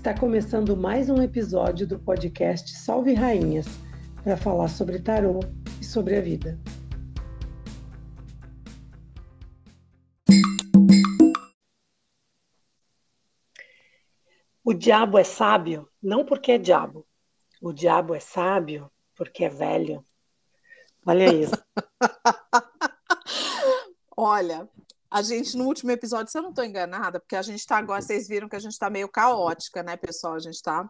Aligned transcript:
Está 0.00 0.18
começando 0.18 0.74
mais 0.74 1.10
um 1.10 1.22
episódio 1.22 1.86
do 1.86 1.98
podcast 1.98 2.74
Salve 2.74 3.12
Rainhas 3.12 3.66
para 4.24 4.34
falar 4.34 4.68
sobre 4.68 4.98
tarô 4.98 5.40
e 5.78 5.84
sobre 5.84 6.16
a 6.16 6.22
vida. 6.22 6.58
O 14.64 14.72
diabo 14.72 15.18
é 15.18 15.22
sábio 15.22 15.86
não 16.02 16.24
porque 16.24 16.52
é 16.52 16.58
diabo. 16.58 17.06
O 17.60 17.70
diabo 17.70 18.14
é 18.14 18.20
sábio 18.20 18.90
porque 19.14 19.44
é 19.44 19.50
velho. 19.50 20.02
Olha 21.04 21.30
isso. 21.30 21.62
Olha, 24.16 24.66
a 25.10 25.22
gente 25.22 25.56
no 25.56 25.64
último 25.64 25.90
episódio, 25.90 26.30
se 26.30 26.38
eu 26.38 26.42
não 26.42 26.50
estou 26.50 26.64
enganada, 26.64 27.18
porque 27.18 27.34
a 27.34 27.42
gente 27.42 27.58
está 27.58 27.78
agora, 27.78 28.00
vocês 28.00 28.28
viram 28.28 28.48
que 28.48 28.56
a 28.56 28.60
gente 28.60 28.72
está 28.72 28.88
meio 28.88 29.08
caótica, 29.08 29.82
né, 29.82 29.96
pessoal? 29.96 30.34
A 30.34 30.38
gente 30.38 30.54
está 30.54 30.88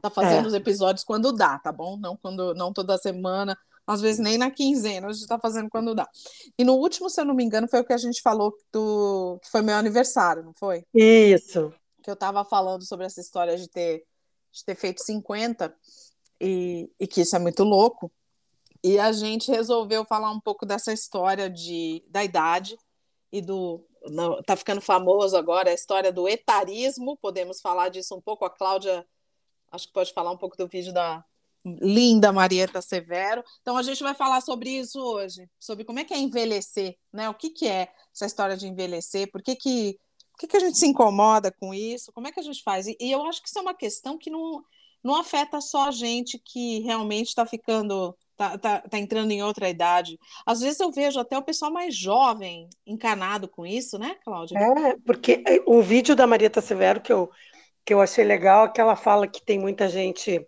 tá 0.00 0.08
fazendo 0.08 0.44
é. 0.44 0.48
os 0.48 0.54
episódios 0.54 1.04
quando 1.04 1.32
dá, 1.32 1.58
tá 1.58 1.72
bom? 1.72 1.96
Não 1.96 2.16
quando 2.16 2.54
não 2.54 2.72
toda 2.72 2.96
semana, 2.98 3.58
às 3.84 4.00
vezes 4.00 4.20
nem 4.20 4.38
na 4.38 4.50
quinzena, 4.50 5.08
a 5.08 5.12
gente 5.12 5.22
está 5.22 5.38
fazendo 5.38 5.68
quando 5.68 5.94
dá. 5.94 6.08
E 6.56 6.64
no 6.64 6.74
último, 6.74 7.10
se 7.10 7.20
eu 7.20 7.24
não 7.24 7.34
me 7.34 7.42
engano, 7.42 7.68
foi 7.68 7.80
o 7.80 7.84
que 7.84 7.92
a 7.92 7.98
gente 7.98 8.22
falou 8.22 8.56
do 8.72 9.40
que 9.42 9.50
foi 9.50 9.60
meu 9.62 9.74
aniversário, 9.74 10.44
não 10.44 10.54
foi? 10.54 10.84
Isso. 10.94 11.72
Que 12.00 12.10
eu 12.10 12.14
estava 12.14 12.44
falando 12.44 12.86
sobre 12.86 13.06
essa 13.06 13.20
história 13.20 13.56
de 13.56 13.68
ter 13.68 14.04
de 14.52 14.64
ter 14.64 14.74
feito 14.74 15.02
50 15.02 15.74
e, 16.40 16.90
e 17.00 17.06
que 17.06 17.22
isso 17.22 17.34
é 17.34 17.38
muito 17.38 17.64
louco. 17.64 18.12
E 18.84 18.98
a 18.98 19.10
gente 19.12 19.50
resolveu 19.50 20.04
falar 20.04 20.30
um 20.30 20.40
pouco 20.40 20.66
dessa 20.66 20.92
história 20.92 21.48
de, 21.48 22.04
da 22.08 22.22
idade 22.22 22.76
e 23.32 23.40
do. 23.40 23.84
Não, 24.08 24.42
tá 24.42 24.56
ficando 24.56 24.80
famoso 24.80 25.36
agora 25.36 25.70
a 25.70 25.74
história 25.74 26.12
do 26.12 26.28
etarismo. 26.28 27.16
Podemos 27.16 27.60
falar 27.60 27.88
disso 27.88 28.14
um 28.14 28.20
pouco. 28.20 28.44
A 28.44 28.50
Cláudia, 28.50 29.06
acho 29.70 29.86
que 29.86 29.92
pode 29.92 30.12
falar 30.12 30.30
um 30.30 30.36
pouco 30.36 30.56
do 30.56 30.68
vídeo 30.68 30.92
da 30.92 31.24
linda 31.64 32.32
Marieta 32.32 32.82
Severo. 32.82 33.42
Então 33.60 33.76
a 33.76 33.82
gente 33.82 34.02
vai 34.02 34.14
falar 34.14 34.40
sobre 34.40 34.70
isso 34.70 35.00
hoje, 35.00 35.48
sobre 35.58 35.84
como 35.84 36.00
é 36.00 36.04
que 36.04 36.12
é 36.12 36.18
envelhecer, 36.18 36.96
né? 37.12 37.28
O 37.28 37.34
que, 37.34 37.50
que 37.50 37.68
é 37.68 37.88
essa 38.14 38.26
história 38.26 38.56
de 38.56 38.66
envelhecer, 38.66 39.30
por 39.30 39.42
que, 39.42 39.54
que, 39.54 39.98
por 40.32 40.40
que, 40.40 40.46
que 40.48 40.56
a 40.56 40.60
gente 40.60 40.78
se 40.78 40.86
incomoda 40.86 41.52
com 41.52 41.72
isso, 41.72 42.12
como 42.12 42.26
é 42.26 42.32
que 42.32 42.40
a 42.40 42.42
gente 42.42 42.62
faz? 42.62 42.86
E, 42.86 42.96
e 43.00 43.12
eu 43.12 43.24
acho 43.24 43.40
que 43.40 43.48
isso 43.48 43.58
é 43.58 43.62
uma 43.62 43.74
questão 43.74 44.18
que 44.18 44.30
não, 44.30 44.62
não 45.02 45.14
afeta 45.14 45.60
só 45.60 45.88
a 45.88 45.92
gente 45.92 46.38
que 46.38 46.80
realmente 46.80 47.28
está 47.28 47.46
ficando 47.46 48.16
tá, 48.36 48.58
tá, 48.58 48.80
tá 48.80 48.98
entrando 48.98 49.30
em 49.30 49.42
outra 49.42 49.68
idade. 49.68 50.18
Às 50.46 50.60
vezes 50.60 50.80
eu 50.80 50.90
vejo 50.90 51.18
até 51.18 51.36
o 51.36 51.42
pessoal 51.42 51.72
mais 51.72 51.94
jovem 51.96 52.68
encanado 52.86 53.48
com 53.48 53.66
isso, 53.66 53.98
né, 53.98 54.16
Cláudia? 54.24 54.58
É, 54.58 54.96
porque 55.04 55.42
o 55.66 55.82
vídeo 55.82 56.14
da 56.16 56.26
Marieta 56.26 56.60
Severo 56.60 57.00
que 57.00 57.12
eu, 57.12 57.30
que 57.84 57.94
eu 57.94 58.00
achei 58.00 58.24
legal 58.24 58.66
é 58.66 58.68
que 58.68 58.80
ela 58.80 58.96
fala 58.96 59.28
que 59.28 59.44
tem 59.44 59.58
muita 59.58 59.88
gente, 59.88 60.46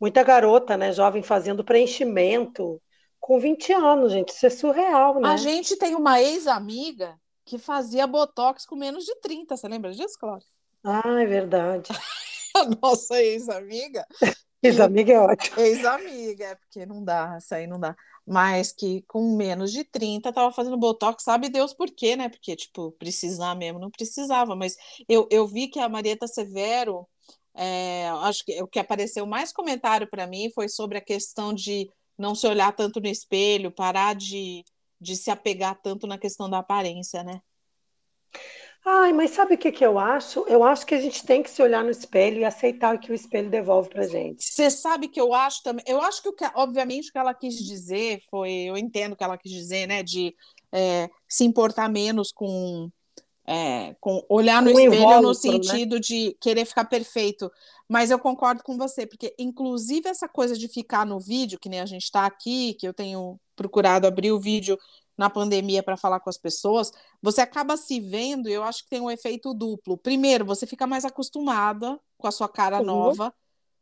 muita 0.00 0.22
garota, 0.22 0.76
né, 0.76 0.92
jovem 0.92 1.22
fazendo 1.22 1.64
preenchimento 1.64 2.80
com 3.18 3.38
20 3.38 3.72
anos, 3.72 4.12
gente. 4.12 4.30
Isso 4.30 4.46
é 4.46 4.50
surreal, 4.50 5.20
né? 5.20 5.28
A 5.28 5.36
gente 5.36 5.76
tem 5.76 5.94
uma 5.94 6.20
ex-amiga 6.20 7.16
que 7.44 7.58
fazia 7.58 8.06
botox 8.06 8.64
com 8.64 8.76
menos 8.76 9.04
de 9.04 9.14
30. 9.20 9.56
Você 9.56 9.68
lembra 9.68 9.92
disso, 9.92 10.16
Cláudia? 10.18 10.46
Ah, 10.82 11.20
é 11.20 11.26
verdade. 11.26 11.90
a 12.56 12.64
nossa 12.82 13.20
ex-amiga 13.22 14.06
Ex-amiga 14.62 15.12
é 15.12 15.20
ótimo. 15.20 15.60
Ex-amiga, 15.60 16.44
é 16.44 16.54
porque 16.54 16.84
não 16.84 17.02
dá, 17.02 17.34
essa 17.36 17.56
aí 17.56 17.66
não 17.66 17.80
dá. 17.80 17.96
Mas 18.26 18.72
que 18.72 19.02
com 19.08 19.36
menos 19.36 19.72
de 19.72 19.84
30 19.84 20.32
tava 20.32 20.52
fazendo 20.52 20.76
botox, 20.76 21.24
sabe 21.24 21.48
Deus 21.48 21.72
por 21.72 21.90
quê, 21.90 22.14
né? 22.14 22.28
Porque, 22.28 22.54
tipo, 22.54 22.92
precisar 22.92 23.54
mesmo, 23.54 23.78
não 23.78 23.90
precisava. 23.90 24.54
Mas 24.54 24.76
eu, 25.08 25.26
eu 25.30 25.46
vi 25.46 25.68
que 25.68 25.78
a 25.78 25.88
Marieta 25.88 26.26
Severo, 26.26 27.08
é, 27.54 28.08
acho 28.22 28.44
que 28.44 28.62
o 28.62 28.68
que 28.68 28.78
apareceu 28.78 29.26
mais 29.26 29.52
comentário 29.52 30.08
para 30.08 30.26
mim 30.26 30.50
foi 30.54 30.68
sobre 30.68 30.98
a 30.98 31.00
questão 31.00 31.52
de 31.54 31.90
não 32.16 32.34
se 32.34 32.46
olhar 32.46 32.72
tanto 32.72 33.00
no 33.00 33.08
espelho, 33.08 33.72
parar 33.72 34.14
de, 34.14 34.62
de 35.00 35.16
se 35.16 35.30
apegar 35.30 35.80
tanto 35.82 36.06
na 36.06 36.18
questão 36.18 36.48
da 36.50 36.58
aparência, 36.58 37.24
né? 37.24 37.40
Ai, 38.84 39.12
mas 39.12 39.32
sabe 39.32 39.54
o 39.54 39.58
que, 39.58 39.70
que 39.70 39.84
eu 39.84 39.98
acho? 39.98 40.40
Eu 40.48 40.64
acho 40.64 40.86
que 40.86 40.94
a 40.94 41.00
gente 41.00 41.24
tem 41.24 41.42
que 41.42 41.50
se 41.50 41.62
olhar 41.62 41.84
no 41.84 41.90
espelho 41.90 42.38
e 42.38 42.44
aceitar 42.44 42.94
o 42.94 42.98
que 42.98 43.12
o 43.12 43.14
espelho 43.14 43.50
devolve 43.50 43.90
pra 43.90 44.06
gente. 44.06 44.42
Você 44.42 44.70
sabe 44.70 45.08
que 45.08 45.20
eu 45.20 45.34
acho 45.34 45.62
também. 45.62 45.84
Eu 45.86 46.00
acho 46.00 46.22
que, 46.22 46.28
o 46.28 46.32
que 46.32 46.44
obviamente, 46.54 47.10
o 47.10 47.12
que 47.12 47.18
ela 47.18 47.34
quis 47.34 47.56
dizer 47.56 48.22
foi. 48.30 48.50
Eu 48.50 48.78
entendo 48.78 49.12
o 49.12 49.16
que 49.16 49.24
ela 49.24 49.36
quis 49.36 49.52
dizer, 49.52 49.86
né? 49.86 50.02
De 50.02 50.34
é, 50.72 51.10
se 51.28 51.44
importar 51.44 51.88
menos 51.90 52.32
com. 52.32 52.90
É, 53.46 53.96
com 54.00 54.24
olhar 54.28 54.62
no 54.62 54.70
espelho 54.70 55.20
no 55.22 55.28
né? 55.28 55.34
sentido 55.34 55.96
né? 55.96 56.00
de 56.00 56.36
querer 56.40 56.64
ficar 56.64 56.84
perfeito. 56.84 57.50
Mas 57.88 58.10
eu 58.10 58.18
concordo 58.18 58.62
com 58.62 58.78
você, 58.78 59.04
porque, 59.04 59.34
inclusive, 59.36 60.08
essa 60.08 60.28
coisa 60.28 60.56
de 60.56 60.68
ficar 60.68 61.04
no 61.04 61.18
vídeo, 61.18 61.58
que 61.58 61.68
nem 61.68 61.80
a 61.80 61.86
gente 61.86 62.04
está 62.04 62.24
aqui, 62.24 62.74
que 62.74 62.86
eu 62.86 62.94
tenho 62.94 63.38
procurado 63.56 64.06
abrir 64.06 64.30
o 64.30 64.38
vídeo 64.38 64.78
na 65.20 65.28
pandemia 65.28 65.82
para 65.82 65.98
falar 65.98 66.18
com 66.18 66.30
as 66.30 66.38
pessoas, 66.38 66.90
você 67.20 67.42
acaba 67.42 67.76
se 67.76 68.00
vendo, 68.00 68.48
e 68.48 68.54
eu 68.54 68.62
acho 68.62 68.84
que 68.84 68.88
tem 68.88 69.02
um 69.02 69.10
efeito 69.10 69.52
duplo. 69.52 69.98
Primeiro, 69.98 70.46
você 70.46 70.66
fica 70.66 70.86
mais 70.86 71.04
acostumada 71.04 72.00
com 72.16 72.26
a 72.26 72.30
sua 72.30 72.48
cara 72.48 72.78
uhum. 72.78 72.86
nova. 72.86 73.34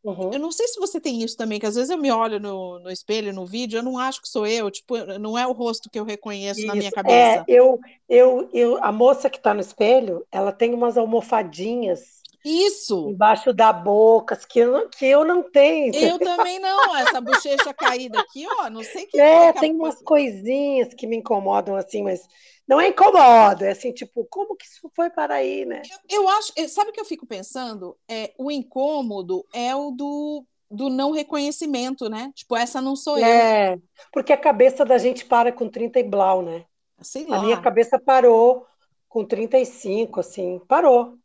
Uhum. 0.03 0.32
Eu 0.32 0.41
não 0.41 0.50
sei 0.50 0.66
se 0.66 0.81
você 0.81 1.00
tem 1.00 1.22
isso 1.22 1.37
também, 1.37 1.60
que 1.60 1.66
às 1.66 1.77
vezes 1.77 1.91
eu 1.91 1.97
me 1.97 2.10
olho 2.10 2.41
no, 2.41 2.81
no 2.81 2.91
espelho, 2.91 3.32
no 3.32 3.47
vídeo, 3.47 3.78
eu 3.78 3.84
não 3.84 3.97
acho 3.98 4.21
que 4.21 4.28
sou 4.28 4.48
eu, 4.48 4.69
tipo, 4.69 4.97
não 5.21 5.38
é 5.38 5.47
o 5.47 5.53
rosto 5.53 5.88
que 5.88 6.00
eu 6.00 6.04
reconheço 6.04 6.59
isso. 6.59 6.66
na 6.66 6.75
minha 6.75 6.91
cabeça. 6.91 7.15
É, 7.16 7.44
eu, 7.47 7.78
eu, 8.09 8.50
eu, 8.53 8.82
a 8.82 8.91
moça 8.91 9.31
que 9.31 9.38
está 9.38 9.54
no 9.54 9.60
espelho, 9.60 10.27
ela 10.32 10.50
tem 10.50 10.75
umas 10.75 10.98
almofadinhas 10.98 12.19
isso! 12.48 13.10
Embaixo 13.10 13.53
da 13.53 13.72
boca, 13.72 14.36
que 14.36 14.60
eu, 14.60 14.72
não, 14.72 14.88
que 14.88 15.06
eu 15.06 15.25
não 15.25 15.42
tenho. 15.42 15.94
Eu 15.94 16.19
também 16.19 16.59
não, 16.59 16.97
essa 16.97 17.20
bochecha 17.20 17.75
caída 17.75 18.20
aqui, 18.20 18.47
ó, 18.60 18.70
não 18.70 18.82
sei 18.82 19.06
que. 19.06 19.19
É, 19.28 19.53
tem 19.53 19.75
umas 19.75 20.00
coisinhas 20.03 20.94
que 20.94 21.06
me 21.06 21.16
incomodam 21.16 21.76
assim, 21.76 22.03
mas 22.03 22.26
não 22.66 22.81
é 22.81 22.88
incomoda, 22.88 23.66
é 23.66 23.70
assim, 23.70 23.92
tipo, 23.92 24.26
como 24.31 24.54
que 24.56 24.66
isso 24.66 24.91
foi 24.94 25.10
para 25.10 25.34
aí, 25.34 25.64
né? 25.64 25.82
Eu, 26.09 26.22
eu 26.22 26.28
acho, 26.28 26.53
sabe 26.69 26.91
o 26.91 26.92
que 26.92 27.00
eu 27.00 27.04
fico 27.04 27.26
pensando? 27.26 27.97
É, 28.09 28.32
o 28.38 28.50
incômodo 28.50 29.44
é 29.54 29.75
o 29.75 29.91
do, 29.91 30.44
do 30.70 30.91
não 30.91 31.12
reconhecimento, 31.12 32.09
né? 32.09 32.30
Tipo, 32.34 32.56
essa 32.56 32.80
não 32.80 32.94
sou 32.94 33.19
eu. 33.19 33.25
É, 33.25 33.78
porque 34.12 34.32
a 34.32 34.36
cabeça 34.36 34.84
da 34.84 34.98
gente 34.98 35.25
para 35.25 35.50
com 35.50 35.69
30 35.69 35.98
e 35.98 36.03
blau, 36.03 36.42
né? 36.42 36.65
Sei 37.00 37.25
lá. 37.26 37.38
A 37.38 37.42
minha 37.42 37.60
cabeça 37.60 37.98
parou 37.98 38.66
com 39.09 39.25
35, 39.25 40.20
assim, 40.20 40.60
parou. 40.69 41.16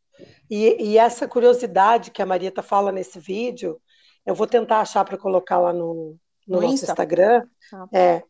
E, 0.50 0.92
e 0.92 0.98
essa 0.98 1.28
curiosidade 1.28 2.12
que 2.12 2.22
a 2.22 2.26
Marieta 2.26 2.62
fala 2.62 2.92
nesse 2.92 3.20
vídeo, 3.20 3.82
eu 4.26 4.36
vou 4.36 4.48
tentar 4.48 4.80
achar 4.80 5.04
para 5.04 5.18
colocar 5.18 5.60
lá 5.60 5.74
no, 5.74 6.18
no, 6.48 6.56
no 6.56 6.62
nosso 6.62 6.74
Insta. 6.74 6.92
Instagram, 6.92 7.48
ah. 7.74 7.88
é, 7.92 8.24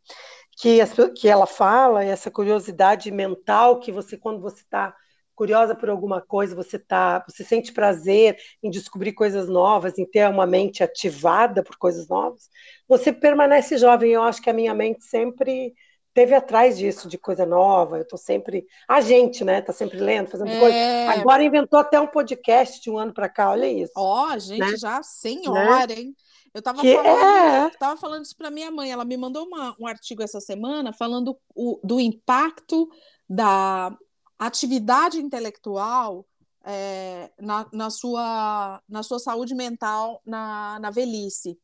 que, 0.58 0.80
que 1.16 1.28
ela 1.28 1.46
fala, 1.46 2.04
essa 2.04 2.32
curiosidade 2.32 3.12
mental 3.12 3.80
que 3.80 3.92
você, 3.92 4.18
quando 4.18 4.42
você 4.42 4.62
está 4.62 4.96
curiosa 5.36 5.76
por 5.76 5.90
alguma 5.90 6.22
coisa, 6.22 6.56
você 6.56 6.78
tá, 6.78 7.24
você 7.28 7.44
sente 7.44 7.74
prazer 7.74 8.38
em 8.62 8.70
descobrir 8.70 9.14
coisas 9.14 9.50
novas, 9.50 9.98
em 9.98 10.06
ter 10.06 10.30
uma 10.30 10.46
mente 10.46 10.84
ativada 10.84 11.64
por 11.64 11.76
coisas 11.78 12.08
novas, 12.08 12.50
você 12.88 13.12
permanece 13.12 13.78
jovem. 13.78 14.12
Eu 14.12 14.24
acho 14.24 14.42
que 14.42 14.50
a 14.50 14.54
minha 14.54 14.74
mente 14.74 15.04
sempre 15.04 15.74
teve 16.14 16.36
atrás 16.36 16.78
disso, 16.78 17.08
de 17.08 17.18
coisa 17.18 17.46
nova. 17.46 17.98
Eu 17.98 18.08
tô 18.08 18.18
sempre. 18.18 18.68
A 18.88 19.02
gente, 19.02 19.44
né? 19.44 19.62
Tá 19.62 19.74
sempre 19.74 20.00
lendo, 20.00 20.30
fazendo 20.30 20.52
é... 20.52 20.60
coisa. 20.60 21.20
Agora 21.20 21.44
inventou 21.44 21.80
até 21.80 22.00
um 22.00 22.08
podcast 22.08 22.82
de 22.82 22.90
um 22.90 22.98
ano 22.98 23.14
para 23.14 23.30
cá, 23.30 23.52
olha 23.52 23.68
isso. 23.68 23.94
Ó, 23.96 24.28
oh, 24.28 24.40
gente 24.40 24.60
né? 24.60 24.78
já 24.78 25.02
senhora, 25.02 25.88
né? 25.88 25.96
hein? 25.96 26.16
Eu 26.54 26.60
estava 26.60 26.84
falando, 26.84 27.06
é... 27.08 27.70
tava 27.80 28.00
falando 28.00 28.26
isso 28.26 28.38
para 28.38 28.52
minha 28.52 28.70
mãe. 28.70 28.92
Ela 28.92 29.04
me 29.04 29.18
mandou 29.18 29.46
uma, 29.46 29.76
um 29.80 29.88
artigo 29.88 30.22
essa 30.22 30.40
semana 30.40 30.94
falando 30.94 31.36
o, 31.56 31.80
do 31.84 32.00
impacto 32.00 32.88
da 33.28 33.96
atividade 34.38 35.20
intelectual 35.20 36.26
é, 36.64 37.32
na, 37.40 37.68
na, 37.74 37.90
sua, 37.90 38.82
na 38.88 39.04
sua 39.04 39.20
saúde 39.20 39.56
mental 39.56 40.22
na, 40.26 40.80
na 40.80 40.90
velhice. 40.92 41.58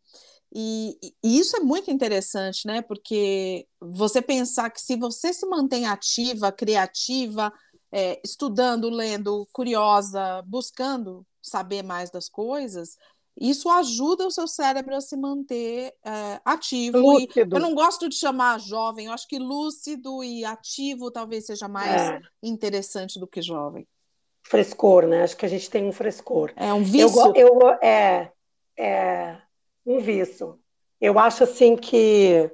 E, 0.54 0.98
e, 1.24 1.40
isso 1.40 1.56
é 1.57 1.60
muito 1.60 1.92
interessante, 1.92 2.66
né? 2.66 2.81
Porque 2.81 3.68
você 3.80 4.22
pensar 4.22 4.69
que 4.69 4.81
se 4.81 4.96
você 4.96 5.31
se 5.31 5.46
mantém 5.46 5.86
ativa, 5.86 6.51
criativa, 6.51 7.54
é, 7.92 8.19
estudando, 8.24 8.90
lendo, 8.90 9.48
curiosa, 9.51 10.42
buscando 10.48 11.25
saber 11.42 11.84
mais 11.84 12.10
das 12.10 12.28
coisas, 12.28 12.98
isso 13.40 13.69
ajuda 13.69 14.25
o 14.25 14.31
seu 14.31 14.48
cérebro 14.48 14.96
a 14.96 15.01
se 15.01 15.16
manter 15.16 15.94
é, 16.04 16.42
ativo. 16.44 16.98
Lúcido. 16.98 17.56
eu 17.56 17.60
não 17.60 17.75
gosto 17.75 18.10
de 18.10 18.16
chamar 18.16 18.60
jovem, 18.60 19.06
eu 19.06 19.13
acho 19.13 19.28
que 19.28 19.40
lúcido 19.40 20.24
e 20.24 20.44
ativo 20.44 21.12
talvez 21.12 21.45
seja 21.45 21.68
mais 21.68 22.02
é. 22.02 22.19
interessante 22.44 23.19
do 23.19 23.28
que 23.28 23.42
jovem. 23.42 23.88
Frescor, 24.44 25.06
né? 25.06 25.24
Acho 25.24 25.38
que 25.38 25.45
a 25.45 25.50
gente 25.50 25.69
tem 25.69 25.86
um 25.86 25.92
frescor. 25.92 26.52
É 26.56 26.74
um 26.74 26.84
vício. 26.84 27.34
Eu, 27.36 27.60
eu, 27.62 27.69
é, 27.84 28.31
é 28.78 29.38
um 29.90 30.00
vício. 30.00 30.60
Eu 31.02 31.18
acho 31.18 31.44
assim 31.44 31.76
que 31.76 32.52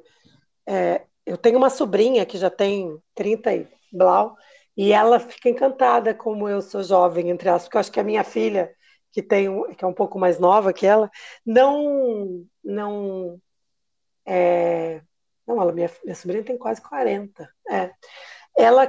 é, 0.68 1.04
eu 1.26 1.38
tenho 1.38 1.58
uma 1.58 1.70
sobrinha 1.70 2.26
que 2.26 2.38
já 2.38 2.50
tem 2.50 2.98
30 3.14 3.54
e 3.54 3.68
blau, 3.92 4.36
e 4.78 4.92
ela 4.92 5.20
fica 5.20 5.50
encantada 5.50 6.14
como 6.14 6.48
eu 6.50 6.62
sou 6.62 6.84
jovem, 6.84 7.30
entre 7.30 7.50
aspas, 7.50 7.64
porque 7.66 7.78
eu 7.78 7.80
acho 7.80 7.92
que 7.92 8.00
a 8.00 8.04
minha 8.04 8.24
filha 8.24 8.74
que 9.12 9.22
tem 9.22 9.48
que 9.76 9.84
é 9.84 9.88
um 9.88 9.94
pouco 9.94 10.20
mais 10.20 10.40
nova 10.40 10.74
que 10.74 10.86
ela, 10.86 11.10
não 11.46 12.46
não 12.64 13.40
é, 14.26 15.02
não, 15.48 15.62
ela 15.62 15.72
minha, 15.72 15.90
minha 16.04 16.16
sobrinha 16.16 16.44
tem 16.44 16.58
quase 16.58 16.82
40. 16.82 17.50
É. 17.70 17.92
Ela 18.58 18.88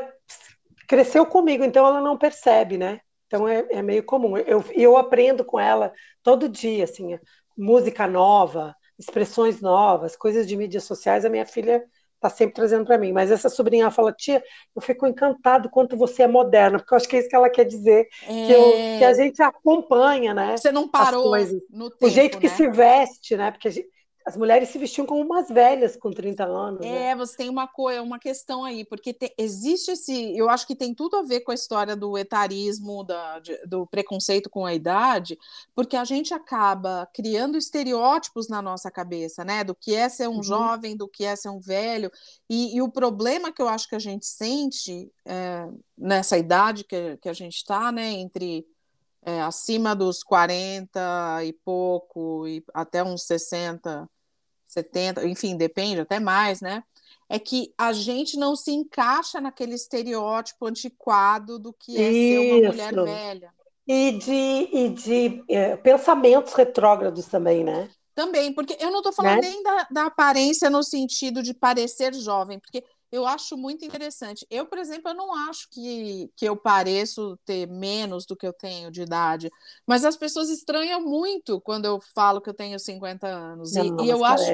cresceu 0.88 1.26
comigo, 1.26 1.64
então 1.64 1.86
ela 1.86 2.00
não 2.00 2.18
percebe, 2.18 2.78
né? 2.78 3.00
Então 3.26 3.46
é, 3.48 3.66
é 3.70 3.82
meio 3.82 4.04
comum. 4.04 4.36
Eu, 4.38 4.64
eu 4.72 4.96
aprendo 4.96 5.44
com 5.44 5.58
ela 5.60 5.92
todo 6.22 6.48
dia, 6.48 6.84
assim, 6.84 7.18
música 7.56 8.06
nova, 8.06 8.74
expressões 8.98 9.60
novas, 9.60 10.16
coisas 10.16 10.46
de 10.46 10.56
mídias 10.56 10.84
sociais. 10.84 11.24
A 11.24 11.28
minha 11.28 11.46
filha 11.46 11.84
está 12.16 12.30
sempre 12.30 12.54
trazendo 12.54 12.84
para 12.84 12.98
mim. 12.98 13.12
Mas 13.12 13.30
essa 13.30 13.48
sobrinha 13.48 13.90
fala, 13.90 14.12
tia, 14.12 14.42
eu 14.74 14.82
fico 14.82 15.06
encantado 15.06 15.70
quanto 15.70 15.96
você 15.96 16.22
é 16.22 16.28
moderna, 16.28 16.78
porque 16.78 16.92
eu 16.92 16.96
acho 16.96 17.08
que 17.08 17.16
é 17.16 17.18
isso 17.20 17.28
que 17.28 17.36
ela 17.36 17.50
quer 17.50 17.64
dizer, 17.64 18.08
é... 18.22 18.46
que, 18.46 18.52
eu, 18.52 18.72
que, 18.98 19.04
a 19.04 19.14
gente 19.14 19.42
acompanha, 19.42 20.34
né? 20.34 20.56
Você 20.56 20.72
não 20.72 20.88
parou 20.88 21.36
no 21.70 21.90
tempo, 21.90 22.06
O 22.06 22.08
jeito 22.08 22.34
né? 22.34 22.40
que 22.40 22.48
se 22.48 22.68
veste, 22.68 23.36
né? 23.36 23.50
Porque 23.50 23.70
gente, 23.70 23.88
as 24.26 24.36
mulheres 24.36 24.70
se 24.70 24.78
vestiam 24.78 25.06
como 25.06 25.22
umas 25.22 25.48
velhas 25.48 25.96
com 25.96 26.10
30 26.10 26.44
anos. 26.44 26.80
É, 26.84 26.90
né? 26.90 27.16
você 27.16 27.36
tem 27.36 27.48
uma 27.48 27.68
coisa, 27.68 28.02
uma 28.02 28.18
questão 28.18 28.64
aí, 28.64 28.84
porque 28.84 29.14
te, 29.14 29.32
existe 29.38 29.92
esse. 29.92 30.36
Eu 30.36 30.50
acho 30.50 30.66
que 30.66 30.74
tem 30.74 30.92
tudo 30.92 31.16
a 31.16 31.22
ver 31.22 31.42
com 31.42 31.52
a 31.52 31.54
história 31.54 31.94
do 31.94 32.18
etarismo, 32.18 33.04
da, 33.04 33.38
de, 33.38 33.56
do 33.68 33.86
preconceito 33.86 34.50
com 34.50 34.66
a 34.66 34.74
idade, 34.74 35.38
porque 35.76 35.96
a 35.96 36.04
gente 36.04 36.34
acaba 36.34 37.08
criando 37.14 37.56
estereótipos 37.56 38.48
na 38.48 38.60
nossa 38.60 38.90
cabeça, 38.90 39.44
né? 39.44 39.62
Do 39.62 39.76
que 39.76 39.94
é 39.94 40.08
ser 40.08 40.28
um 40.28 40.38
uhum. 40.38 40.42
jovem, 40.42 40.96
do 40.96 41.06
que 41.06 41.24
é 41.24 41.36
ser 41.36 41.50
um 41.50 41.60
velho. 41.60 42.10
E, 42.50 42.76
e, 42.76 42.82
o 42.82 42.90
problema 42.90 43.52
que 43.52 43.62
eu 43.62 43.68
acho 43.68 43.88
que 43.88 43.94
a 43.94 44.00
gente 44.00 44.26
sente 44.26 45.08
é, 45.24 45.68
nessa 45.96 46.36
idade 46.36 46.82
que, 46.82 47.16
que 47.18 47.28
a 47.28 47.32
gente 47.32 47.58
está, 47.58 47.92
né? 47.92 48.10
Entre 48.10 48.66
é, 49.22 49.40
acima 49.40 49.94
dos 49.94 50.24
40 50.24 51.44
e 51.44 51.52
pouco, 51.52 52.48
e 52.48 52.64
até 52.74 53.04
uns 53.04 53.22
60 53.22 54.10
70, 54.76 55.26
enfim, 55.26 55.56
depende, 55.56 56.00
até 56.00 56.20
mais, 56.20 56.60
né? 56.60 56.82
É 57.28 57.38
que 57.38 57.72
a 57.76 57.92
gente 57.92 58.36
não 58.36 58.54
se 58.54 58.70
encaixa 58.70 59.40
naquele 59.40 59.74
estereótipo 59.74 60.66
antiquado 60.66 61.58
do 61.58 61.72
que 61.72 61.96
é 61.96 62.10
Isso. 62.10 62.42
ser 62.42 62.52
uma 62.52 62.68
mulher 62.68 62.94
velha. 62.94 63.54
E 63.88 64.12
de, 64.12 64.68
e 64.72 64.88
de 64.90 65.44
é, 65.48 65.76
pensamentos 65.76 66.52
retrógrados 66.52 67.26
também, 67.26 67.64
né? 67.64 67.88
Também, 68.14 68.52
porque 68.52 68.76
eu 68.80 68.90
não 68.90 68.98
estou 68.98 69.12
falando 69.12 69.42
né? 69.42 69.48
nem 69.50 69.62
da, 69.62 69.86
da 69.90 70.06
aparência 70.06 70.70
no 70.70 70.82
sentido 70.82 71.42
de 71.42 71.52
parecer 71.52 72.14
jovem, 72.14 72.58
porque 72.58 72.82
eu 73.10 73.26
acho 73.26 73.56
muito 73.56 73.84
interessante. 73.84 74.46
Eu, 74.50 74.66
por 74.66 74.78
exemplo, 74.78 75.10
eu 75.10 75.14
não 75.14 75.34
acho 75.48 75.68
que, 75.70 76.30
que 76.36 76.44
eu 76.44 76.56
pareço 76.56 77.38
ter 77.44 77.66
menos 77.66 78.26
do 78.26 78.36
que 78.36 78.46
eu 78.46 78.52
tenho 78.52 78.90
de 78.90 79.02
idade, 79.02 79.50
mas 79.86 80.04
as 80.04 80.16
pessoas 80.16 80.50
estranham 80.50 81.00
muito 81.00 81.60
quando 81.60 81.84
eu 81.84 82.00
falo 82.14 82.40
que 82.40 82.50
eu 82.50 82.54
tenho 82.54 82.78
50 82.78 83.26
anos. 83.26 83.74
Não, 83.74 83.84
e, 83.84 83.90
não, 83.90 84.04
e 84.04 84.10
eu 84.10 84.24
acho. 84.24 84.44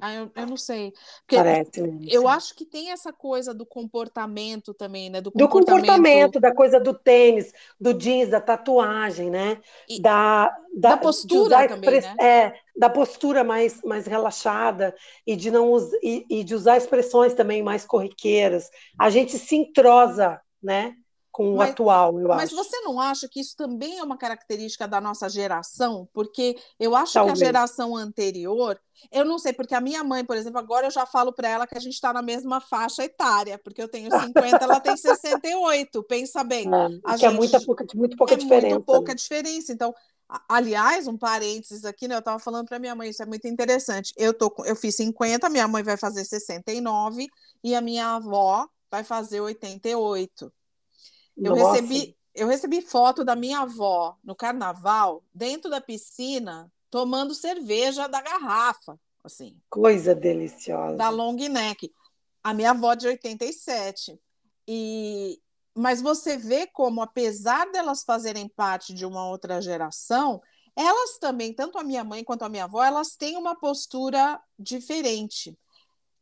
Ah, 0.00 0.14
eu, 0.14 0.30
eu, 0.34 0.46
não 0.46 0.56
sei. 0.56 0.92
Porque 1.20 1.36
parece 1.36 1.82
mesmo, 1.82 2.06
eu 2.08 2.28
acho 2.28 2.54
que 2.54 2.64
tem 2.64 2.90
essa 2.90 3.12
coisa 3.12 3.52
do 3.52 3.66
comportamento 3.66 4.72
também, 4.72 5.10
né? 5.10 5.20
Do 5.20 5.32
comportamento... 5.32 5.64
do 5.64 5.86
comportamento, 5.86 6.40
da 6.40 6.54
coisa 6.54 6.78
do 6.78 6.94
tênis, 6.94 7.52
do 7.80 7.92
jeans, 7.92 8.30
da 8.30 8.40
tatuagem, 8.40 9.30
né? 9.30 9.60
E... 9.88 10.00
Da, 10.00 10.48
da, 10.74 10.90
da, 10.90 10.96
postura 10.96 11.68
também, 11.68 12.00
né? 12.00 12.16
É, 12.20 12.63
da 12.76 12.90
postura 12.90 13.44
mais, 13.44 13.80
mais 13.82 14.06
relaxada 14.06 14.94
e 15.26 15.36
de 15.36 15.50
não 15.50 15.76
e, 16.02 16.26
e, 16.28 16.44
de 16.44 16.54
usar 16.54 16.76
expressões 16.76 17.34
também 17.34 17.62
mais 17.62 17.84
corriqueiras. 17.84 18.68
A 18.98 19.10
gente 19.10 19.38
se 19.38 19.54
entrosa, 19.54 20.40
né? 20.62 20.94
Com 21.30 21.56
mas, 21.56 21.70
o 21.70 21.72
atual, 21.72 22.20
eu 22.20 22.28
mas 22.28 22.44
acho. 22.44 22.56
Mas 22.56 22.66
você 22.66 22.80
não 22.82 23.00
acha 23.00 23.28
que 23.28 23.40
isso 23.40 23.56
também 23.56 23.98
é 23.98 24.04
uma 24.04 24.16
característica 24.16 24.86
da 24.86 25.00
nossa 25.00 25.28
geração? 25.28 26.08
Porque 26.12 26.56
eu 26.78 26.94
acho 26.94 27.14
Talvez. 27.14 27.36
que 27.36 27.42
a 27.42 27.46
geração 27.46 27.96
anterior, 27.96 28.80
eu 29.10 29.24
não 29.24 29.36
sei, 29.36 29.52
porque 29.52 29.74
a 29.74 29.80
minha 29.80 30.04
mãe, 30.04 30.24
por 30.24 30.36
exemplo, 30.36 30.60
agora 30.60 30.86
eu 30.86 30.92
já 30.92 31.04
falo 31.04 31.32
para 31.32 31.48
ela 31.48 31.66
que 31.66 31.76
a 31.76 31.80
gente 31.80 31.94
está 31.94 32.12
na 32.12 32.22
mesma 32.22 32.60
faixa 32.60 33.02
etária, 33.02 33.58
porque 33.58 33.82
eu 33.82 33.88
tenho 33.88 34.10
50, 34.12 34.62
ela 34.62 34.78
tem 34.78 34.94
68. 34.96 36.04
Pensa 36.04 36.44
bem. 36.44 36.68
É, 36.72 37.00
a 37.04 37.16
gente, 37.16 37.26
é 37.26 37.30
muita 37.30 37.60
pouca, 37.60 37.84
muito 37.96 38.16
pouca 38.16 38.34
é 38.34 38.36
diferença. 38.36 38.74
Muito 38.76 38.84
pouca 38.84 39.10
né? 39.10 39.16
diferença. 39.16 39.72
Então, 39.72 39.92
Aliás, 40.48 41.06
um 41.06 41.16
parênteses 41.16 41.84
aqui, 41.84 42.08
né? 42.08 42.14
Eu 42.14 42.20
estava 42.20 42.38
falando 42.38 42.66
para 42.66 42.78
minha 42.78 42.94
mãe, 42.94 43.10
isso 43.10 43.22
é 43.22 43.26
muito 43.26 43.46
interessante. 43.46 44.12
Eu, 44.16 44.32
tô, 44.32 44.52
eu 44.64 44.74
fiz 44.74 44.96
50, 44.96 45.48
minha 45.48 45.68
mãe 45.68 45.82
vai 45.82 45.96
fazer 45.96 46.24
69 46.24 47.28
e 47.62 47.74
a 47.74 47.80
minha 47.80 48.16
avó 48.16 48.66
vai 48.90 49.04
fazer 49.04 49.40
88. 49.40 50.52
Eu 51.36 51.54
recebi, 51.54 52.16
eu 52.34 52.46
recebi 52.46 52.80
foto 52.80 53.24
da 53.24 53.36
minha 53.36 53.60
avó 53.60 54.16
no 54.22 54.34
carnaval, 54.34 55.22
dentro 55.34 55.70
da 55.70 55.80
piscina, 55.80 56.70
tomando 56.90 57.34
cerveja 57.34 58.06
da 58.06 58.22
garrafa, 58.22 58.98
assim. 59.22 59.56
Coisa 59.68 60.14
deliciosa. 60.14 60.96
Da 60.96 61.10
long 61.10 61.34
neck. 61.34 61.92
A 62.42 62.54
minha 62.54 62.70
avó 62.70 62.94
de 62.94 63.06
87. 63.06 64.18
E, 64.66 65.40
mas 65.74 66.00
você 66.00 66.36
vê 66.36 66.66
como, 66.66 67.02
apesar 67.02 67.70
delas 67.70 68.04
fazerem 68.04 68.48
parte 68.48 68.94
de 68.94 69.04
uma 69.04 69.28
outra 69.28 69.60
geração, 69.60 70.40
elas 70.76 71.18
também, 71.18 71.52
tanto 71.52 71.78
a 71.78 71.84
minha 71.84 72.04
mãe 72.04 72.22
quanto 72.22 72.42
a 72.42 72.48
minha 72.48 72.64
avó, 72.64 72.82
elas 72.82 73.16
têm 73.16 73.36
uma 73.36 73.56
postura 73.56 74.40
diferente. 74.58 75.56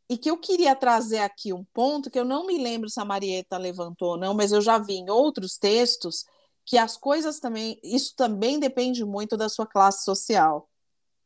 E 0.09 0.17
que 0.17 0.29
eu 0.29 0.37
queria 0.37 0.75
trazer 0.75 1.19
aqui 1.19 1.53
um 1.53 1.63
ponto 1.73 2.09
que 2.09 2.19
eu 2.19 2.25
não 2.25 2.45
me 2.45 2.57
lembro 2.57 2.89
se 2.89 2.99
a 2.99 3.05
Marieta 3.05 3.57
levantou, 3.57 4.17
não, 4.17 4.33
mas 4.33 4.51
eu 4.51 4.61
já 4.61 4.77
vi 4.77 4.95
em 4.95 5.09
outros 5.09 5.57
textos 5.57 6.25
que 6.65 6.77
as 6.77 6.97
coisas 6.97 7.39
também, 7.39 7.79
isso 7.83 8.15
também 8.15 8.59
depende 8.59 9.03
muito 9.03 9.35
da 9.35 9.49
sua 9.49 9.65
classe 9.65 10.03
social, 10.03 10.69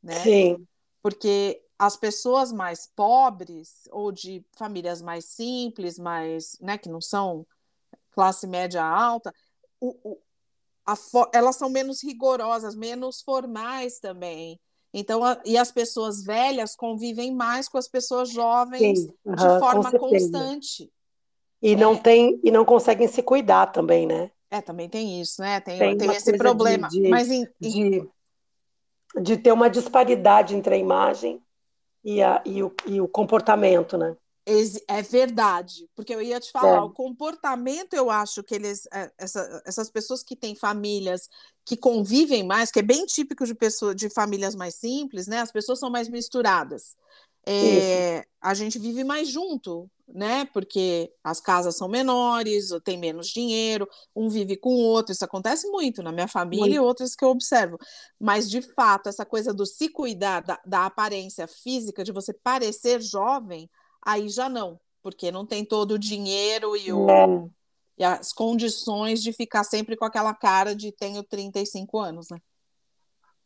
né? 0.02 0.24
Sim. 0.24 0.68
Porque 1.02 1.62
as 1.78 1.96
pessoas 1.96 2.52
mais 2.52 2.88
pobres 2.96 3.88
ou 3.92 4.12
de 4.12 4.44
famílias 4.58 5.02
mais 5.02 5.26
simples, 5.26 6.00
mais, 6.00 6.58
né, 6.60 6.78
que 6.78 6.90
não 6.90 7.00
são 7.00 7.46
classe 8.18 8.48
média 8.48 8.84
alta, 8.84 9.32
o, 9.80 9.96
o, 10.04 10.18
a, 10.84 10.96
elas 11.32 11.56
são 11.56 11.70
menos 11.70 12.02
rigorosas, 12.04 12.76
menos 12.76 13.22
formais 13.22 14.00
também. 14.00 14.60
Então, 14.92 15.24
a, 15.24 15.40
e 15.46 15.56
as 15.56 15.72
pessoas 15.72 16.24
velhas 16.24 16.76
convivem 16.76 17.32
mais 17.32 17.70
com 17.70 17.78
as 17.78 17.88
pessoas 17.88 18.32
jovens 18.32 19.02
Sim, 19.02 19.14
uhum, 19.24 19.36
de 19.36 19.60
forma 19.60 19.92
constante. 19.92 20.92
E 21.62 21.74
é. 21.74 21.76
não 21.76 21.96
tem 21.96 22.40
e 22.44 22.50
não 22.50 22.66
conseguem 22.66 23.08
se 23.08 23.22
cuidar 23.22 23.68
também, 23.68 24.08
né? 24.08 24.32
É, 24.50 24.62
também 24.62 24.90
tem 24.90 25.22
isso, 25.22 25.40
né? 25.40 25.60
Tem, 25.60 25.78
tem, 25.78 25.96
tem 25.96 26.10
esse 26.10 26.36
problema. 26.38 26.88
De, 26.88 27.04
de, 27.04 27.10
Mas 27.10 27.30
em, 27.30 27.48
de, 27.60 28.10
de, 29.22 29.38
ter 29.38 29.52
uma 29.52 29.70
disparidade 29.70 30.56
entre 30.56 30.74
a 30.74 30.78
imagem 30.78 31.40
e, 32.04 32.24
a, 32.24 32.42
e, 32.44 32.64
o, 32.64 32.74
e 32.88 33.00
o 33.00 33.08
comportamento, 33.08 33.96
né? 33.96 34.18
É 34.88 35.02
verdade, 35.02 35.90
porque 35.94 36.16
eu 36.16 36.22
ia 36.22 36.40
te 36.40 36.50
falar, 36.52 36.78
é. 36.78 36.80
o 36.80 36.90
comportamento, 36.90 37.94
eu 37.94 38.10
acho 38.10 38.42
que 38.42 38.56
eles, 38.56 38.88
é, 38.94 39.12
essa, 39.18 39.62
essas 39.66 39.90
pessoas 39.90 40.24
que 40.24 40.38
têm 40.38 40.56
famílias 40.56 41.28
que 41.66 41.76
convivem 41.76 42.46
mais, 42.46 42.72
que 42.72 42.80
é 42.80 42.82
bem 42.82 43.06
típico 43.06 43.46
de 43.46 43.54
pessoas 43.54 43.94
de 43.94 44.10
famílias 44.10 44.56
mais 44.56 44.76
simples, 44.76 45.28
né? 45.28 45.42
As 45.42 45.52
pessoas 45.52 45.80
são 45.80 45.90
mais 45.90 46.08
misturadas. 46.08 46.96
É, 47.46 48.26
a 48.42 48.54
gente 48.54 48.80
vive 48.80 49.04
mais 49.04 49.28
junto, 49.28 49.90
né? 50.08 50.46
Porque 50.54 51.12
as 51.22 51.42
casas 51.42 51.76
são 51.76 51.90
menores, 51.90 52.70
tem 52.86 52.98
menos 52.98 53.28
dinheiro, 53.28 53.88
um 54.16 54.30
vive 54.30 54.56
com 54.56 54.70
o 54.70 54.80
outro. 54.80 55.12
Isso 55.12 55.26
acontece 55.26 55.70
muito 55.70 56.02
na 56.02 56.14
minha 56.14 56.28
família 56.28 56.66
muito. 56.66 56.76
e 56.76 56.80
outras 56.80 57.16
que 57.16 57.26
eu 57.26 57.30
observo. 57.30 57.78
Mas, 58.18 58.50
de 58.50 58.62
fato, 58.62 59.10
essa 59.10 59.26
coisa 59.26 59.54
do 59.54 59.66
se 59.66 59.90
cuidar 59.90 60.42
da, 60.42 60.58
da 60.66 60.86
aparência 60.86 61.48
física, 61.48 62.04
de 62.04 62.14
você 62.14 62.34
parecer 62.34 63.02
jovem 63.02 63.70
aí 64.08 64.30
já 64.30 64.48
não, 64.48 64.80
porque 65.04 65.30
não 65.30 65.46
tem 65.46 65.66
todo 65.66 65.92
o 65.92 66.00
dinheiro 66.00 66.78
e, 66.78 66.94
o, 66.94 67.10
é. 67.10 67.50
e 67.98 68.04
as 68.06 68.32
condições 68.32 69.22
de 69.22 69.34
ficar 69.34 69.66
sempre 69.66 69.98
com 69.98 70.06
aquela 70.06 70.34
cara 70.34 70.74
de 70.74 70.94
tenho 70.94 71.22
35 71.22 72.00
anos, 72.00 72.30
né? 72.32 72.40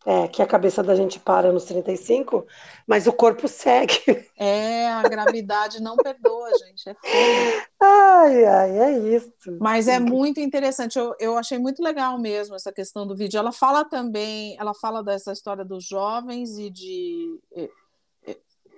É, 0.03 0.27
que 0.27 0.41
a 0.41 0.47
cabeça 0.47 0.81
da 0.81 0.95
gente 0.95 1.19
para 1.19 1.51
nos 1.51 1.65
35, 1.65 2.45
mas 2.87 3.05
o 3.05 3.13
corpo 3.13 3.47
segue. 3.47 3.99
É, 4.35 4.87
a 4.87 5.03
gravidade 5.03 5.79
não 5.79 5.95
perdoa, 5.95 6.49
gente. 6.57 6.89
É 6.89 6.95
foda. 6.95 7.67
Ai, 7.79 8.45
ai, 8.45 8.79
é 8.79 8.97
isso. 9.15 9.31
Mas 9.59 9.87
é 9.87 9.99
muito 9.99 10.39
interessante. 10.39 10.97
Eu, 10.97 11.13
eu 11.19 11.37
achei 11.37 11.59
muito 11.59 11.83
legal 11.83 12.17
mesmo 12.17 12.55
essa 12.55 12.71
questão 12.71 13.05
do 13.05 13.15
vídeo. 13.15 13.37
Ela 13.37 13.51
fala 13.51 13.85
também, 13.85 14.57
ela 14.59 14.73
fala 14.73 15.03
dessa 15.03 15.31
história 15.31 15.63
dos 15.63 15.85
jovens 15.85 16.57
e 16.57 16.71
de 16.71 17.39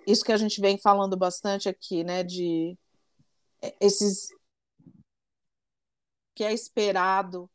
isso 0.05 0.23
que 0.23 0.31
a 0.31 0.37
gente 0.37 0.59
vem 0.59 0.77
falando 0.77 1.17
bastante 1.17 1.67
aqui, 1.69 2.03
né? 2.03 2.23
De 2.23 2.77
esses 3.79 4.27
que 6.35 6.43
é 6.43 6.51
esperado 6.51 7.49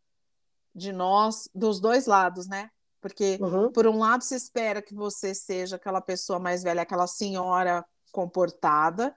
de 0.74 0.92
nós 0.92 1.48
dos 1.54 1.80
dois 1.80 2.06
lados, 2.06 2.46
né? 2.46 2.70
Porque, 3.00 3.38
uhum. 3.40 3.70
por 3.70 3.86
um 3.86 3.98
lado, 3.98 4.24
se 4.24 4.34
espera 4.34 4.82
que 4.82 4.94
você 4.94 5.34
seja 5.34 5.76
aquela 5.76 6.00
pessoa 6.00 6.38
mais 6.38 6.62
velha, 6.62 6.82
aquela 6.82 7.06
senhora 7.06 7.84
comportada. 8.12 9.14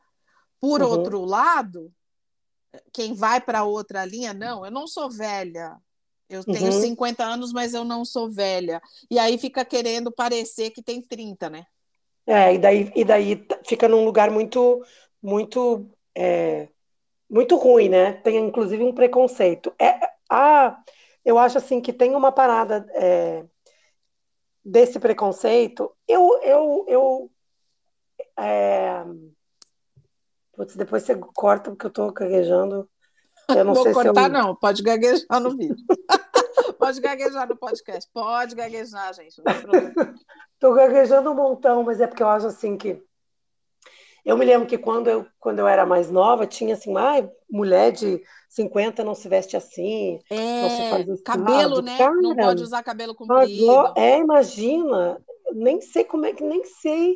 Por 0.60 0.82
uhum. 0.82 0.90
outro 0.90 1.26
lado, 1.26 1.92
quem 2.94 3.14
vai 3.14 3.42
para 3.42 3.64
outra 3.64 4.06
linha, 4.06 4.34
não, 4.34 4.66
eu 4.66 4.72
não 4.72 4.88
sou 4.88 5.10
velha. 5.10 5.78
Eu 6.30 6.44
tenho 6.46 6.72
uhum. 6.72 6.82
50 6.82 7.24
anos, 7.24 7.52
mas 7.52 7.74
eu 7.74 7.84
não 7.84 8.06
sou 8.06 8.32
velha. 8.32 8.82
E 9.10 9.20
aí 9.20 9.38
fica 9.38 9.66
querendo 9.66 10.12
parecer 10.12 10.70
que 10.70 10.82
tem 10.82 11.02
30, 11.02 11.50
né? 11.50 11.66
É, 12.26 12.54
e 12.54 12.58
daí, 12.58 12.92
e 12.96 13.04
daí 13.04 13.46
fica 13.66 13.88
num 13.88 14.06
lugar 14.06 14.30
muito, 14.30 14.84
muito, 15.22 15.90
é, 16.16 16.68
muito 17.30 17.56
ruim, 17.56 17.90
né? 17.90 18.14
Tem 18.14 18.38
inclusive 18.38 18.84
um 18.84 18.94
preconceito. 18.94 19.74
É, 19.80 20.00
ah, 20.30 20.82
eu 21.26 21.38
acho 21.38 21.58
assim 21.58 21.82
que 21.82 21.92
tem 21.92 22.16
uma 22.16 22.32
parada 22.32 22.86
é, 22.94 23.44
desse 24.64 25.00
preconceito, 25.00 25.92
eu, 26.08 26.40
eu, 26.44 26.86
eu 26.88 27.32
é... 28.38 29.04
Putz, 30.54 30.76
depois 30.76 31.04
você 31.04 31.16
corta 31.16 31.72
porque 31.72 31.86
eu 31.86 31.92
tô 31.92 32.12
gaguejando. 32.12 32.90
Eu 33.50 33.64
não 33.64 33.74
Vou 33.74 33.84
sei 33.84 33.94
cortar, 33.94 34.22
se 34.22 34.28
eu... 34.28 34.34
não, 34.34 34.56
pode 34.56 34.84
gaguejar 34.84 35.40
no 35.40 35.56
vídeo. 35.56 35.76
pode 36.78 37.02
gaguejar 37.02 37.48
no 37.48 37.58
podcast, 37.58 38.10
pode 38.14 38.56
gaguejar, 38.56 39.14
gente, 39.14 39.38
não 39.38 39.46
tem 39.46 39.62
problema. 39.62 40.16
Tô 40.62 40.74
gaguejando 40.74 41.32
um 41.32 41.36
montão, 41.36 41.84
mas 41.84 42.00
é 42.00 42.08
porque 42.08 42.22
eu 42.22 42.30
acho 42.30 42.46
assim 42.48 42.78
que 42.78 43.04
eu 44.24 44.38
me 44.38 44.46
lembro 44.46 44.68
que 44.68 44.78
quando 44.78 45.08
eu, 45.08 45.26
quando 45.40 45.58
eu 45.58 45.68
era 45.68 45.84
mais 45.84 46.12
nova, 46.12 46.46
tinha 46.46 46.76
assim, 46.76 46.96
ah, 46.96 47.28
mulher 47.50 47.92
de 47.92 48.22
50 48.48 49.04
não 49.04 49.16
se 49.16 49.28
veste 49.28 49.58
assim, 49.58 50.20
é, 50.30 50.62
não 50.62 50.70
se 50.70 50.90
faz 50.92 51.08
isso. 51.08 51.24
Cabelo, 51.24 51.82
né? 51.82 51.98
Cara, 51.98 52.14
não 52.14 52.36
pode 52.36 52.62
usar 52.62 52.84
cabelo 52.84 53.16
comprido. 53.16 53.94
é, 53.98 54.20
imagina, 54.20 55.20
nem 55.52 55.82
sei 55.82 56.04
como 56.04 56.28
é 56.28 56.34
que, 56.34 56.44
nem 56.44 56.64
sei 56.64 57.16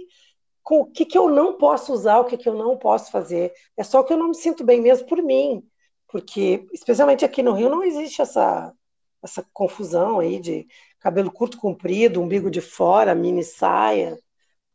o 0.68 0.86
que, 0.88 1.06
que 1.06 1.18
eu 1.18 1.30
não 1.30 1.54
posso 1.54 1.94
usar, 1.94 2.20
o 2.20 2.26
que, 2.26 2.38
que 2.38 2.50
eu 2.50 2.56
não 2.56 2.76
posso 2.76 3.12
fazer. 3.12 3.54
É 3.78 3.84
só 3.84 4.02
que 4.02 4.12
eu 4.12 4.18
não 4.18 4.30
me 4.30 4.36
sinto 4.36 4.64
bem 4.64 4.82
mesmo 4.82 5.08
por 5.08 5.22
mim. 5.22 5.64
Porque, 6.08 6.66
especialmente 6.74 7.24
aqui 7.24 7.44
no 7.44 7.54
Rio, 7.54 7.70
não 7.70 7.84
existe 7.84 8.24
essa, 8.24 8.74
essa 9.24 9.46
confusão 9.54 10.20
aí 10.20 10.40
de 10.40 10.68
cabelo 11.06 11.32
curto, 11.32 11.60
comprido, 11.60 12.20
umbigo 12.20 12.50
de 12.50 12.62
fora, 12.62 13.14
mini 13.14 13.44
saia. 13.44 14.18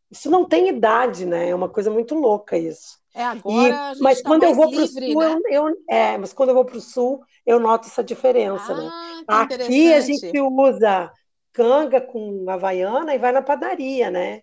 Isso 0.09 0.31
não 0.31 0.45
tem 0.45 0.69
idade, 0.69 1.27
né? 1.27 1.49
É 1.49 1.55
uma 1.55 1.69
coisa 1.69 1.91
muito 1.91 2.15
louca 2.15 2.57
isso. 2.57 3.01
É 3.13 3.25
agora. 3.25 3.97
E, 3.97 4.01
mas 4.01 4.23
tá 4.23 4.29
quando 4.29 4.45
eu 4.45 4.55
vou 4.55 4.71
para 4.71 4.81
o 4.81 4.87
sul, 4.87 5.21
né? 5.21 5.41
eu, 5.51 5.69
eu, 5.69 5.77
é, 5.89 6.17
mas 6.17 6.33
quando 6.33 6.51
eu 6.51 6.55
vou 6.55 6.65
para 6.65 6.77
o 6.77 6.81
sul, 6.81 7.21
eu 7.45 7.59
noto 7.59 7.89
essa 7.89 8.05
diferença, 8.05 8.73
né? 8.73 8.89
ah, 9.27 9.45
né? 9.45 9.57
Aqui 9.57 9.93
a 9.93 9.99
gente 9.99 10.41
usa 10.41 11.13
canga 11.53 12.01
com 12.01 12.49
havaiana 12.49 13.13
e 13.13 13.19
vai 13.19 13.33
na 13.33 13.43
padaria, 13.43 14.09
né? 14.09 14.43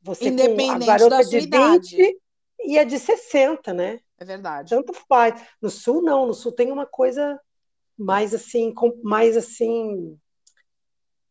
Você 0.00 0.30
com 0.30 0.70
a 0.70 0.78
garota 0.78 1.22
de 1.22 1.40
20 1.40 1.44
idade. 1.44 2.16
e 2.60 2.78
a 2.78 2.84
de 2.84 2.98
60, 2.98 3.74
né? 3.74 4.00
É 4.18 4.24
verdade. 4.24 4.70
Tanto 4.70 4.94
faz. 5.06 5.38
No 5.60 5.68
sul 5.68 6.00
não, 6.00 6.24
no 6.24 6.32
sul 6.32 6.50
tem 6.50 6.72
uma 6.72 6.86
coisa 6.86 7.38
mais 7.94 8.32
assim, 8.32 8.72
mais 9.02 9.36
assim, 9.36 10.18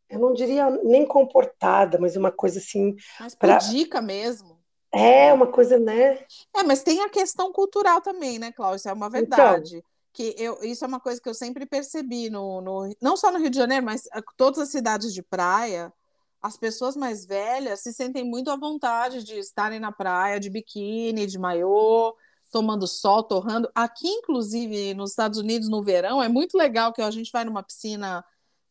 eu 0.10 0.20
não 0.20 0.34
diria 0.34 0.70
nem 0.84 1.06
comportada, 1.06 1.98
mas 2.00 2.16
uma 2.16 2.32
coisa 2.32 2.60
assim. 2.60 2.96
Mas 3.20 3.36
pra... 3.36 3.58
dica 3.58 4.02
mesmo. 4.02 4.58
É, 4.92 5.34
uma 5.34 5.48
coisa, 5.48 5.78
né? 5.78 6.20
É, 6.56 6.64
mas 6.64 6.82
tem 6.82 7.02
a 7.02 7.10
questão 7.10 7.52
cultural 7.52 8.02
também, 8.02 8.40
né, 8.40 8.52
Cláudia? 8.52 8.78
Isso 8.78 8.90
é 8.90 8.94
uma 8.94 9.08
então. 9.08 9.20
verdade. 9.20 9.78
Então, 9.78 9.90
que 10.14 10.34
eu, 10.38 10.58
isso 10.64 10.84
é 10.84 10.88
uma 10.88 11.00
coisa 11.00 11.22
que 11.22 11.30
eu 11.30 11.34
sempre 11.34 11.66
percebi, 11.66 12.30
no, 12.30 12.60
no, 12.62 12.96
não 13.00 13.16
só 13.16 13.32
no 13.32 13.38
Rio 13.38 13.52
de 13.52 13.58
Janeiro, 13.58 13.86
mas 13.86 14.04
todas 14.36 14.60
as 14.60 14.70
cidades 14.70 15.14
de 15.14 15.22
praia, 15.22 15.94
as 16.42 16.58
pessoas 16.58 16.96
mais 16.96 17.24
velhas 17.24 17.82
se 17.82 17.94
sentem 17.94 18.24
muito 18.24 18.50
à 18.50 18.56
vontade 18.56 19.24
de 19.24 19.38
estarem 19.38 19.80
na 19.80 19.92
praia 19.92 20.40
de 20.40 20.50
biquíni, 20.50 21.28
de 21.28 21.38
maiô, 21.38 22.16
tomando 22.52 22.88
sol, 22.88 23.22
torrando. 23.22 23.70
Aqui, 23.76 24.08
inclusive, 24.08 24.94
nos 24.96 25.12
Estados 25.12 25.38
Unidos, 25.38 25.70
no 25.70 25.84
verão, 25.84 26.24
é 26.24 26.28
muito 26.28 26.58
legal 26.58 26.92
que 26.94 27.02
a 27.02 27.12
gente 27.12 27.32
vai 27.32 27.46
numa 27.46 27.62
piscina 27.62 28.26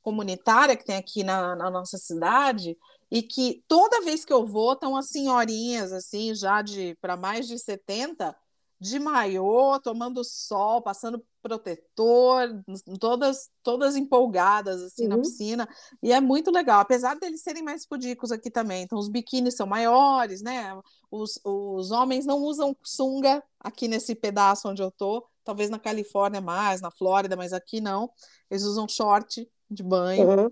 comunitária 0.06 0.76
que 0.76 0.84
tem 0.84 0.94
aqui 0.94 1.24
na, 1.24 1.56
na 1.56 1.68
nossa 1.68 1.98
cidade 1.98 2.78
e 3.10 3.22
que 3.22 3.64
toda 3.66 4.02
vez 4.02 4.24
que 4.24 4.32
eu 4.32 4.46
vou 4.46 4.72
estão 4.72 4.96
as 4.96 5.08
senhorinhas 5.08 5.92
assim 5.92 6.32
já 6.32 6.62
de 6.62 6.96
para 7.00 7.16
mais 7.16 7.48
de 7.48 7.58
70 7.58 8.32
de 8.78 9.00
maiô, 9.00 9.80
tomando 9.80 10.22
sol, 10.22 10.80
passando 10.80 11.20
protetor, 11.42 12.62
todas 13.00 13.48
todas 13.64 13.96
empolgadas 13.96 14.80
assim 14.80 15.04
uhum. 15.04 15.08
na 15.08 15.18
piscina, 15.18 15.68
e 16.00 16.12
é 16.12 16.20
muito 16.20 16.52
legal, 16.52 16.78
apesar 16.80 17.18
deles 17.18 17.42
serem 17.42 17.64
mais 17.64 17.84
pudicos 17.84 18.30
aqui 18.30 18.48
também. 18.48 18.84
Então 18.84 18.98
os 18.98 19.08
biquínis 19.08 19.56
são 19.56 19.66
maiores, 19.66 20.40
né? 20.40 20.78
Os, 21.10 21.40
os 21.42 21.90
homens 21.90 22.26
não 22.26 22.38
usam 22.38 22.76
sunga 22.80 23.42
aqui 23.58 23.88
nesse 23.88 24.14
pedaço 24.14 24.68
onde 24.68 24.82
eu 24.82 24.90
tô, 24.92 25.26
talvez 25.42 25.68
na 25.68 25.80
Califórnia 25.80 26.40
mais, 26.40 26.80
na 26.80 26.92
Flórida, 26.92 27.34
mas 27.34 27.52
aqui 27.52 27.80
não. 27.80 28.08
Eles 28.48 28.62
usam 28.62 28.86
short 28.88 29.48
de 29.70 29.82
banho. 29.82 30.28
Uhum. 30.28 30.50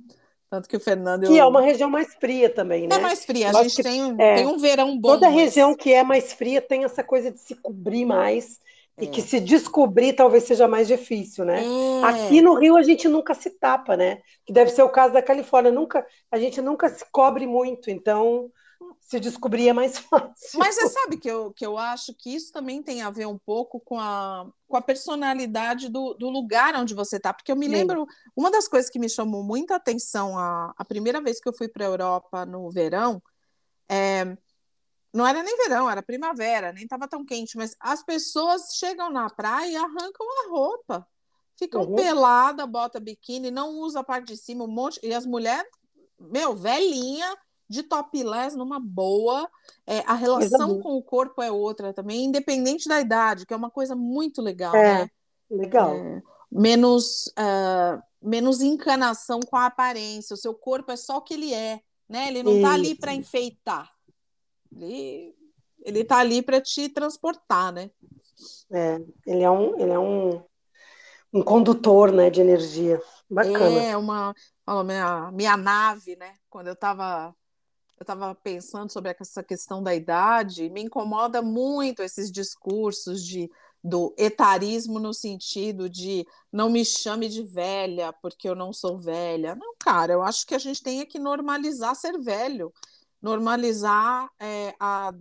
Tanto 0.50 0.68
que 0.68 0.76
o 0.76 0.80
Fernando. 0.80 1.26
Que 1.26 1.36
eu... 1.36 1.44
é 1.44 1.46
uma 1.46 1.60
região 1.60 1.90
mais 1.90 2.14
fria 2.14 2.48
também, 2.48 2.86
né? 2.86 2.96
É 2.96 2.98
mais 2.98 3.24
fria. 3.24 3.50
A 3.50 3.62
gente 3.62 3.82
tem, 3.82 4.14
é, 4.18 4.36
tem 4.36 4.46
um 4.46 4.58
verão 4.58 4.98
bom. 4.98 5.08
Toda 5.10 5.26
mas... 5.26 5.34
região 5.34 5.74
que 5.74 5.92
é 5.92 6.04
mais 6.04 6.32
fria 6.32 6.60
tem 6.60 6.84
essa 6.84 7.02
coisa 7.02 7.30
de 7.30 7.40
se 7.40 7.54
cobrir 7.56 8.04
mais. 8.04 8.60
É. 8.96 9.04
E 9.04 9.06
que 9.08 9.20
se 9.20 9.40
descobrir 9.40 10.12
talvez 10.12 10.44
seja 10.44 10.68
mais 10.68 10.86
difícil, 10.86 11.44
né? 11.44 11.64
É. 11.64 12.04
Aqui 12.04 12.40
no 12.40 12.54
Rio 12.54 12.76
a 12.76 12.82
gente 12.82 13.08
nunca 13.08 13.34
se 13.34 13.50
tapa, 13.50 13.96
né? 13.96 14.20
Que 14.46 14.52
deve 14.52 14.70
ser 14.70 14.82
o 14.82 14.88
caso 14.88 15.12
da 15.12 15.22
Califórnia. 15.22 15.72
Nunca, 15.72 16.06
a 16.30 16.38
gente 16.38 16.60
nunca 16.60 16.88
se 16.88 17.04
cobre 17.10 17.46
muito, 17.46 17.90
então 17.90 18.50
se 19.14 19.20
descobrir 19.20 19.68
é 19.68 19.72
mais 19.72 19.98
fácil. 19.98 20.58
Mas 20.58 20.74
você 20.74 20.88
sabe 20.88 21.16
que 21.16 21.30
eu, 21.30 21.52
que 21.52 21.64
eu 21.64 21.78
acho 21.78 22.12
que 22.14 22.34
isso 22.34 22.52
também 22.52 22.82
tem 22.82 23.02
a 23.02 23.10
ver 23.10 23.26
um 23.26 23.38
pouco 23.38 23.80
com 23.80 23.98
a, 23.98 24.50
com 24.66 24.76
a 24.76 24.82
personalidade 24.82 25.88
do, 25.88 26.14
do 26.14 26.28
lugar 26.28 26.74
onde 26.74 26.94
você 26.94 27.16
está. 27.16 27.32
Porque 27.32 27.52
eu 27.52 27.56
me 27.56 27.66
Sim. 27.66 27.72
lembro, 27.72 28.06
uma 28.36 28.50
das 28.50 28.66
coisas 28.66 28.90
que 28.90 28.98
me 28.98 29.08
chamou 29.08 29.42
muita 29.42 29.76
atenção 29.76 30.38
a, 30.38 30.74
a 30.76 30.84
primeira 30.84 31.20
vez 31.20 31.40
que 31.40 31.48
eu 31.48 31.56
fui 31.56 31.68
para 31.68 31.84
a 31.84 31.88
Europa 31.88 32.44
no 32.44 32.70
verão, 32.70 33.22
é, 33.88 34.36
não 35.12 35.26
era 35.26 35.42
nem 35.42 35.56
verão, 35.56 35.88
era 35.88 36.02
primavera, 36.02 36.72
nem 36.72 36.84
estava 36.84 37.06
tão 37.06 37.24
quente, 37.24 37.56
mas 37.56 37.76
as 37.78 38.02
pessoas 38.02 38.74
chegam 38.74 39.10
na 39.10 39.30
praia 39.30 39.70
e 39.70 39.76
arrancam 39.76 40.26
a 40.44 40.50
roupa. 40.50 41.06
Ficam 41.56 41.82
uhum. 41.82 41.94
pelada, 41.94 42.66
bota 42.66 42.98
biquíni, 42.98 43.48
não 43.48 43.78
usa 43.78 44.00
a 44.00 44.04
parte 44.04 44.26
de 44.26 44.36
cima, 44.36 44.64
um 44.64 44.68
monte. 44.68 44.98
E 45.04 45.14
as 45.14 45.24
mulheres, 45.24 45.70
meu, 46.18 46.56
velhinha, 46.56 47.32
de 47.68 47.82
topless 47.82 48.56
numa 48.56 48.78
boa. 48.80 49.48
É, 49.86 50.00
a 50.00 50.14
relação 50.14 50.80
com 50.80 50.96
o 50.96 51.02
corpo 51.02 51.42
é 51.42 51.50
outra 51.50 51.92
também, 51.92 52.24
independente 52.24 52.88
da 52.88 53.00
idade, 53.00 53.46
que 53.46 53.54
é 53.54 53.56
uma 53.56 53.70
coisa 53.70 53.94
muito 53.94 54.42
legal. 54.42 54.74
É, 54.74 55.04
né? 55.04 55.10
legal. 55.50 55.94
É, 55.94 56.22
menos, 56.50 57.26
uh, 57.38 58.02
menos 58.22 58.60
encanação 58.60 59.40
com 59.40 59.56
a 59.56 59.66
aparência. 59.66 60.34
O 60.34 60.38
seu 60.38 60.54
corpo 60.54 60.92
é 60.92 60.96
só 60.96 61.18
o 61.18 61.22
que 61.22 61.34
ele 61.34 61.52
é, 61.52 61.80
né? 62.08 62.28
Ele 62.28 62.42
não 62.42 62.56
está 62.56 62.74
ali 62.74 62.94
para 62.94 63.14
enfeitar. 63.14 63.90
Ele, 64.72 65.34
ele 65.82 66.04
tá 66.04 66.18
ali 66.18 66.42
para 66.42 66.60
te 66.60 66.88
transportar, 66.88 67.72
né? 67.72 67.90
É, 68.70 69.00
ele 69.26 69.42
é 69.42 69.50
um, 69.50 69.78
ele 69.78 69.92
é 69.92 69.98
um, 69.98 70.42
um 71.32 71.42
condutor, 71.42 72.12
né, 72.12 72.30
de 72.30 72.40
energia. 72.40 73.00
Bacana. 73.30 73.82
É 73.82 73.96
uma, 73.96 74.34
minha, 74.84 75.30
minha 75.32 75.56
nave, 75.56 76.16
né? 76.16 76.34
Quando 76.48 76.68
eu 76.68 76.74
estava 76.74 77.34
eu 77.98 78.04
estava 78.04 78.34
pensando 78.34 78.90
sobre 78.90 79.14
essa 79.18 79.42
questão 79.42 79.82
da 79.82 79.94
idade, 79.94 80.68
me 80.70 80.82
incomoda 80.82 81.40
muito 81.40 82.02
esses 82.02 82.30
discursos 82.30 83.24
de 83.24 83.50
do 83.86 84.14
etarismo 84.16 84.98
no 84.98 85.12
sentido 85.12 85.90
de 85.90 86.26
não 86.50 86.70
me 86.70 86.82
chame 86.86 87.28
de 87.28 87.42
velha 87.42 88.14
porque 88.14 88.48
eu 88.48 88.54
não 88.54 88.72
sou 88.72 88.98
velha. 88.98 89.54
Não, 89.54 89.74
cara, 89.78 90.14
eu 90.14 90.22
acho 90.22 90.46
que 90.46 90.54
a 90.54 90.58
gente 90.58 90.82
tem 90.82 91.04
que 91.04 91.18
normalizar 91.18 91.94
ser 91.94 92.18
velho. 92.18 92.72
Normalizar 93.24 94.28
é, 94.38 94.74
a. 94.78 95.12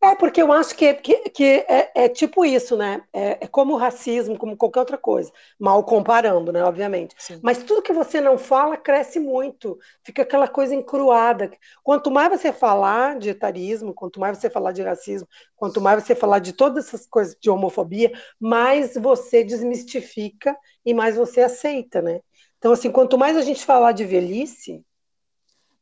É, 0.00 0.14
porque 0.14 0.40
eu 0.40 0.52
acho 0.52 0.74
que, 0.76 0.94
que, 0.94 1.28
que 1.30 1.44
é, 1.68 1.90
é, 1.94 2.08
tipo 2.08 2.44
isso, 2.44 2.76
né? 2.76 3.02
É, 3.12 3.44
é, 3.44 3.46
como 3.48 3.74
o 3.74 3.76
racismo, 3.76 4.38
como 4.38 4.56
qualquer 4.56 4.80
outra 4.80 4.96
coisa. 4.96 5.32
Mal 5.58 5.82
comparando, 5.82 6.52
né? 6.52 6.62
Obviamente. 6.62 7.14
Sim. 7.18 7.40
Mas 7.42 7.62
tudo 7.64 7.82
que 7.82 7.92
você 7.92 8.20
não 8.20 8.38
fala 8.38 8.76
cresce 8.76 9.18
muito. 9.18 9.76
Fica 10.04 10.22
aquela 10.22 10.46
coisa 10.46 10.74
encruada. 10.74 11.50
Quanto 11.82 12.10
mais 12.10 12.30
você 12.30 12.52
falar 12.52 13.18
de 13.18 13.30
etarismo, 13.30 13.92
quanto 13.92 14.20
mais 14.20 14.38
você 14.38 14.48
falar 14.48 14.70
de 14.72 14.82
racismo, 14.82 15.28
quanto 15.56 15.80
mais 15.80 16.04
você 16.04 16.14
falar 16.14 16.38
de 16.38 16.52
todas 16.52 16.86
essas 16.86 17.06
coisas 17.06 17.36
de 17.40 17.50
homofobia, 17.50 18.12
mais 18.38 18.94
você 18.94 19.42
desmistifica 19.42 20.56
e 20.86 20.94
mais 20.94 21.16
você 21.16 21.40
aceita, 21.40 22.00
né? 22.00 22.20
Então, 22.58 22.72
assim, 22.72 22.92
quanto 22.92 23.18
mais 23.18 23.36
a 23.36 23.42
gente 23.42 23.64
falar 23.64 23.92
de 23.92 24.04
velhice, 24.04 24.84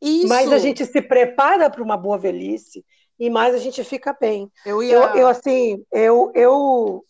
isso. 0.00 0.28
Mais 0.28 0.52
a 0.52 0.58
gente 0.58 0.84
se 0.84 1.02
prepara 1.02 1.68
para 1.68 1.82
uma 1.82 1.96
boa 1.96 2.18
velhice 2.18 2.84
e 3.18 3.28
mais 3.28 3.54
a 3.54 3.58
gente 3.58 3.82
fica 3.82 4.16
bem. 4.18 4.50
Eu, 4.64 4.82
ia... 4.82 4.94
eu, 4.94 5.02
eu 5.16 5.28
assim, 5.28 5.84
eu, 5.92 6.32
eu 6.34 7.04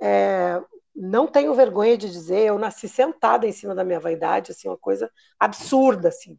é, 0.00 0.60
não 0.94 1.26
tenho 1.26 1.54
vergonha 1.54 1.96
de 1.96 2.10
dizer, 2.10 2.46
eu 2.46 2.58
nasci 2.58 2.88
sentada 2.88 3.46
em 3.46 3.52
cima 3.52 3.74
da 3.74 3.84
minha 3.84 4.00
vaidade, 4.00 4.52
assim, 4.52 4.68
uma 4.68 4.78
coisa 4.78 5.10
absurda, 5.38 6.08
assim. 6.08 6.38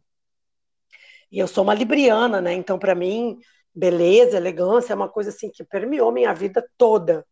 E 1.30 1.38
eu 1.38 1.46
sou 1.46 1.62
uma 1.62 1.74
libriana, 1.74 2.40
né? 2.40 2.54
Então, 2.54 2.78
para 2.78 2.94
mim, 2.94 3.38
beleza, 3.74 4.36
elegância 4.36 4.92
é 4.92 4.96
uma 4.96 5.08
coisa 5.08 5.30
assim 5.30 5.50
que 5.50 5.62
permeou 5.62 6.10
minha 6.10 6.34
vida 6.34 6.66
toda. 6.76 7.24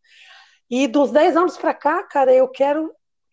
E 0.70 0.86
dos 0.86 1.10
10 1.10 1.36
anos 1.36 1.56
para 1.56 1.74
cá, 1.74 2.02
cara, 2.04 2.32
eu 2.32 2.48
quero 2.48 2.92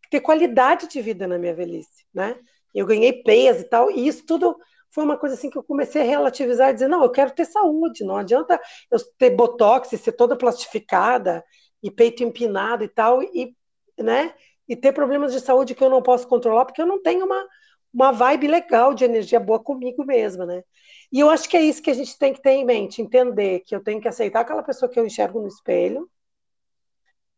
ter 0.09 0.21
qualidade 0.21 0.87
de 0.87 1.01
vida 1.01 1.27
na 1.27 1.37
minha 1.37 1.53
velhice, 1.53 2.05
né? 2.13 2.35
Eu 2.73 2.85
ganhei 2.85 3.21
peso 3.23 3.61
e 3.61 3.63
tal, 3.65 3.91
e 3.91 4.07
isso 4.07 4.25
tudo 4.25 4.57
foi 4.93 5.03
uma 5.03 5.17
coisa 5.17 5.33
assim 5.33 5.49
que 5.49 5.57
eu 5.57 5.63
comecei 5.63 6.03
a 6.03 6.05
relativizar 6.05 6.69
e 6.69 6.73
dizer, 6.73 6.87
não, 6.87 7.03
eu 7.03 7.09
quero 7.09 7.31
ter 7.31 7.45
saúde, 7.45 8.05
não 8.05 8.15
adianta 8.15 8.61
eu 8.91 8.99
ter 9.17 9.31
botox 9.31 9.91
e 9.91 9.97
ser 9.97 10.11
toda 10.11 10.37
plastificada 10.37 11.43
e 11.81 11.89
peito 11.89 12.23
empinado 12.23 12.83
e 12.83 12.87
tal, 12.87 13.23
e, 13.23 13.55
né, 13.97 14.35
e 14.69 14.75
ter 14.75 14.93
problemas 14.93 15.33
de 15.33 15.41
saúde 15.41 15.73
que 15.73 15.83
eu 15.83 15.89
não 15.89 16.01
posso 16.01 16.27
controlar, 16.27 16.65
porque 16.65 16.81
eu 16.81 16.85
não 16.85 17.01
tenho 17.01 17.25
uma, 17.25 17.47
uma 17.91 18.11
vibe 18.11 18.47
legal 18.47 18.93
de 18.93 19.03
energia 19.03 19.39
boa 19.39 19.59
comigo 19.59 20.05
mesma, 20.05 20.45
né? 20.45 20.63
E 21.11 21.19
eu 21.19 21.29
acho 21.29 21.49
que 21.49 21.57
é 21.57 21.61
isso 21.61 21.81
que 21.81 21.89
a 21.89 21.93
gente 21.93 22.17
tem 22.17 22.31
que 22.31 22.41
ter 22.41 22.51
em 22.51 22.65
mente, 22.65 23.01
entender 23.01 23.61
que 23.61 23.75
eu 23.75 23.83
tenho 23.83 23.99
que 23.99 24.07
aceitar 24.07 24.41
aquela 24.41 24.63
pessoa 24.63 24.89
que 24.89 24.99
eu 24.99 25.05
enxergo 25.05 25.41
no 25.41 25.47
espelho 25.47 26.09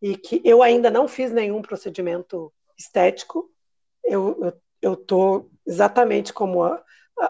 e 0.01 0.17
que 0.17 0.41
eu 0.43 0.61
ainda 0.61 0.91
não 0.91 1.07
fiz 1.07 1.31
nenhum 1.31 1.61
procedimento 1.61 2.53
estético, 2.77 3.49
eu, 4.03 4.37
eu, 4.41 4.53
eu 4.81 4.95
tô 4.95 5.49
exatamente 5.65 6.31
como 6.31 6.63
a, 6.63 6.83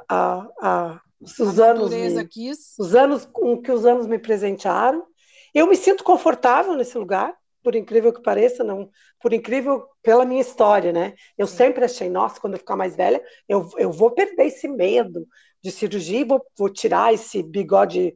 a, 0.09 0.47
a, 0.61 1.01
os, 1.19 1.59
a 1.59 1.71
anos 1.71 1.89
me, 1.91 2.27
quis. 2.27 2.75
os 2.77 2.95
anos 2.95 3.25
com 3.25 3.61
que 3.61 3.71
os 3.71 3.85
anos 3.85 4.07
me 4.07 4.19
presentearam. 4.19 5.05
Eu 5.53 5.67
me 5.67 5.75
sinto 5.75 6.03
confortável 6.03 6.75
nesse 6.75 6.97
lugar, 6.97 7.35
por 7.63 7.75
incrível 7.75 8.13
que 8.13 8.21
pareça, 8.21 8.63
não, 8.63 8.89
por 9.21 9.33
incrível 9.33 9.87
pela 10.03 10.25
minha 10.25 10.41
história, 10.41 10.91
né? 10.91 11.15
Eu 11.37 11.47
Sim. 11.47 11.57
sempre 11.57 11.85
achei, 11.85 12.09
nossa, 12.09 12.39
quando 12.39 12.53
eu 12.53 12.59
ficar 12.59 12.75
mais 12.75 12.95
velha, 12.95 13.23
eu, 13.47 13.69
eu 13.77 13.91
vou 13.91 14.11
perder 14.11 14.45
esse 14.45 14.67
medo 14.67 15.25
de 15.63 15.71
cirurgia, 15.71 16.25
vou, 16.25 16.45
vou 16.57 16.69
tirar 16.69 17.13
esse 17.13 17.41
bigode 17.41 18.13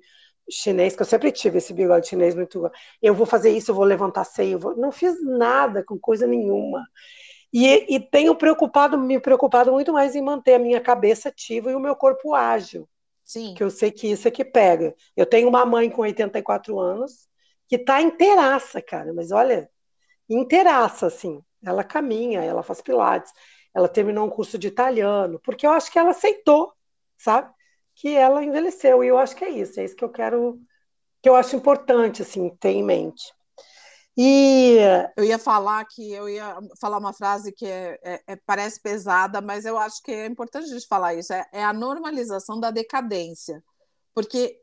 chinês, 0.52 0.96
que 0.96 1.02
eu 1.02 1.06
sempre 1.06 1.32
tive 1.32 1.60
esse 1.60 1.74
bigode 1.74 2.08
chinês 2.08 2.36
muito. 2.36 2.70
Eu 3.02 3.14
vou 3.14 3.26
fazer 3.26 3.52
isso, 3.52 3.72
eu 3.72 3.76
vou 3.76 3.86
levantar 3.86 4.24
seio, 4.24 4.60
vou... 4.60 4.76
não 4.76 4.92
fiz 4.92 5.16
nada 5.24 5.84
com 5.84 5.98
coisa 5.98 6.28
nenhuma. 6.28 6.84
E, 7.52 7.96
e 7.96 8.00
tenho 8.00 8.36
preocupado, 8.36 8.98
me 8.98 9.20
preocupado 9.20 9.72
muito 9.72 9.92
mais 9.92 10.16
em 10.16 10.22
manter 10.22 10.56
a 10.56 10.60
minha 10.60 10.80
cabeça 10.80 11.30
ativa 11.30 11.72
e 11.72 11.76
o 11.76 11.80
meu 11.80 11.96
corpo 11.96 12.36
ágil. 12.36 12.88
Sim. 13.24 13.54
Que 13.54 13.64
eu 13.64 13.70
sei 13.70 13.92
que 13.92 14.08
isso 14.08 14.28
é 14.28 14.32
que 14.32 14.46
pega. 14.46 14.96
Eu 15.16 15.26
tenho 15.26 15.48
uma 15.48 15.66
mãe 15.66 15.90
com 15.90 16.02
84 16.02 16.80
anos 16.80 17.28
que 17.68 17.76
está 17.76 18.02
inteiraça, 18.02 18.82
cara, 18.82 19.14
mas 19.14 19.32
olha, 19.32 19.70
inteiraça, 20.28 21.08
assim. 21.08 21.44
Ela 21.64 21.84
caminha, 21.84 22.42
ela 22.44 22.64
faz 22.64 22.82
pilates, 22.82 23.32
ela 23.74 23.88
terminou 23.88 24.26
um 24.26 24.30
curso 24.30 24.58
de 24.58 24.68
italiano, 24.68 25.40
porque 25.44 25.68
eu 25.68 25.72
acho 25.72 25.92
que 25.92 26.00
ela 26.00 26.12
aceitou, 26.12 26.74
sabe? 27.18 27.54
Que 27.96 28.16
ela 28.16 28.44
envelheceu, 28.44 29.04
e 29.04 29.08
eu 29.08 29.18
acho 29.18 29.36
que 29.36 29.46
é 29.46 29.50
isso, 29.50 29.80
é 29.80 29.84
isso 29.84 29.96
que 29.96 30.04
eu 30.04 30.10
quero, 30.10 30.60
que 31.22 31.30
eu 31.30 31.36
acho 31.36 31.56
importante, 31.56 32.22
assim, 32.22 32.50
ter 32.58 32.72
em 32.72 32.84
mente. 32.84 33.34
E 34.22 34.76
eu 35.16 35.24
ia 35.24 35.40
falar 35.40 35.86
que 35.86 36.12
eu 36.12 36.28
ia 36.28 36.58
falar 36.78 36.98
uma 36.98 37.14
frase 37.14 37.54
que 37.54 37.66
é, 37.66 37.98
é, 38.04 38.22
é, 38.28 38.36
parece 38.36 38.78
pesada, 38.78 39.40
mas 39.40 39.64
eu 39.64 39.78
acho 39.78 40.04
que 40.04 40.12
é 40.12 40.26
importante 40.26 40.66
a 40.66 40.74
gente 40.74 40.86
falar 40.88 41.16
isso. 41.16 41.32
É, 41.32 41.48
é, 41.54 41.64
a 41.64 41.72
normalização 41.72 42.60
da 42.60 42.70
decadência, 42.70 43.64
porque 44.14 44.60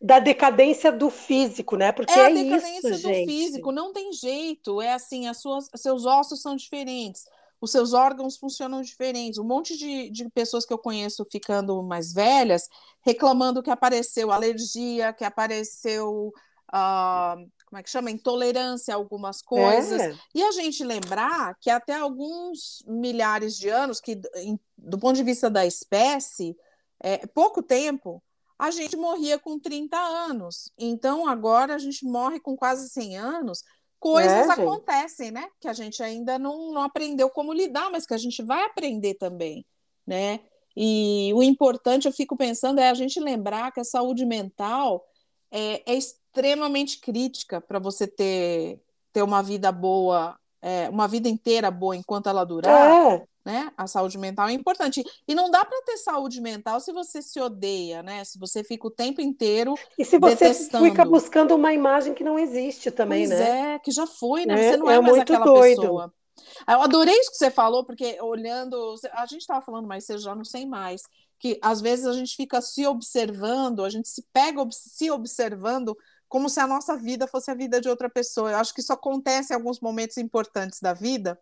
da 0.00 0.18
decadência 0.18 0.90
do 0.90 1.10
físico, 1.10 1.76
né? 1.76 1.92
Porque 1.92 2.10
é, 2.10 2.24
a 2.24 2.30
é 2.30 2.32
decadência 2.32 2.88
isso, 2.88 3.02
do 3.02 3.12
gente. 3.12 3.30
físico, 3.30 3.70
não 3.70 3.92
tem 3.92 4.14
jeito. 4.14 4.80
É 4.80 4.94
assim, 4.94 5.28
as 5.28 5.42
suas, 5.42 5.68
seus 5.76 6.06
ossos 6.06 6.40
são 6.40 6.56
diferentes, 6.56 7.26
os 7.60 7.70
seus 7.70 7.92
órgãos 7.92 8.38
funcionam 8.38 8.80
diferentes. 8.80 9.38
Um 9.38 9.44
monte 9.44 9.76
de, 9.76 10.08
de 10.08 10.26
pessoas 10.30 10.64
que 10.64 10.72
eu 10.72 10.78
conheço 10.78 11.22
ficando 11.30 11.82
mais 11.82 12.14
velhas 12.14 12.66
reclamando 13.02 13.62
que 13.62 13.70
apareceu 13.70 14.32
alergia, 14.32 15.12
que 15.12 15.22
apareceu 15.22 16.32
uh, 16.72 17.55
como 17.76 17.80
é 17.80 17.82
que 17.82 17.90
chama? 17.90 18.10
Intolerância 18.10 18.94
a 18.94 18.96
algumas 18.96 19.42
coisas. 19.42 20.00
É. 20.00 20.16
E 20.34 20.42
a 20.42 20.50
gente 20.52 20.82
lembrar 20.82 21.54
que 21.60 21.68
até 21.68 21.94
alguns 21.94 22.82
milhares 22.86 23.58
de 23.58 23.68
anos, 23.68 24.00
que 24.00 24.18
em, 24.36 24.58
do 24.78 24.98
ponto 24.98 25.16
de 25.16 25.22
vista 25.22 25.50
da 25.50 25.66
espécie, 25.66 26.56
é, 27.02 27.26
pouco 27.26 27.62
tempo, 27.62 28.22
a 28.58 28.70
gente 28.70 28.96
morria 28.96 29.38
com 29.38 29.58
30 29.58 29.94
anos. 29.94 30.72
Então 30.78 31.28
agora 31.28 31.74
a 31.74 31.78
gente 31.78 32.06
morre 32.06 32.40
com 32.40 32.56
quase 32.56 32.88
100 32.88 33.18
anos. 33.18 33.62
Coisas 34.00 34.48
é, 34.48 34.52
acontecem, 34.52 35.30
né? 35.30 35.46
Que 35.60 35.68
a 35.68 35.74
gente 35.74 36.02
ainda 36.02 36.38
não, 36.38 36.72
não 36.72 36.82
aprendeu 36.82 37.28
como 37.28 37.52
lidar, 37.52 37.90
mas 37.90 38.06
que 38.06 38.14
a 38.14 38.18
gente 38.18 38.42
vai 38.42 38.64
aprender 38.64 39.14
também, 39.14 39.66
né? 40.06 40.40
E 40.74 41.30
o 41.34 41.42
importante, 41.42 42.06
eu 42.06 42.12
fico 42.12 42.38
pensando, 42.38 42.80
é 42.80 42.88
a 42.88 42.94
gente 42.94 43.20
lembrar 43.20 43.70
que 43.70 43.80
a 43.80 43.84
saúde 43.84 44.24
mental 44.24 45.04
é, 45.56 45.82
é 45.86 45.94
extremamente 45.94 47.00
crítica 47.00 47.62
para 47.62 47.78
você 47.78 48.06
ter, 48.06 48.78
ter 49.10 49.22
uma 49.22 49.42
vida 49.42 49.72
boa, 49.72 50.38
é, 50.60 50.88
uma 50.90 51.08
vida 51.08 51.28
inteira 51.28 51.70
boa 51.70 51.96
enquanto 51.96 52.28
ela 52.28 52.44
durar. 52.44 53.14
É. 53.14 53.24
Né? 53.42 53.70
A 53.76 53.86
saúde 53.86 54.18
mental 54.18 54.48
é 54.48 54.52
importante. 54.52 55.04
E 55.26 55.34
não 55.34 55.50
dá 55.50 55.64
para 55.64 55.80
ter 55.82 55.96
saúde 55.98 56.40
mental 56.40 56.80
se 56.80 56.92
você 56.92 57.22
se 57.22 57.40
odeia, 57.40 58.02
né? 58.02 58.24
Se 58.24 58.40
você 58.40 58.64
fica 58.64 58.88
o 58.88 58.90
tempo 58.90 59.20
inteiro. 59.20 59.74
E 59.96 60.04
se 60.04 60.18
você 60.18 60.34
detestando. 60.34 60.84
fica 60.84 61.04
buscando 61.04 61.54
uma 61.54 61.72
imagem 61.72 62.12
que 62.12 62.24
não 62.24 62.36
existe 62.36 62.90
também, 62.90 63.28
pois 63.28 63.38
né? 63.38 63.74
É, 63.74 63.78
que 63.78 63.92
já 63.92 64.04
foi, 64.04 64.44
né? 64.44 64.54
É, 64.54 64.70
você 64.72 64.76
não 64.76 64.90
é, 64.90 64.96
é 64.96 65.00
mais 65.00 65.18
aquela 65.18 65.44
doido. 65.44 65.80
pessoa. 65.80 66.12
Eu 66.68 66.82
adorei 66.82 67.14
isso 67.14 67.30
que 67.30 67.36
você 67.36 67.50
falou, 67.50 67.84
porque 67.84 68.20
olhando. 68.20 68.96
A 69.12 69.26
gente 69.26 69.42
estava 69.42 69.64
falando, 69.64 69.86
mas 69.86 70.04
você 70.04 70.18
já 70.18 70.34
não 70.34 70.44
sei 70.44 70.66
mais. 70.66 71.02
Que 71.38 71.58
às 71.62 71.80
vezes 71.80 72.06
a 72.06 72.12
gente 72.12 72.34
fica 72.34 72.60
se 72.60 72.86
observando, 72.86 73.84
a 73.84 73.90
gente 73.90 74.08
se 74.08 74.22
pega 74.32 74.66
se 74.70 75.10
observando 75.10 75.96
como 76.28 76.48
se 76.48 76.58
a 76.60 76.66
nossa 76.66 76.96
vida 76.96 77.26
fosse 77.26 77.50
a 77.50 77.54
vida 77.54 77.80
de 77.80 77.88
outra 77.88 78.10
pessoa. 78.10 78.50
Eu 78.50 78.56
acho 78.56 78.74
que 78.74 78.80
isso 78.80 78.92
acontece 78.92 79.52
em 79.52 79.56
alguns 79.56 79.80
momentos 79.80 80.16
importantes 80.16 80.80
da 80.80 80.92
vida. 80.92 81.38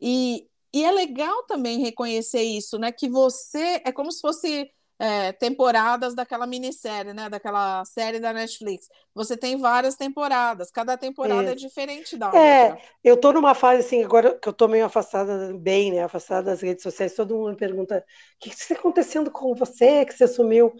E, 0.00 0.48
e 0.72 0.84
é 0.84 0.90
legal 0.90 1.42
também 1.44 1.80
reconhecer 1.80 2.42
isso, 2.42 2.78
né? 2.78 2.92
Que 2.92 3.08
você 3.08 3.82
é 3.84 3.92
como 3.92 4.10
se 4.10 4.20
fosse 4.20 4.70
é, 4.98 5.32
temporadas 5.32 6.14
daquela 6.14 6.46
minissérie, 6.46 7.12
né? 7.12 7.28
Daquela 7.28 7.84
série 7.84 8.18
da 8.18 8.32
Netflix. 8.32 8.88
Você 9.14 9.36
tem 9.36 9.58
várias 9.58 9.96
temporadas, 9.96 10.70
cada 10.70 10.96
temporada 10.96 11.50
é, 11.50 11.52
é 11.52 11.54
diferente 11.54 12.16
da 12.16 12.34
é, 12.34 12.70
outra. 12.70 12.84
Eu 13.04 13.16
tô 13.16 13.32
numa 13.32 13.54
fase 13.54 13.80
assim, 13.80 14.02
agora 14.02 14.38
que 14.38 14.48
eu 14.48 14.52
tô 14.52 14.68
meio 14.68 14.86
afastada, 14.86 15.52
bem, 15.58 15.92
né? 15.92 16.04
Afastada 16.04 16.50
das 16.50 16.62
redes 16.62 16.82
sociais, 16.82 17.14
todo 17.14 17.34
mundo 17.34 17.50
me 17.50 17.56
pergunta: 17.56 17.98
o 17.98 18.38
que 18.38 18.48
está 18.48 18.74
acontecendo 18.74 19.30
com 19.30 19.54
você 19.54 20.04
que 20.04 20.14
você 20.14 20.26
sumiu? 20.26 20.72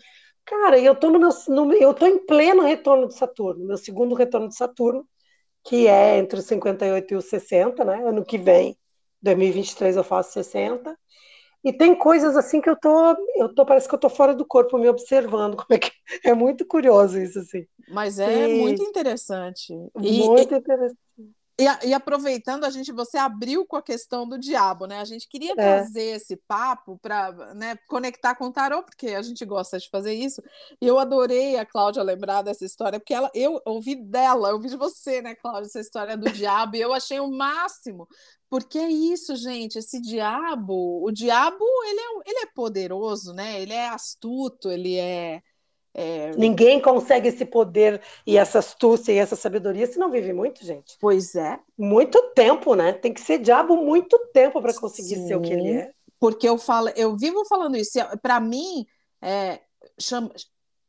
Cara, 0.44 0.78
eu 0.78 0.94
tô 0.94 1.10
no 1.10 1.18
meu, 1.18 1.30
no, 1.48 1.72
eu 1.74 1.92
tô 1.92 2.06
em 2.06 2.24
pleno 2.24 2.62
retorno 2.62 3.08
de 3.08 3.14
Saturno, 3.14 3.66
meu 3.66 3.76
segundo 3.76 4.14
retorno 4.14 4.48
de 4.48 4.56
Saturno, 4.56 5.06
que 5.64 5.88
é 5.88 6.18
entre 6.18 6.38
os 6.38 6.46
58 6.46 7.12
e 7.12 7.16
os 7.16 7.24
60, 7.26 7.84
né? 7.84 8.02
Ano 8.06 8.24
que 8.24 8.38
vem, 8.38 8.78
2023 9.20 9.96
eu 9.96 10.04
faço 10.04 10.32
60. 10.32 10.96
E 11.66 11.72
tem 11.72 11.96
coisas 11.96 12.36
assim 12.36 12.60
que 12.60 12.70
eu 12.70 12.76
tô, 12.76 13.16
eu 13.34 13.52
tô, 13.52 13.66
parece 13.66 13.88
que 13.88 13.94
eu 13.96 13.98
tô 13.98 14.08
fora 14.08 14.32
do 14.32 14.46
corpo 14.46 14.78
me 14.78 14.88
observando, 14.88 15.56
como 15.58 15.66
é 15.70 15.78
que 15.78 15.90
é 16.22 16.32
muito 16.32 16.64
curioso 16.64 17.20
isso 17.20 17.40
assim. 17.40 17.66
Mas 17.88 18.20
é 18.20 18.48
e... 18.48 18.60
muito 18.60 18.84
interessante. 18.84 19.74
Muito 19.92 20.54
e, 20.54 20.56
interessante. 20.56 20.96
E, 21.58 21.88
e, 21.88 21.94
aproveitando, 21.94 22.64
a 22.64 22.70
gente 22.70 22.92
você 22.92 23.16
abriu 23.16 23.64
com 23.64 23.76
a 23.76 23.82
questão 23.82 24.28
do 24.28 24.38
diabo, 24.38 24.86
né? 24.86 25.00
A 25.00 25.06
gente 25.06 25.26
queria 25.26 25.52
é. 25.52 25.54
trazer 25.54 26.16
esse 26.16 26.36
papo 26.36 26.98
para 26.98 27.32
né, 27.54 27.76
conectar 27.88 28.34
com 28.34 28.48
o 28.48 28.52
tarô, 28.52 28.82
porque 28.82 29.08
a 29.08 29.22
gente 29.22 29.42
gosta 29.46 29.78
de 29.78 29.88
fazer 29.88 30.12
isso. 30.12 30.42
E 30.78 30.86
eu 30.86 30.98
adorei 30.98 31.56
a 31.56 31.64
Cláudia 31.64 32.02
lembrar 32.02 32.42
dessa 32.42 32.64
história, 32.64 33.00
porque 33.00 33.14
ela, 33.14 33.30
eu 33.34 33.58
ouvi 33.64 33.94
dela, 33.94 34.50
eu 34.50 34.56
ouvi 34.56 34.68
de 34.68 34.76
você, 34.76 35.22
né, 35.22 35.34
Cláudia, 35.34 35.66
essa 35.66 35.80
história 35.80 36.14
do 36.14 36.30
diabo, 36.30 36.76
e 36.76 36.80
eu 36.82 36.92
achei 36.92 37.20
o 37.20 37.30
máximo. 37.30 38.06
Porque 38.50 38.78
é 38.78 38.90
isso, 38.90 39.34
gente, 39.34 39.78
esse 39.78 39.98
diabo, 40.00 41.02
o 41.02 41.10
diabo, 41.10 41.64
ele 41.86 42.00
é, 42.00 42.30
ele 42.30 42.38
é 42.40 42.46
poderoso, 42.54 43.32
né? 43.32 43.60
Ele 43.62 43.72
é 43.72 43.88
astuto, 43.88 44.70
ele 44.70 44.96
é 44.96 45.40
É... 45.98 46.30
Ninguém 46.36 46.78
consegue 46.78 47.28
esse 47.28 47.46
poder 47.46 48.02
e 48.26 48.36
essa 48.36 48.58
astúcia 48.58 49.12
e 49.12 49.16
essa 49.16 49.34
sabedoria 49.34 49.86
se 49.86 49.98
não 49.98 50.10
vive 50.10 50.30
muito, 50.30 50.62
gente. 50.62 50.94
Pois 51.00 51.34
é. 51.34 51.58
Muito 51.76 52.20
tempo, 52.34 52.74
né? 52.74 52.92
Tem 52.92 53.14
que 53.14 53.20
ser 53.22 53.38
diabo 53.38 53.76
muito 53.76 54.18
tempo 54.30 54.60
para 54.60 54.78
conseguir 54.78 55.16
Sim, 55.16 55.26
ser 55.26 55.36
o 55.36 55.40
que 55.40 55.54
ele 55.54 55.72
é. 55.72 55.90
Porque 56.20 56.46
eu 56.46 56.58
falo, 56.58 56.90
eu 56.90 57.16
vivo 57.16 57.46
falando 57.46 57.78
isso. 57.78 57.98
Para 58.20 58.38
mim, 58.38 58.86
é, 59.22 59.60
chama, 59.98 60.30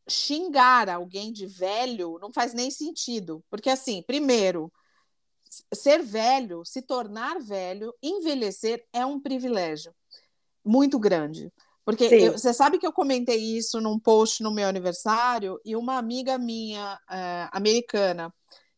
xingar 0.09 0.89
alguém 0.89 1.31
de 1.31 1.45
velho 1.45 2.19
não 2.21 2.33
faz 2.33 2.53
nem 2.53 2.69
sentido. 2.69 3.41
Porque, 3.49 3.69
assim, 3.69 4.03
primeiro, 4.05 4.69
ser 5.73 6.03
velho, 6.03 6.65
se 6.65 6.81
tornar 6.81 7.39
velho, 7.39 7.93
envelhecer 8.03 8.85
é 8.91 9.05
um 9.05 9.21
privilégio 9.21 9.95
muito 10.65 10.99
grande. 10.99 11.49
Porque 11.88 12.04
eu, 12.04 12.34
você 12.34 12.54
sabe 12.54 12.78
que 12.78 12.86
eu 12.86 12.91
comentei 12.91 13.38
isso 13.38 13.80
num 13.80 13.97
post 13.97 14.43
no 14.43 14.52
meu 14.52 14.67
aniversário 14.67 15.58
e 15.63 15.73
uma 15.73 15.95
amiga 15.97 16.38
minha, 16.38 17.00
é, 17.10 17.47
americana, 17.50 18.30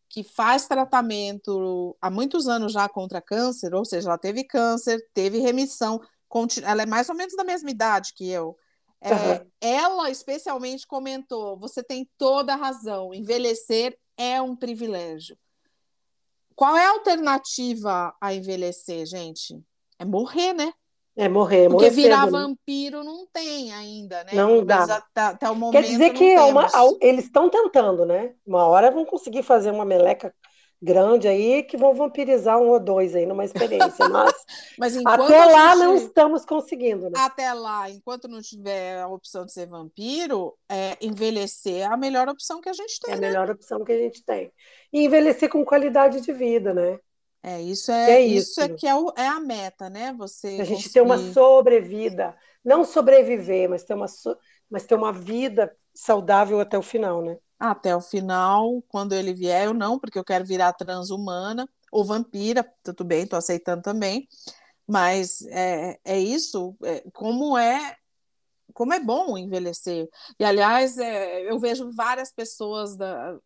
que 0.08 0.22
faz 0.24 0.68
tratamento 0.68 1.98
há 2.00 2.12
muitos 2.12 2.48
anos 2.48 2.72
já 2.72 2.88
contra 2.88 3.20
câncer, 3.20 3.74
ou 3.74 3.84
seja, 3.84 4.10
ela 4.10 4.18
teve 4.20 4.44
câncer, 4.44 5.04
teve 5.12 5.40
remissão, 5.40 6.00
ela 6.64 6.84
é 6.84 6.86
mais 6.86 7.10
ou 7.10 7.16
menos 7.16 7.36
da 7.36 7.44
mesma 7.44 7.72
idade 7.72 8.14
que 8.14 8.30
eu. 8.30 8.56
É, 9.02 9.12
uhum. 9.12 9.52
Ela 9.60 10.12
especialmente 10.12 10.86
comentou: 10.86 11.58
você 11.58 11.82
tem 11.82 12.08
toda 12.16 12.54
a 12.54 12.58
razão, 12.58 13.12
envelhecer 13.12 13.98
é 14.18 14.40
um 14.40 14.56
privilégio. 14.56 15.36
Qual 16.54 16.78
é 16.78 16.86
a 16.86 16.92
alternativa 16.92 18.16
a 18.22 18.36
envelhecer, 18.36 19.04
gente? 19.08 19.60
É 19.98 20.06
morrer, 20.06 20.54
né? 20.54 20.72
É 21.20 21.28
morrer, 21.28 21.68
Porque 21.68 21.74
morrer 21.74 21.90
virar 21.90 22.24
cedo, 22.24 22.32
né? 22.32 22.40
vampiro 22.40 23.04
não 23.04 23.28
tem 23.28 23.74
ainda, 23.74 24.24
né? 24.24 24.32
Não 24.32 24.64
dá. 24.64 24.84
Até, 24.84 25.22
até, 25.22 25.50
o 25.50 25.56
momento. 25.56 25.74
Quer 25.74 25.90
dizer 25.90 26.12
que 26.12 26.24
é 26.24 26.42
uma, 26.42 26.66
eles 27.02 27.26
estão 27.26 27.50
tentando, 27.50 28.06
né? 28.06 28.34
Uma 28.48 28.66
hora 28.66 28.90
vão 28.90 29.04
conseguir 29.04 29.44
fazer 29.44 29.70
uma 29.70 29.84
meleca 29.84 30.34
grande 30.82 31.28
aí 31.28 31.62
que 31.64 31.76
vão 31.76 31.94
vampirizar 31.94 32.58
um 32.58 32.70
ou 32.70 32.80
dois 32.80 33.14
aí 33.14 33.26
numa 33.26 33.44
experiência, 33.44 34.08
mas, 34.08 34.34
mas 34.78 34.98
até 35.06 35.44
lá 35.44 35.76
gente... 35.76 35.84
não 35.84 35.96
estamos 35.96 36.46
conseguindo. 36.46 37.10
Né? 37.10 37.18
Até 37.18 37.52
lá, 37.54 37.90
enquanto 37.90 38.30
não 38.30 38.42
tiver 38.42 39.02
a 39.02 39.08
opção 39.10 39.46
de 39.46 39.52
ser 39.52 39.68
vampiro, 39.68 40.56
é, 40.70 40.96
envelhecer 41.02 41.82
é 41.82 41.84
a 41.84 41.98
melhor 41.98 42.30
opção 42.30 42.62
que 42.62 42.70
a 42.70 42.74
gente 42.74 42.98
tem. 43.02 43.14
É 43.14 43.18
a 43.18 43.20
né? 43.20 43.28
melhor 43.28 43.50
opção 43.50 43.84
que 43.84 43.92
a 43.92 43.98
gente 43.98 44.24
tem. 44.24 44.54
E 44.94 45.04
envelhecer 45.04 45.50
com 45.50 45.66
qualidade 45.66 46.22
de 46.22 46.32
vida, 46.32 46.74
né? 46.74 46.98
É, 47.42 47.62
isso 47.62 47.92
é, 47.92 48.12
é 48.12 48.22
isso. 48.22 48.52
isso 48.52 48.62
é 48.62 48.70
que 48.70 48.88
é, 48.88 48.96
o, 48.96 49.14
é, 49.16 49.28
a 49.28 49.40
meta, 49.40 49.90
né? 49.90 50.14
Você 50.18 50.48
a 50.60 50.64
gente 50.64 50.78
conseguir... 50.78 50.94
ter 50.94 51.02
uma 51.02 51.18
sobrevida, 51.18 52.36
não 52.64 52.84
sobreviver, 52.84 53.70
mas 53.70 53.84
ter 53.84 53.94
uma 53.94 54.08
mas 54.70 54.86
ter 54.86 54.96
uma 54.96 55.12
vida 55.12 55.76
saudável 55.94 56.60
até 56.60 56.78
o 56.78 56.84
final, 56.84 57.22
né? 57.22 57.38
Até 57.58 57.96
o 57.96 58.02
final, 58.02 58.82
quando 58.88 59.14
ele 59.14 59.34
vier, 59.34 59.66
eu 59.66 59.74
não, 59.74 60.00
porque 60.00 60.20
eu 60.20 60.24
quero 60.24 60.46
virar 60.46 60.74
transhumana 60.74 61.68
ou 61.92 62.06
vampira, 62.06 62.66
tudo 62.84 63.04
bem, 63.04 63.26
tô 63.26 63.36
aceitando 63.36 63.82
também. 63.82 64.28
Mas 64.88 65.42
é, 65.48 66.00
é 66.04 66.20
isso, 66.20 66.76
é, 66.84 67.04
como 67.14 67.58
é 67.58 67.96
como 68.74 68.94
é 68.94 69.00
bom 69.00 69.38
envelhecer. 69.38 70.08
E, 70.40 70.46
aliás, 70.46 70.98
é, 70.98 71.52
eu 71.52 71.60
vejo 71.60 71.92
várias 71.92 72.32
pessoas 72.32 72.96
da, 72.96 73.38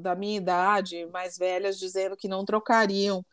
da 0.00 0.14
minha 0.14 0.36
idade, 0.36 1.06
mais 1.12 1.36
velhas, 1.36 1.78
dizendo 1.78 2.16
que 2.16 2.28
não 2.28 2.44
trocariam 2.44 3.24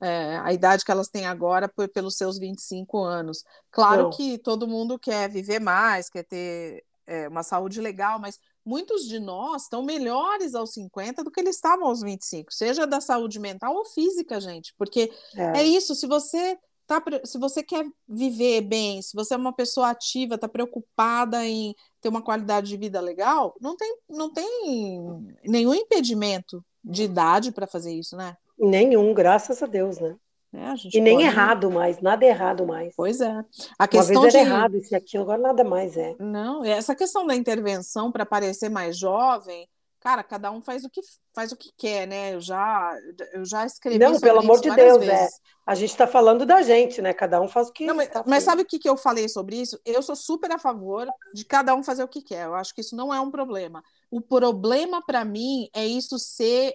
é, 0.00 0.38
a 0.38 0.52
idade 0.52 0.84
que 0.84 0.90
elas 0.90 1.08
têm 1.08 1.26
agora 1.26 1.68
por, 1.68 1.88
pelos 1.88 2.16
seus 2.16 2.38
25 2.38 3.02
anos. 3.02 3.44
Claro 3.70 4.10
que 4.10 4.38
todo 4.38 4.68
mundo 4.68 4.98
quer 4.98 5.28
viver 5.28 5.60
mais, 5.60 6.10
quer 6.10 6.24
ter 6.24 6.84
é, 7.06 7.28
uma 7.28 7.42
saúde 7.42 7.80
legal, 7.80 8.18
mas 8.18 8.38
muitos 8.64 9.06
de 9.06 9.18
nós 9.18 9.62
estão 9.62 9.82
melhores 9.82 10.54
aos 10.54 10.72
50 10.72 11.22
do 11.22 11.30
que 11.30 11.40
eles 11.40 11.56
estavam 11.56 11.86
aos 11.86 12.00
25, 12.00 12.52
seja 12.52 12.86
da 12.86 13.00
saúde 13.00 13.38
mental 13.38 13.74
ou 13.74 13.84
física, 13.84 14.40
gente, 14.40 14.74
porque 14.76 15.12
é, 15.36 15.60
é 15.60 15.64
isso, 15.64 15.94
se 15.94 16.06
você 16.06 16.58
tá, 16.86 17.02
se 17.24 17.38
você 17.38 17.62
quer 17.62 17.84
viver 18.08 18.62
bem, 18.62 19.00
se 19.02 19.14
você 19.14 19.34
é 19.34 19.36
uma 19.36 19.52
pessoa 19.52 19.90
ativa, 19.90 20.34
está 20.34 20.48
preocupada 20.48 21.44
em 21.44 21.74
ter 22.00 22.08
uma 22.08 22.22
qualidade 22.22 22.68
de 22.68 22.76
vida 22.76 23.00
legal, 23.00 23.54
não 23.60 23.76
tem, 23.76 23.96
não 24.08 24.32
tem 24.32 25.02
nenhum 25.44 25.74
impedimento 25.74 26.64
de 26.82 27.04
idade 27.04 27.52
para 27.52 27.66
fazer 27.66 27.92
isso, 27.92 28.16
né? 28.16 28.36
Nenhum, 28.58 29.12
graças 29.14 29.62
a 29.62 29.66
Deus, 29.66 29.98
né? 29.98 30.16
É, 30.52 30.96
e 30.96 31.00
nem 31.00 31.16
pode... 31.16 31.26
errado 31.26 31.70
mais, 31.70 32.00
nada 32.00 32.24
errado 32.24 32.64
mais. 32.64 32.94
Pois 32.94 33.20
é. 33.20 33.44
A 33.76 33.88
questão 33.88 34.16
Uma 34.16 34.22
vez 34.22 34.34
era 34.36 34.44
de... 34.44 34.50
errado 34.50 34.76
isso 34.76 34.94
e 34.94 34.96
aquilo, 34.96 35.24
agora 35.24 35.38
nada 35.40 35.64
mais 35.64 35.96
é. 35.96 36.14
Não, 36.20 36.64
essa 36.64 36.94
questão 36.94 37.26
da 37.26 37.34
intervenção 37.34 38.12
para 38.12 38.24
parecer 38.24 38.68
mais 38.68 38.96
jovem, 38.96 39.68
cara, 40.04 40.22
cada 40.22 40.50
um 40.52 40.60
faz 40.60 40.84
o 40.84 40.90
que 40.90 41.00
faz 41.34 41.50
o 41.50 41.56
que 41.56 41.70
quer, 41.78 42.06
né? 42.06 42.34
Eu 42.34 42.40
já, 42.40 42.94
eu 43.32 43.42
já 43.42 43.64
escrevi 43.64 43.98
Não, 43.98 44.20
pelo 44.20 44.40
amor 44.40 44.60
de 44.60 44.70
Deus, 44.70 45.02
é. 45.02 45.06
vezes. 45.06 45.34
é. 45.34 45.38
A 45.64 45.74
gente 45.74 45.92
está 45.92 46.06
falando 46.06 46.44
da 46.44 46.60
gente, 46.60 47.00
né? 47.00 47.14
Cada 47.14 47.40
um 47.40 47.48
faz 47.48 47.68
o 47.68 47.72
que. 47.72 47.86
Não, 47.86 47.94
mas, 47.94 48.10
tá 48.10 48.22
mas 48.26 48.44
sabe 48.44 48.60
o 48.60 48.66
que, 48.66 48.78
que 48.78 48.88
eu 48.88 48.98
falei 48.98 49.30
sobre 49.30 49.56
isso? 49.56 49.80
Eu 49.82 50.02
sou 50.02 50.14
super 50.14 50.52
a 50.52 50.58
favor 50.58 51.08
de 51.32 51.42
cada 51.46 51.74
um 51.74 51.82
fazer 51.82 52.04
o 52.04 52.08
que 52.08 52.20
quer. 52.20 52.44
Eu 52.44 52.54
acho 52.54 52.74
que 52.74 52.82
isso 52.82 52.94
não 52.94 53.14
é 53.14 53.18
um 53.18 53.30
problema. 53.30 53.82
O 54.10 54.20
problema 54.20 55.02
para 55.06 55.24
mim 55.24 55.70
é 55.72 55.86
isso 55.86 56.18
ser 56.18 56.74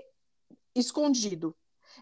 escondido 0.73 1.55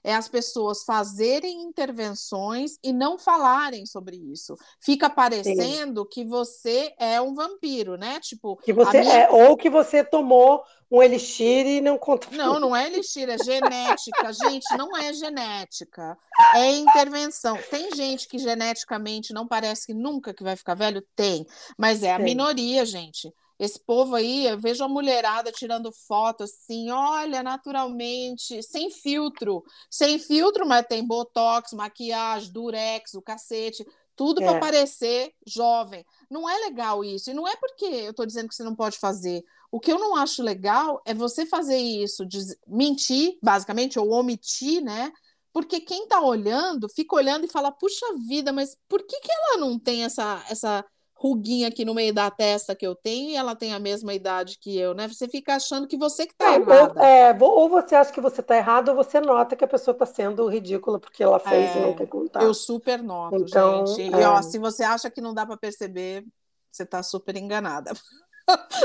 é 0.04 0.14
as 0.14 0.28
pessoas 0.28 0.84
fazerem 0.84 1.62
intervenções 1.62 2.78
e 2.84 2.92
não 2.94 3.18
falarem 3.18 3.86
sobre 3.86 4.18
isso. 4.18 4.56
Fica 4.80 5.10
parecendo 5.10 6.02
Sim. 6.02 6.08
que 6.12 6.26
você 6.26 6.94
é 7.00 7.22
um 7.22 7.34
vampiro, 7.34 7.98
né? 7.98 8.20
Tipo, 8.20 8.58
que 8.58 8.74
você 8.74 9.02
minha... 9.02 9.14
é, 9.14 9.30
ou 9.30 9.56
que 9.58 9.70
você 9.70 10.04
tomou 10.04 10.64
um 10.90 11.04
elixir 11.04 11.66
e 11.66 11.82
não 11.82 11.98
conta. 11.98 12.28
Não, 12.32 12.60
não 12.60 12.76
é 12.76 12.88
elixir, 12.88 13.30
é 13.30 13.38
genética. 13.38 14.32
gente, 14.32 14.78
não 14.78 14.96
é 14.96 15.12
genética. 15.14 16.18
É 16.56 16.72
intervenção. 16.72 17.58
Tem 17.70 17.94
gente 17.94 18.28
que 18.28 18.38
geneticamente 18.38 19.34
não 19.34 19.48
parece 19.48 19.88
que 19.88 19.94
nunca 19.94 20.34
que 20.34 20.44
vai 20.44 20.56
ficar 20.56 20.76
velho? 20.76 21.04
Tem. 21.16 21.46
Mas 21.78 22.04
é 22.04 22.14
a 22.14 22.20
minoria, 22.20 22.86
gente. 22.86 23.34
Esse 23.60 23.80
povo 23.80 24.16
aí, 24.16 24.46
eu 24.46 24.60
vejo 24.60 24.84
a 24.84 24.88
mulherada 24.88 25.52
tirando 25.52 25.92
foto 25.92 26.44
assim, 26.44 26.92
olha, 26.92 27.42
naturalmente, 27.42 28.62
sem 28.62 28.92
filtro. 28.92 29.64
Sem 29.90 30.20
filtro, 30.20 30.68
mas 30.68 30.86
tem 30.86 31.06
botox, 31.06 31.74
maquiagem, 31.74 32.52
durex, 32.52 33.16
o 33.16 33.22
cacete, 33.22 33.84
tudo 34.16 34.42
é. 34.44 34.46
para 34.46 34.60
parecer 34.60 35.32
jovem. 35.46 36.06
Não 36.30 36.48
é 36.50 36.58
legal 36.66 37.04
isso. 37.04 37.32
E 37.32 37.34
não 37.34 37.48
é 37.48 37.56
porque 37.56 37.86
eu 37.86 38.12
estou 38.12 38.26
dizendo 38.26 38.48
que 38.48 38.56
você 38.56 38.64
não 38.64 38.76
pode 38.76 38.98
fazer. 38.98 39.44
O 39.72 39.80
que 39.80 39.92
eu 39.92 40.00
não 40.00 40.16
acho 40.16 40.44
legal 40.44 41.02
é 41.06 41.14
você 41.14 41.46
fazer 41.46 41.78
isso, 41.78 42.24
mentir, 42.68 43.38
basicamente, 43.42 44.00
ou 44.00 44.12
omitir, 44.12 44.84
né? 44.84 45.12
Porque 45.52 45.80
quem 45.80 46.04
está 46.04 46.22
olhando, 46.22 46.88
fica 46.88 47.16
olhando 47.16 47.46
e 47.46 47.52
fala, 47.52 47.72
puxa 47.72 48.06
vida, 48.28 48.54
mas 48.54 48.78
por 48.88 49.02
que, 49.04 49.20
que 49.20 49.32
ela 49.32 49.58
não 49.58 49.80
tem 49.80 50.04
essa, 50.04 50.44
essa 50.50 50.86
ruguinha 51.20 51.68
aqui 51.68 51.84
no 51.84 51.94
meio 51.94 52.14
da 52.14 52.30
testa 52.30 52.76
que 52.76 52.86
eu 52.86 52.96
tenho 52.96 53.32
e 53.32 53.36
ela 53.36 53.56
tem 53.56 53.74
a 53.74 53.80
mesma 53.80 54.14
idade 54.14 54.58
que 54.60 54.78
eu, 54.78 54.94
né? 54.94 55.08
Você 55.08 55.28
fica 55.28 55.56
achando 55.56 55.88
que 55.88 55.98
você 55.98 56.26
que 56.26 56.34
está 56.34 56.54
é, 56.54 56.56
errada. 56.56 57.04
É, 57.04 57.38
ou 57.40 57.70
você 57.70 57.96
acha 57.96 58.12
que 58.12 58.22
você 58.22 58.42
está 58.42 58.56
errado, 58.56 58.90
ou 58.90 58.96
você 58.96 59.20
nota 59.20 59.56
que 59.56 59.66
a 59.66 59.68
pessoa 59.68 59.94
está 59.94 60.06
sendo 60.06 60.48
ridícula 60.48 61.00
porque 61.00 61.24
ela 61.24 61.40
fez 61.40 61.76
é, 61.76 61.78
e 61.78 61.82
não 61.82 61.96
quer 61.96 62.08
contar. 62.08 62.44
Eu 62.44 62.54
super 62.54 63.02
noto, 63.02 63.36
então, 63.36 63.86
gente. 63.88 64.14
É. 64.14 64.22
E 64.22 64.26
ó, 64.26 64.42
se 64.42 64.60
você 64.60 64.84
acha 64.84 65.10
que 65.10 65.22
não 65.22 65.34
dá 65.34 65.46
para 65.46 65.58
perceber, 65.58 66.24
você 66.72 66.84
está 66.84 67.02
super 67.02 67.36
enganada. 67.36 67.92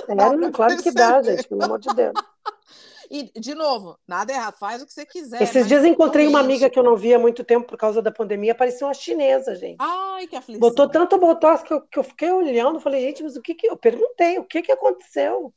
É, 0.08 0.16
claro 0.50 0.74
perceber. 0.74 0.82
que 0.82 0.90
dá, 0.90 1.22
gente, 1.22 1.46
pelo 1.46 1.62
amor 1.62 1.78
de 1.78 1.94
Deus. 1.94 2.14
E, 3.12 3.30
de 3.38 3.54
novo, 3.54 3.98
nada 4.08 4.32
errado, 4.32 4.56
faz 4.58 4.80
o 4.80 4.86
que 4.86 4.92
você 4.94 5.04
quiser. 5.04 5.42
Esses 5.42 5.68
dias 5.68 5.84
encontrei 5.84 6.26
uma 6.26 6.40
amiga 6.40 6.70
que 6.70 6.78
eu 6.78 6.82
não 6.82 6.96
via 6.96 7.16
há 7.16 7.18
muito 7.18 7.44
tempo 7.44 7.66
por 7.66 7.76
causa 7.76 8.00
da 8.00 8.10
pandemia, 8.10 8.54
parecia 8.54 8.86
uma 8.86 8.94
chinesa, 8.94 9.54
gente. 9.54 9.76
Ai, 9.78 10.26
que 10.26 10.34
aflição. 10.34 10.58
Botou 10.58 10.88
tanto 10.88 11.18
botox 11.18 11.62
que 11.62 11.74
eu, 11.74 11.82
que 11.82 11.98
eu 11.98 12.02
fiquei 12.02 12.32
olhando, 12.32 12.80
falei, 12.80 13.02
gente, 13.02 13.22
mas 13.22 13.36
o 13.36 13.42
que 13.42 13.54
que... 13.54 13.68
Eu 13.68 13.76
perguntei, 13.76 14.38
o 14.38 14.44
que 14.44 14.62
que 14.62 14.72
aconteceu? 14.72 15.52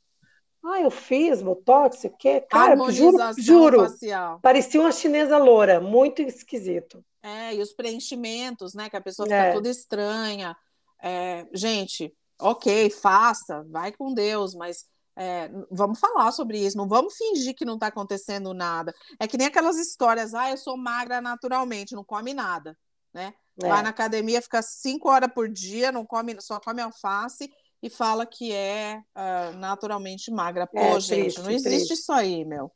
Ah, 0.65 0.82
eu 0.82 0.91
fiz 0.91 1.41
botox, 1.41 2.04
o 2.04 2.10
quê? 2.18 2.41
Cara, 2.41 2.76
juro, 2.91 3.18
juro, 3.38 3.80
facial. 3.84 4.39
parecia 4.41 4.82
uma 4.82 4.91
chinesa 4.91 5.38
loura, 5.38 5.80
muito 5.80 6.22
esquisito. 6.22 7.06
É, 7.24 7.56
e 7.56 7.62
os 7.62 7.72
preenchimentos, 7.72 8.74
né, 8.74 8.89
que 8.89 8.98
a 8.98 9.02
pessoa 9.02 9.26
fica 9.28 9.38
é. 9.38 9.54
toda 9.54 9.70
estranha. 9.70 10.58
É, 11.02 11.48
gente, 11.54 12.13
ok, 12.38 12.89
faça, 12.89 13.63
vai 13.70 13.94
com 13.94 14.13
Deus, 14.13 14.54
mas 14.54 14.86
é, 15.17 15.49
vamos 15.71 15.99
falar 15.99 16.32
sobre 16.32 16.60
isso, 16.60 16.78
não 16.78 16.88
vamos 16.88 17.15
fingir 17.15 17.56
que 17.56 17.65
não 17.65 17.75
está 17.75 17.88
acontecendo 17.88 18.54
nada. 18.54 18.93
É 19.19 19.28
que 19.28 19.38
nem 19.38 19.47
aquelas 19.47 19.78
histórias, 19.78 20.34
ah, 20.34 20.51
eu 20.51 20.58
sou 20.58 20.75
magra 20.78 21.21
naturalmente, 21.21 21.95
não 21.95 22.04
come 22.04 22.34
nada, 22.34 22.78
né? 23.13 23.34
É. 23.63 23.69
Vai 23.69 23.82
na 23.82 23.89
academia, 23.89 24.41
fica 24.41 24.62
cinco 24.62 25.10
horas 25.10 25.32
por 25.34 25.47
dia, 25.47 25.91
não 25.91 26.06
come, 26.06 26.36
só 26.41 26.60
come 26.60 26.82
alface 26.82 27.49
e 27.82 27.89
fala 27.89 28.25
que 28.25 28.51
é 28.51 29.01
uh, 29.15 29.58
naturalmente 29.58 30.30
magra. 30.32 30.67
Pô, 30.67 30.78
é, 30.78 30.99
gente, 30.99 31.21
triste, 31.21 31.41
não 31.41 31.51
existe 31.51 31.88
triste. 31.88 31.93
isso 31.93 32.12
aí, 32.12 32.43
meu. 32.43 32.69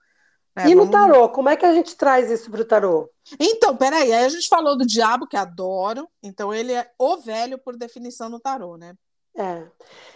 É, 0.55 0.67
e 0.67 0.75
no 0.75 0.89
tarô, 0.89 1.29
como 1.29 1.49
é 1.49 1.55
que 1.55 1.65
a 1.65 1.73
gente 1.73 1.95
traz 1.95 2.29
isso 2.31 2.49
para 2.49 2.61
o 2.61 2.65
tarô? 2.65 3.09
Então, 3.39 3.75
peraí, 3.75 4.11
aí 4.11 4.25
a 4.25 4.29
gente 4.29 4.47
falou 4.47 4.77
do 4.77 4.85
diabo, 4.85 5.27
que 5.27 5.37
adoro, 5.37 6.07
então 6.23 6.53
ele 6.53 6.73
é 6.73 6.89
o 6.97 7.17
velho 7.17 7.57
por 7.57 7.77
definição 7.77 8.29
no 8.29 8.39
tarô, 8.39 8.77
né? 8.77 8.93
É. 9.39 9.65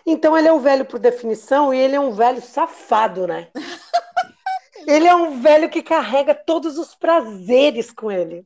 Então 0.06 0.38
ele 0.38 0.50
é 0.50 0.54
um 0.54 0.60
velho 0.60 0.84
por 0.84 1.00
definição 1.00 1.74
e 1.74 1.80
ele 1.80 1.96
é 1.96 2.00
um 2.00 2.12
velho 2.12 2.42
safado, 2.42 3.26
né? 3.26 3.48
ele 4.86 5.08
é 5.08 5.16
um 5.16 5.40
velho 5.42 5.70
que 5.70 5.82
carrega 5.82 6.36
todos 6.36 6.78
os 6.78 6.94
prazeres 6.94 7.90
com 7.90 8.12
ele. 8.12 8.46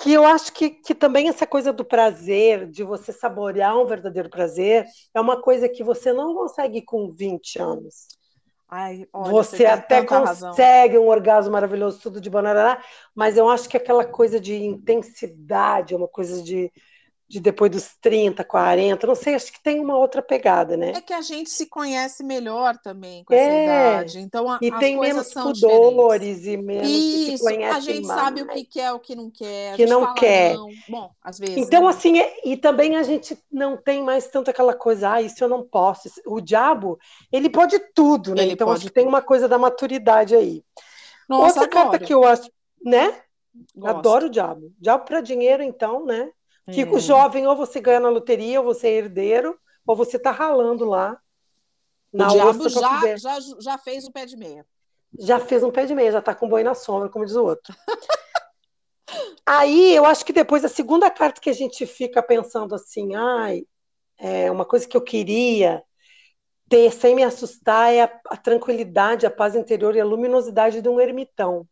Que 0.00 0.12
eu 0.12 0.24
acho 0.24 0.52
que, 0.52 0.70
que 0.70 0.94
também 0.94 1.28
essa 1.28 1.46
coisa 1.46 1.72
do 1.72 1.84
prazer, 1.84 2.66
de 2.70 2.82
você 2.82 3.12
saborear 3.12 3.76
um 3.76 3.84
verdadeiro 3.84 4.30
prazer, 4.30 4.86
é 5.12 5.20
uma 5.20 5.42
coisa 5.42 5.68
que 5.68 5.84
você 5.84 6.10
não 6.12 6.34
consegue 6.34 6.80
com 6.80 7.10
20 7.10 7.60
anos. 7.60 8.06
Ai, 8.70 9.06
olha, 9.12 9.30
você, 9.30 9.56
você 9.56 9.66
até 9.66 10.02
consegue 10.04 10.94
razão. 10.94 11.04
um 11.04 11.08
orgasmo 11.08 11.52
maravilhoso, 11.52 12.00
tudo 12.00 12.20
de 12.20 12.30
banana, 12.30 12.82
mas 13.14 13.36
eu 13.36 13.48
acho 13.48 13.68
que 13.68 13.76
aquela 13.76 14.04
coisa 14.04 14.38
de 14.38 14.54
intensidade, 14.54 15.94
uma 15.94 16.08
coisa 16.08 16.42
de, 16.42 16.70
de 17.28 17.40
depois 17.40 17.70
dos 17.70 17.94
30, 18.00 18.42
40, 18.42 19.06
não 19.06 19.14
sei, 19.14 19.34
acho 19.34 19.52
que 19.52 19.62
tem 19.62 19.78
uma 19.80 19.98
outra 19.98 20.22
pegada, 20.22 20.78
né? 20.78 20.92
É 20.96 21.00
que 21.02 21.12
a 21.12 21.20
gente 21.20 21.50
se 21.50 21.66
conhece 21.66 22.24
melhor 22.24 22.78
também 22.78 23.22
com 23.22 23.34
essa 23.34 23.50
é, 23.50 23.64
idade. 23.64 24.18
Então, 24.20 24.50
a, 24.50 24.58
e 24.62 24.72
tem 24.78 24.98
menos 24.98 25.34
pudores 25.34 26.46
e 26.46 26.56
menos 26.56 26.88
Isso, 26.88 27.46
a 27.46 27.80
gente 27.80 28.06
mais. 28.06 28.20
sabe 28.20 28.40
o 28.40 28.48
que 28.48 28.64
quer, 28.64 28.92
o 28.92 28.98
que 28.98 29.14
não 29.14 29.30
quer. 29.30 29.76
Que 29.76 29.84
não 29.84 30.14
quer. 30.14 30.54
Não. 30.54 30.70
Bom, 30.88 31.10
às 31.22 31.38
vezes. 31.38 31.58
Então, 31.58 31.82
né? 31.82 31.90
assim, 31.90 32.18
é, 32.18 32.34
e 32.44 32.56
também 32.56 32.96
a 32.96 33.02
gente 33.02 33.38
não 33.52 33.76
tem 33.76 34.02
mais 34.02 34.26
tanto 34.28 34.50
aquela 34.50 34.74
coisa, 34.74 35.12
ah, 35.12 35.20
isso 35.20 35.44
eu 35.44 35.48
não 35.48 35.62
posso. 35.62 36.08
O 36.24 36.40
diabo, 36.40 36.98
ele 37.30 37.50
pode 37.50 37.78
tudo, 37.94 38.34
né? 38.34 38.44
Ele 38.44 38.52
então, 38.52 38.70
acho 38.70 38.86
que 38.86 38.92
tem 38.92 39.06
uma 39.06 39.20
coisa 39.20 39.46
da 39.46 39.58
maturidade 39.58 40.34
aí. 40.34 40.64
Nossa, 41.28 41.60
Outra 41.60 41.64
adoro. 41.64 41.90
carta 41.90 42.06
que 42.06 42.14
eu 42.14 42.24
acho, 42.24 42.50
né? 42.82 43.20
Gosto. 43.76 43.98
Adoro 43.98 44.26
o 44.26 44.30
diabo. 44.30 44.72
Diabo 44.78 45.04
para 45.04 45.20
dinheiro, 45.20 45.62
então, 45.62 46.06
né? 46.06 46.30
Fico 46.72 46.96
é. 46.98 47.00
jovem, 47.00 47.46
ou 47.46 47.56
você 47.56 47.80
ganha 47.80 48.00
na 48.00 48.08
loteria, 48.08 48.60
ou 48.60 48.66
você 48.66 48.88
é 48.88 48.92
herdeiro, 48.92 49.58
ou 49.86 49.96
você 49.96 50.16
está 50.16 50.30
ralando 50.30 50.84
lá. 50.84 51.18
o 52.12 52.26
diabo 52.26 52.68
já, 52.68 53.16
já, 53.16 53.38
já 53.60 53.78
fez 53.78 54.04
um 54.04 54.12
pé 54.12 54.26
de 54.26 54.36
meia. 54.36 54.66
Já 55.18 55.40
fez 55.40 55.62
um 55.62 55.70
pé 55.70 55.86
de 55.86 55.94
meia, 55.94 56.12
já 56.12 56.18
está 56.18 56.34
com 56.34 56.48
boi 56.48 56.62
na 56.62 56.74
sombra, 56.74 57.08
como 57.08 57.24
diz 57.24 57.34
o 57.34 57.44
outro. 57.44 57.74
Aí 59.46 59.94
eu 59.94 60.04
acho 60.04 60.24
que 60.24 60.32
depois 60.32 60.62
a 60.64 60.68
segunda 60.68 61.10
carta 61.10 61.40
que 61.40 61.48
a 61.48 61.54
gente 61.54 61.86
fica 61.86 62.22
pensando 62.22 62.74
assim, 62.74 63.14
ai, 63.14 63.62
é 64.18 64.50
uma 64.50 64.66
coisa 64.66 64.86
que 64.86 64.96
eu 64.96 65.00
queria 65.00 65.82
ter 66.68 66.92
sem 66.92 67.14
me 67.14 67.24
assustar 67.24 67.92
é 67.92 68.02
a, 68.02 68.20
a 68.26 68.36
tranquilidade, 68.36 69.24
a 69.24 69.30
paz 69.30 69.54
interior 69.54 69.96
e 69.96 70.00
a 70.00 70.04
luminosidade 70.04 70.82
de 70.82 70.88
um 70.88 71.00
ermitão, 71.00 71.66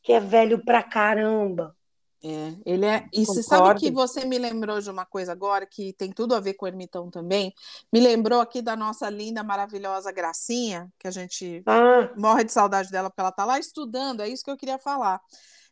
que 0.00 0.12
é 0.12 0.20
velho 0.20 0.64
pra 0.64 0.82
caramba. 0.82 1.76
É, 2.22 2.54
ele 2.66 2.84
é. 2.84 3.08
E 3.12 3.24
você 3.24 3.42
sabe 3.42 3.78
que 3.78 3.90
você 3.90 4.24
me 4.24 4.38
lembrou 4.38 4.80
de 4.80 4.90
uma 4.90 5.06
coisa 5.06 5.30
agora 5.30 5.64
que 5.64 5.92
tem 5.92 6.10
tudo 6.10 6.34
a 6.34 6.40
ver 6.40 6.54
com 6.54 6.64
o 6.64 6.68
ermitão 6.68 7.10
também. 7.10 7.54
Me 7.92 8.00
lembrou 8.00 8.40
aqui 8.40 8.60
da 8.60 8.74
nossa 8.74 9.08
linda, 9.08 9.44
maravilhosa 9.44 10.10
Gracinha, 10.10 10.92
que 10.98 11.06
a 11.06 11.10
gente 11.12 11.62
ah. 11.66 12.12
morre 12.16 12.44
de 12.44 12.52
saudade 12.52 12.90
dela 12.90 13.08
porque 13.08 13.20
ela 13.20 13.30
está 13.30 13.44
lá 13.44 13.58
estudando. 13.58 14.20
É 14.20 14.28
isso 14.28 14.44
que 14.44 14.50
eu 14.50 14.56
queria 14.56 14.78
falar. 14.78 15.20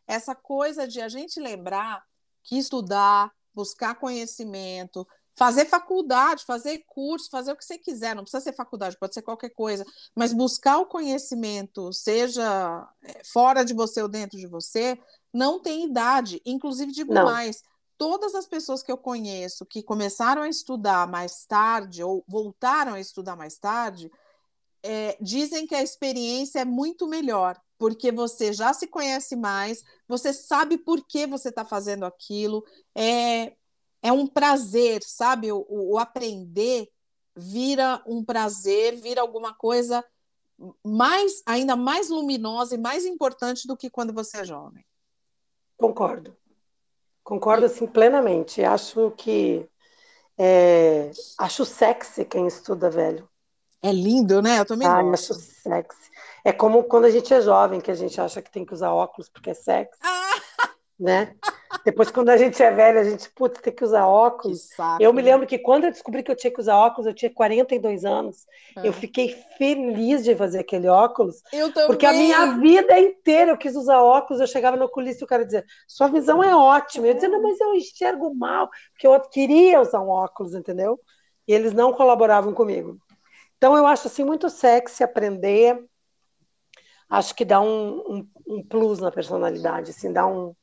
Essa 0.07 0.33
coisa 0.33 0.87
de 0.87 1.01
a 1.01 1.09
gente 1.09 1.39
lembrar 1.39 2.01
que 2.43 2.57
estudar, 2.57 3.29
buscar 3.53 3.95
conhecimento, 3.95 5.05
fazer 5.37 5.65
faculdade, 5.65 6.43
fazer 6.43 6.83
curso, 6.87 7.29
fazer 7.29 7.51
o 7.51 7.55
que 7.55 7.63
você 7.63 7.77
quiser, 7.77 8.15
não 8.15 8.23
precisa 8.23 8.43
ser 8.43 8.53
faculdade, 8.53 8.97
pode 8.97 9.13
ser 9.13 9.21
qualquer 9.21 9.51
coisa, 9.51 9.85
mas 10.15 10.33
buscar 10.33 10.79
o 10.79 10.87
conhecimento, 10.87 11.93
seja 11.93 12.89
é, 13.03 13.21
fora 13.23 13.63
de 13.63 13.71
você 13.71 14.01
ou 14.01 14.07
dentro 14.07 14.35
de 14.35 14.47
você, 14.47 14.99
não 15.31 15.61
tem 15.61 15.85
idade. 15.85 16.41
Inclusive, 16.43 16.91
digo 16.91 17.13
não. 17.13 17.25
mais, 17.25 17.61
todas 17.99 18.33
as 18.33 18.47
pessoas 18.47 18.81
que 18.81 18.91
eu 18.91 18.97
conheço 18.97 19.63
que 19.63 19.83
começaram 19.83 20.41
a 20.41 20.49
estudar 20.49 21.07
mais 21.07 21.45
tarde 21.45 22.03
ou 22.03 22.25
voltaram 22.27 22.95
a 22.95 22.99
estudar 22.99 23.35
mais 23.35 23.59
tarde, 23.59 24.09
é, 24.81 25.15
dizem 25.21 25.67
que 25.67 25.75
a 25.75 25.83
experiência 25.83 26.61
é 26.61 26.65
muito 26.65 27.07
melhor, 27.07 27.61
porque 27.77 28.11
você 28.11 28.51
já 28.51 28.73
se 28.73 28.87
conhece 28.87 29.35
mais, 29.35 29.83
você 30.07 30.33
sabe 30.33 30.79
por 30.79 31.05
que 31.05 31.27
você 31.27 31.49
está 31.49 31.63
fazendo 31.63 32.05
aquilo, 32.05 32.65
é, 32.95 33.53
é 34.07 34.11
um 34.11 34.25
prazer, 34.25 35.03
sabe? 35.03 35.51
O, 35.51 35.65
o, 35.67 35.97
aprender 35.97 36.87
vira 37.35 38.01
um 38.07 38.23
prazer, 38.23 38.95
vira 38.95 39.21
alguma 39.21 39.53
coisa 39.53 40.03
mais 40.83 41.43
ainda 41.45 41.75
mais 41.75 42.09
luminosa 42.09 42.75
e 42.75 42.79
mais 42.79 43.05
importante 43.05 43.67
do 43.67 43.77
que 43.77 43.89
quando 43.89 44.13
você 44.13 44.37
é 44.37 44.45
jovem. 44.45 44.83
Concordo. 45.75 46.35
Concordo 47.23 47.65
assim 47.65 47.85
plenamente. 47.85 48.63
Acho 48.63 49.11
que 49.11 49.69
é, 50.37 51.11
acho 51.37 51.65
sexy 51.65 52.23
quem 52.23 52.47
estuda 52.47 52.89
velho. 52.89 53.29
É 53.83 53.91
lindo, 53.91 54.41
né? 54.41 54.59
Eu 54.59 54.65
também 54.65 54.87
ah, 54.87 55.03
gosto. 55.03 55.33
acho 55.33 55.41
sexy. 55.41 56.09
É 56.45 56.53
como 56.53 56.85
quando 56.85 57.05
a 57.05 57.11
gente 57.11 57.31
é 57.33 57.41
jovem, 57.41 57.81
que 57.81 57.91
a 57.91 57.95
gente 57.95 58.19
acha 58.19 58.41
que 58.41 58.49
tem 58.49 58.65
que 58.65 58.73
usar 58.73 58.91
óculos 58.91 59.29
porque 59.29 59.49
é 59.49 59.53
sexy. 59.53 59.99
Ah! 60.01 60.26
Né? 60.99 61.35
Depois, 61.85 62.09
quando 62.09 62.29
a 62.29 62.37
gente 62.37 62.61
é 62.61 62.71
velho, 62.71 62.99
a 62.99 63.03
gente, 63.03 63.29
putz, 63.29 63.61
tem 63.61 63.73
que 63.73 63.83
usar 63.83 64.07
óculos. 64.07 64.67
Que 64.67 64.75
saco, 64.75 65.03
eu 65.03 65.13
me 65.13 65.21
né? 65.21 65.31
lembro 65.31 65.45
que 65.47 65.59
quando 65.59 65.83
eu 65.83 65.91
descobri 65.91 66.23
que 66.23 66.31
eu 66.31 66.35
tinha 66.35 66.51
que 66.51 66.59
usar 66.59 66.75
óculos, 66.75 67.05
eu 67.05 67.13
tinha 67.13 67.31
42 67.31 68.03
anos. 68.03 68.45
Eu 68.83 68.91
fiquei 68.91 69.29
feliz 69.57 70.23
de 70.23 70.35
fazer 70.35 70.59
aquele 70.59 70.87
óculos. 70.87 71.41
Eu 71.53 71.71
também. 71.71 71.87
Porque 71.87 72.05
a 72.05 72.13
minha 72.13 72.57
vida 72.57 72.99
inteira 72.99 73.51
eu 73.51 73.57
quis 73.57 73.75
usar 73.75 74.01
óculos. 74.01 74.41
Eu 74.41 74.47
chegava 74.47 74.75
no 74.75 74.85
oculista 74.85 75.23
e 75.23 75.25
o 75.25 75.27
cara 75.27 75.45
dizia: 75.45 75.63
Sua 75.87 76.07
visão 76.07 76.43
é 76.43 76.55
ótima. 76.55 77.07
Eu 77.07 77.13
dizia: 77.13 77.29
Não, 77.29 77.41
mas 77.41 77.59
eu 77.59 77.75
enxergo 77.75 78.33
mal. 78.33 78.69
Porque 78.91 79.07
eu 79.07 79.19
queria 79.29 79.79
usar 79.79 80.01
um 80.01 80.09
óculos, 80.09 80.55
entendeu? 80.55 80.99
E 81.47 81.53
eles 81.53 81.73
não 81.73 81.93
colaboravam 81.93 82.53
comigo. 82.53 82.97
Então, 83.57 83.77
eu 83.77 83.85
acho 83.85 84.07
assim 84.07 84.23
muito 84.23 84.49
sexy 84.49 85.03
aprender. 85.03 85.83
Acho 87.09 87.33
que 87.33 87.45
dá 87.45 87.61
um, 87.61 87.99
um, 87.99 88.29
um 88.47 88.63
plus 88.63 88.99
na 88.99 89.11
personalidade, 89.11 89.91
assim, 89.91 90.11
dá 90.11 90.27
um 90.27 90.53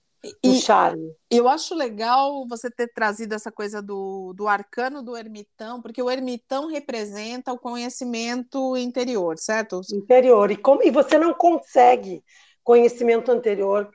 um 0.44 0.54
charme. 0.54 1.14
Eu 1.30 1.48
acho 1.48 1.74
legal 1.74 2.46
você 2.48 2.70
ter 2.70 2.88
trazido 2.92 3.34
essa 3.34 3.50
coisa 3.50 3.82
do, 3.82 4.32
do 4.34 4.48
arcano 4.48 5.02
do 5.02 5.16
ermitão, 5.16 5.82
porque 5.82 6.02
o 6.02 6.10
ermitão 6.10 6.68
representa 6.68 7.52
o 7.52 7.58
conhecimento 7.58 8.76
interior, 8.76 9.38
certo? 9.38 9.80
Interior. 9.92 10.50
E, 10.50 10.56
como, 10.56 10.82
e 10.82 10.90
você 10.90 11.18
não 11.18 11.34
consegue 11.34 12.22
conhecimento 12.62 13.30
anterior. 13.30 13.90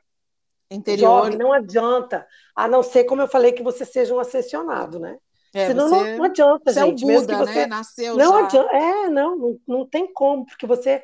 Interior. 0.72 1.24
Jovem, 1.24 1.38
não 1.38 1.52
adianta. 1.52 2.28
A 2.56 2.68
não 2.68 2.84
ser, 2.84 3.06
como 3.06 3.22
eu 3.22 3.28
falei, 3.28 3.52
que 3.52 3.64
você 3.64 3.84
seja 3.86 4.14
um 4.14 4.20
ascensionado, 4.20 5.00
né? 5.00 5.18
É, 5.54 5.68
Senão 5.68 5.90
você, 5.90 6.12
não, 6.12 6.18
não 6.18 6.24
adianta, 6.26 6.72
você 6.72 6.80
gente. 6.80 7.04
É 7.04 7.06
o 7.06 7.08
Buda, 7.08 7.08
Mesmo 7.08 7.28
que 7.28 7.36
você 7.36 7.60
né? 7.60 7.68
Nasceu 7.68 8.16
não 8.16 8.34
já. 8.34 8.46
Adianta, 8.46 8.76
é, 8.76 9.10
não, 9.10 9.36
não, 9.36 9.60
não 9.68 9.86
tem 9.86 10.14
como, 10.14 10.46
porque 10.46 10.68
você, 10.68 11.04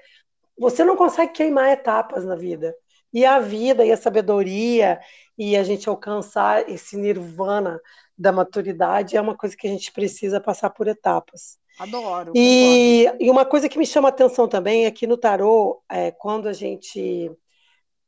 você 0.58 0.84
não 0.84 0.96
consegue 0.96 1.32
queimar 1.34 1.72
etapas 1.72 2.24
na 2.24 2.36
vida. 2.36 2.76
E 3.16 3.26
a 3.26 3.40
vida 3.40 3.86
e 3.86 3.94
a 3.94 3.98
sabedoria 3.98 5.00
e 5.38 5.56
a 5.56 5.64
gente 5.64 5.88
alcançar 5.88 6.70
esse 6.70 6.98
nirvana 6.98 7.80
da 8.18 8.30
maturidade 8.30 9.16
é 9.16 9.22
uma 9.22 9.38
coisa 9.38 9.56
que 9.56 9.66
a 9.66 9.70
gente 9.70 9.90
precisa 9.94 10.42
passar 10.42 10.70
por 10.72 10.86
etapas. 10.86 11.58
Adoro. 11.80 12.34
E, 12.36 13.10
e 13.18 13.32
uma 13.32 13.46
coisa 13.46 13.70
que 13.70 13.80
me 13.80 13.86
chama 13.86 14.10
a 14.10 14.12
atenção 14.12 14.50
também 14.50 14.86
é 14.86 14.92
que 14.92 15.08
no 15.08 15.16
tarô, 15.16 15.82
é, 15.90 16.12
quando 16.12 16.50
a 16.50 16.54
gente 16.54 17.32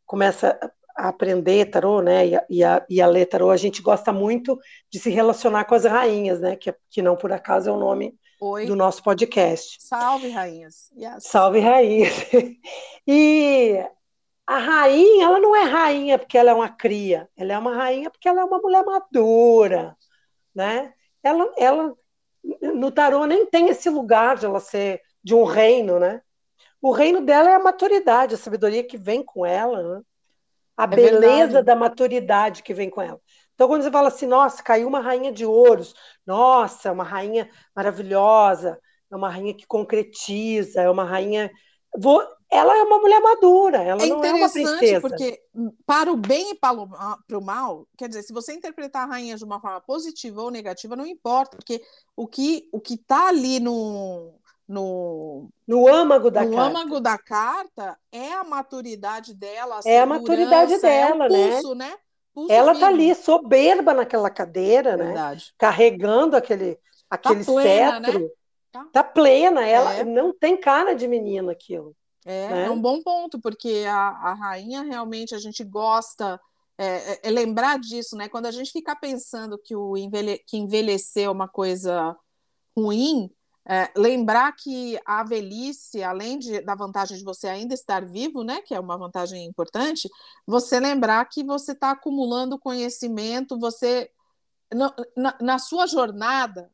começa 0.06 0.60
a 0.98 1.08
aprender 1.08 1.70
tarô, 1.70 2.02
né, 2.02 2.28
e 2.28 2.36
a, 2.36 2.46
e, 2.50 2.64
a, 2.66 2.86
e 2.90 3.02
a 3.02 3.08
ler 3.08 3.28
tarô, 3.28 3.50
a 3.50 3.58
gente 3.58 3.82
gosta 3.82 4.12
muito 4.12 4.60
de 4.92 5.00
se 5.00 5.10
relacionar 5.10 5.64
com 5.64 5.76
as 5.76 5.86
rainhas, 5.86 6.42
né, 6.42 6.58
que, 6.58 6.76
que 6.90 7.02
não 7.02 7.16
por 7.16 7.32
acaso 7.32 7.70
é 7.70 7.72
o 7.72 7.80
nome 7.80 8.14
Oi. 8.42 8.66
do 8.66 8.76
nosso 8.76 9.02
podcast. 9.02 9.78
Salve, 9.80 10.30
rainhas. 10.30 10.92
Yes. 10.98 11.24
Salve, 11.24 11.62
rainhas. 11.62 12.14
E 13.10 13.86
a 14.48 14.58
rainha, 14.58 15.26
ela 15.26 15.40
não 15.40 15.56
é 15.56 15.64
rainha 15.64 16.18
porque 16.18 16.38
ela 16.38 16.52
é 16.52 16.54
uma 16.54 16.70
cria, 16.70 17.30
ela 17.36 17.54
é 17.54 17.58
uma 17.58 17.76
rainha 17.76 18.10
porque 18.10 18.28
ela 18.30 18.42
é 18.42 18.46
uma 18.46 18.60
mulher 18.60 18.84
madura, 18.86 19.96
né? 20.56 20.94
Ela, 21.22 21.54
ela 21.58 21.96
no 22.62 22.92
tarô 22.92 23.26
nem 23.26 23.46
tem 23.46 23.70
esse 23.70 23.90
lugar 23.90 24.38
de 24.38 24.46
ela 24.46 24.60
ser 24.60 25.02
de 25.24 25.36
um 25.36 25.44
reino, 25.44 26.00
né? 26.00 26.22
O 26.82 26.92
reino 26.92 27.22
dela 27.22 27.50
é 27.50 27.56
a 27.56 27.60
maturidade, 27.60 28.36
a 28.36 28.38
sabedoria 28.38 28.84
que 28.84 28.98
vem 28.98 29.24
com 29.24 29.46
ela, 29.46 29.98
né? 29.98 30.02
a 30.78 30.84
é 30.84 30.88
beleza 30.88 31.46
verdade. 31.46 31.66
da 31.66 31.76
maturidade 31.76 32.64
que 32.64 32.74
vem 32.74 32.90
com 32.90 33.02
ela. 33.02 33.20
Então, 33.56 33.68
quando 33.68 33.82
você 33.82 33.92
fala 33.92 34.10
assim, 34.10 34.28
nossa, 34.28 34.62
caiu 34.62 34.88
uma 34.88 35.00
rainha 35.00 35.32
de 35.32 35.44
ouros, 35.44 35.96
nossa, 36.26 36.90
é 36.90 36.92
uma 36.92 37.04
rainha 37.04 37.50
maravilhosa, 37.76 38.80
é 39.12 39.16
uma 39.16 39.30
rainha 39.30 39.56
que 39.56 39.66
concretiza, 39.66 40.82
é 40.82 40.90
uma 40.90 41.04
rainha. 41.04 41.50
Vou, 41.98 42.24
ela 42.50 42.78
é 42.78 42.84
uma 42.84 43.00
mulher 43.00 43.22
madura, 43.22 43.84
ela 43.84 44.04
é 44.04 44.08
não 44.08 44.24
é 44.24 44.34
uma 44.34 44.50
princesa. 44.50 45.02
porque 45.02 45.42
para 45.86 46.12
o 46.12 46.16
bem 46.16 46.52
e 46.52 46.56
para 46.56 46.80
o, 46.80 46.88
para 46.88 47.38
o 47.38 47.42
mal, 47.42 47.86
quer 47.98 48.08
dizer, 48.08 48.24
se 48.24 48.34
você 48.34 48.54
interpretar 48.54 49.04
a 49.04 49.12
rainha 49.12 49.36
de 49.36 49.44
uma 49.44 49.60
forma 49.60 49.82
positiva 49.82 50.42
ou 50.42 50.50
negativa, 50.50 50.96
não 50.96 51.06
importa, 51.06 51.58
porque 51.58 51.82
o 52.16 52.26
que 52.26 52.70
o 52.72 52.80
que 52.80 52.94
está 52.94 53.28
ali 53.28 53.60
no 53.60 54.34
no, 54.68 55.50
no 55.66 55.88
âmago 55.88 56.30
da 56.30 56.44
no 56.44 56.56
carta. 56.56 56.70
âmago 56.70 57.00
da 57.00 57.18
carta 57.18 57.98
é 58.12 58.34
a 58.34 58.44
maturidade 58.44 59.34
dela, 59.34 59.80
a 59.84 59.90
é 59.90 60.00
a 60.00 60.06
maturidade 60.06 60.78
dela, 60.82 61.26
é 61.26 61.52
pulso, 61.52 61.76
né? 61.76 61.90
né? 61.90 61.98
Pulso 62.34 62.52
ela 62.52 62.74
está 62.74 62.88
ali 62.88 63.16
soberba 63.16 63.94
naquela 63.94 64.30
cadeira, 64.30 64.98
né? 64.98 65.06
Verdade. 65.06 65.46
né? 65.46 65.52
Carregando 65.58 66.36
aquele 66.36 66.78
aquele 67.10 67.46
tá 67.46 67.52
plena, 67.52 68.06
cetro, 68.06 68.20
né? 68.20 68.30
tá. 68.72 68.88
tá 68.92 69.04
plena, 69.04 69.66
ela 69.66 69.94
é. 69.94 70.04
não 70.04 70.34
tem 70.34 70.58
cara 70.58 70.94
de 70.94 71.08
menina 71.08 71.54
aquilo. 71.54 71.96
É, 72.28 72.50
né? 72.50 72.66
é 72.66 72.70
um 72.70 72.82
bom 72.82 73.02
ponto, 73.02 73.40
porque 73.40 73.86
a, 73.88 74.10
a 74.10 74.34
rainha 74.34 74.82
realmente 74.82 75.34
a 75.34 75.40
gente 75.40 75.64
gosta 75.64 76.38
é, 76.78 76.86
é, 76.86 77.20
é, 77.24 77.32
lembrar 77.32 77.80
disso, 77.80 78.18
né? 78.18 78.28
Quando 78.28 78.48
a 78.48 78.52
gente 78.52 78.70
fica 78.72 78.94
pensando 78.96 79.58
que 79.58 79.74
o 79.74 79.96
envelhe 79.96 80.38
que 80.46 80.58
envelhecer 80.58 81.24
é 81.24 81.30
uma 81.30 81.48
coisa 81.48 82.16
ruim, 82.78 83.32
é, 83.66 83.90
lembrar 83.96 84.52
que 84.54 85.00
a 85.06 85.24
velhice, 85.24 86.04
além 86.04 86.38
de, 86.38 86.62
da 86.62 86.76
vantagem 86.76 87.18
de 87.18 87.24
você 87.24 87.48
ainda 87.48 87.74
estar 87.74 88.06
vivo, 88.06 88.44
né, 88.44 88.62
que 88.62 88.74
é 88.74 88.80
uma 88.80 88.98
vantagem 88.98 89.46
importante, 89.46 90.10
você 90.46 90.80
lembrar 90.80 91.26
que 91.26 91.44
você 91.44 91.72
está 91.72 91.92
acumulando 91.92 92.60
conhecimento, 92.60 93.58
você 93.60 94.10
na, 95.16 95.38
na, 95.42 95.60
sua 95.60 95.88
jornada 95.88 96.70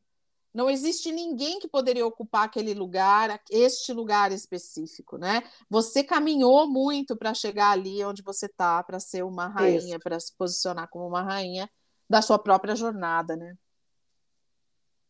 não 0.54 0.70
existe 0.70 1.10
ninguém 1.10 1.58
que 1.58 1.66
poderia 1.66 2.06
ocupar 2.06 2.44
aquele 2.44 2.74
lugar, 2.74 3.42
este 3.50 3.92
lugar 3.92 4.30
específico, 4.30 5.18
né? 5.18 5.42
Você 5.68 6.04
caminhou 6.04 6.70
muito 6.70 7.16
para 7.16 7.34
chegar 7.34 7.72
ali 7.72 8.04
onde 8.04 8.22
você 8.22 8.46
está, 8.46 8.80
para 8.84 9.00
ser 9.00 9.24
uma 9.24 9.48
rainha, 9.48 9.98
para 9.98 10.18
se 10.20 10.32
posicionar 10.36 10.88
como 10.88 11.08
uma 11.08 11.22
rainha 11.22 11.68
da 12.08 12.22
sua 12.22 12.38
própria 12.38 12.76
jornada, 12.76 13.34
né? 13.34 13.56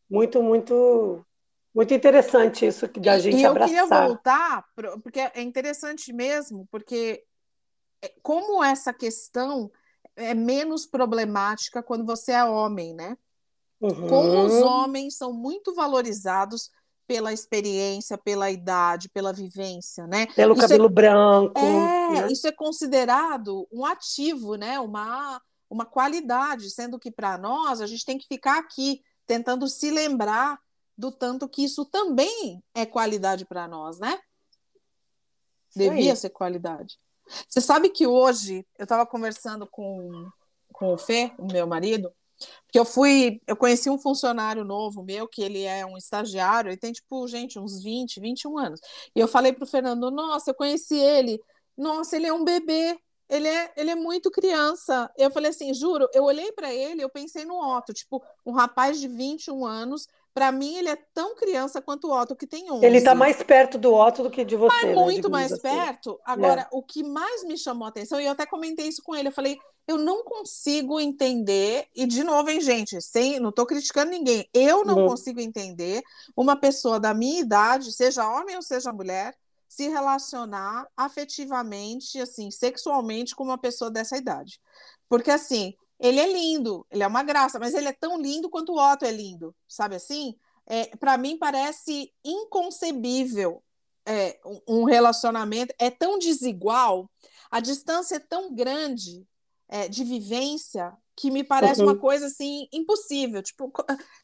Muito, 0.08 0.42
muito, 0.42 1.26
muito 1.74 1.92
interessante 1.92 2.66
isso 2.66 2.86
da 2.98 3.18
gente 3.18 3.36
e 3.36 3.42
eu 3.42 3.50
abraçar. 3.50 3.68
queria 3.68 3.86
voltar, 3.86 4.64
porque 5.02 5.20
é 5.20 5.42
interessante 5.42 6.10
mesmo, 6.10 6.66
porque 6.70 7.22
é, 8.00 8.14
como 8.22 8.64
essa 8.64 8.94
questão 8.94 9.70
é 10.16 10.32
menos 10.32 10.86
problemática 10.86 11.82
quando 11.82 12.06
você 12.06 12.32
é 12.32 12.44
homem, 12.44 12.94
né? 12.94 13.18
Uhum. 13.84 14.08
Como 14.08 14.44
os 14.46 14.62
homens 14.62 15.14
são 15.14 15.30
muito 15.30 15.74
valorizados 15.74 16.70
pela 17.06 17.34
experiência, 17.34 18.16
pela 18.16 18.50
idade, 18.50 19.10
pela 19.10 19.30
vivência, 19.30 20.06
né? 20.06 20.24
Pelo 20.34 20.54
isso 20.54 20.62
é 20.62 20.68
cabelo 20.68 20.86
é, 20.86 20.88
branco. 20.88 21.58
É, 21.58 22.22
né? 22.22 22.32
isso 22.32 22.46
é 22.46 22.52
considerado 22.52 23.68
um 23.70 23.84
ativo, 23.84 24.54
né? 24.54 24.80
Uma, 24.80 25.38
uma 25.68 25.84
qualidade, 25.84 26.70
sendo 26.70 26.98
que 26.98 27.10
para 27.10 27.36
nós 27.36 27.82
a 27.82 27.86
gente 27.86 28.06
tem 28.06 28.16
que 28.16 28.26
ficar 28.26 28.58
aqui 28.58 29.02
tentando 29.26 29.68
se 29.68 29.90
lembrar 29.90 30.58
do 30.96 31.12
tanto 31.12 31.46
que 31.46 31.62
isso 31.62 31.84
também 31.84 32.62
é 32.74 32.86
qualidade 32.86 33.44
para 33.44 33.68
nós, 33.68 33.98
né? 33.98 34.18
Devia 35.76 36.16
ser 36.16 36.30
qualidade. 36.30 36.96
Você 37.46 37.60
sabe 37.60 37.90
que 37.90 38.06
hoje 38.06 38.66
eu 38.78 38.84
estava 38.84 39.04
conversando 39.04 39.66
com, 39.66 40.30
com 40.72 40.94
o 40.94 40.96
Fê, 40.98 41.32
o 41.36 41.46
meu 41.52 41.66
marido, 41.66 42.10
porque 42.64 42.78
eu 42.78 42.84
fui, 42.84 43.40
eu 43.46 43.56
conheci 43.56 43.88
um 43.88 43.98
funcionário 43.98 44.64
novo 44.64 45.02
meu, 45.02 45.28
que 45.28 45.42
ele 45.42 45.62
é 45.62 45.86
um 45.86 45.96
estagiário, 45.96 46.70
ele 46.70 46.76
tem, 46.76 46.92
tipo, 46.92 47.26
gente, 47.28 47.58
uns 47.58 47.82
20, 47.82 48.20
21 48.20 48.58
anos. 48.58 48.80
E 49.14 49.20
eu 49.20 49.28
falei 49.28 49.52
pro 49.52 49.66
Fernando, 49.66 50.10
nossa, 50.10 50.50
eu 50.50 50.54
conheci 50.54 50.96
ele, 50.96 51.40
nossa, 51.76 52.16
ele 52.16 52.26
é 52.26 52.32
um 52.32 52.44
bebê, 52.44 52.98
ele 53.28 53.48
é, 53.48 53.72
ele 53.76 53.90
é 53.90 53.94
muito 53.94 54.30
criança. 54.30 55.10
Eu 55.16 55.30
falei 55.30 55.50
assim, 55.50 55.72
juro, 55.72 56.08
eu 56.12 56.24
olhei 56.24 56.52
para 56.52 56.72
ele, 56.72 57.02
eu 57.02 57.08
pensei 57.08 57.44
no 57.44 57.58
Otto, 57.58 57.92
tipo, 57.92 58.22
um 58.44 58.52
rapaz 58.52 59.00
de 59.00 59.08
21 59.08 59.64
anos, 59.64 60.06
para 60.34 60.50
mim 60.50 60.76
ele 60.76 60.88
é 60.88 60.98
tão 61.14 61.36
criança 61.36 61.80
quanto 61.80 62.08
o 62.08 62.20
Otto, 62.20 62.34
que 62.34 62.46
tem 62.46 62.70
11. 62.70 62.84
Ele 62.84 62.98
está 62.98 63.14
mais 63.14 63.40
perto 63.42 63.78
do 63.78 63.94
Otto 63.94 64.24
do 64.24 64.30
que 64.30 64.44
de 64.44 64.56
você. 64.56 64.74
Mas 64.74 64.96
né, 64.96 65.02
muito 65.02 65.30
mais 65.30 65.52
assim. 65.52 65.62
perto. 65.62 66.20
Agora, 66.24 66.62
é. 66.62 66.68
o 66.72 66.82
que 66.82 67.04
mais 67.04 67.44
me 67.44 67.56
chamou 67.56 67.86
a 67.86 67.88
atenção, 67.88 68.20
e 68.20 68.26
eu 68.26 68.32
até 68.32 68.44
comentei 68.44 68.88
isso 68.88 69.02
com 69.02 69.14
ele, 69.14 69.28
eu 69.28 69.32
falei, 69.32 69.56
eu 69.86 69.98
não 69.98 70.24
consigo 70.24 70.98
entender, 70.98 71.86
e 71.94 72.06
de 72.06 72.24
novo, 72.24 72.48
hein, 72.50 72.60
gente, 72.60 73.00
sem, 73.02 73.38
não 73.38 73.50
estou 73.50 73.66
criticando 73.66 74.10
ninguém, 74.10 74.48
eu 74.52 74.84
não, 74.84 74.96
não 74.96 75.08
consigo 75.08 75.40
entender 75.40 76.02
uma 76.36 76.56
pessoa 76.56 76.98
da 76.98 77.12
minha 77.12 77.40
idade, 77.40 77.92
seja 77.92 78.28
homem 78.28 78.56
ou 78.56 78.62
seja 78.62 78.92
mulher, 78.92 79.36
se 79.68 79.88
relacionar 79.88 80.86
afetivamente, 80.96 82.20
assim, 82.20 82.50
sexualmente 82.50 83.34
com 83.34 83.44
uma 83.44 83.58
pessoa 83.58 83.90
dessa 83.90 84.16
idade. 84.16 84.60
Porque, 85.08 85.30
assim, 85.30 85.74
ele 85.98 86.20
é 86.20 86.32
lindo, 86.32 86.86
ele 86.90 87.02
é 87.02 87.06
uma 87.06 87.22
graça, 87.22 87.58
mas 87.58 87.74
ele 87.74 87.88
é 87.88 87.92
tão 87.92 88.20
lindo 88.20 88.48
quanto 88.48 88.72
o 88.72 88.92
Otto 88.92 89.04
é 89.04 89.10
lindo, 89.10 89.54
sabe 89.68 89.96
assim? 89.96 90.34
É, 90.66 90.96
Para 90.96 91.18
mim 91.18 91.36
parece 91.36 92.12
inconcebível 92.24 93.62
é, 94.06 94.38
um 94.68 94.84
relacionamento, 94.84 95.74
é 95.78 95.90
tão 95.90 96.18
desigual, 96.18 97.10
a 97.50 97.60
distância 97.60 98.16
é 98.16 98.20
tão 98.20 98.54
grande 98.54 99.26
é, 99.74 99.88
de 99.88 100.04
vivência 100.04 100.92
que 101.16 101.32
me 101.32 101.42
parece 101.42 101.80
uhum. 101.80 101.88
uma 101.88 101.96
coisa 101.96 102.26
assim 102.26 102.68
impossível, 102.72 103.42
tipo, 103.42 103.72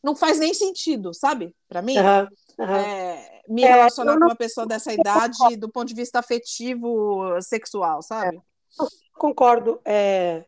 não 0.00 0.14
faz 0.14 0.38
nem 0.38 0.54
sentido, 0.54 1.12
sabe? 1.12 1.52
Para 1.68 1.82
mim, 1.82 1.96
uhum. 1.98 2.28
Uhum. 2.64 2.76
É, 2.76 3.42
me 3.48 3.64
é, 3.64 3.66
relacionar 3.66 4.16
com 4.16 4.26
uma 4.26 4.36
pessoa 4.36 4.64
dessa 4.64 4.92
idade 4.92 5.56
do 5.56 5.68
ponto 5.68 5.88
de 5.88 5.94
vista 5.94 6.20
afetivo, 6.20 7.40
sexual, 7.42 8.00
sabe? 8.00 8.36
É, 8.36 8.40
concordo, 9.14 9.80
é, 9.84 10.44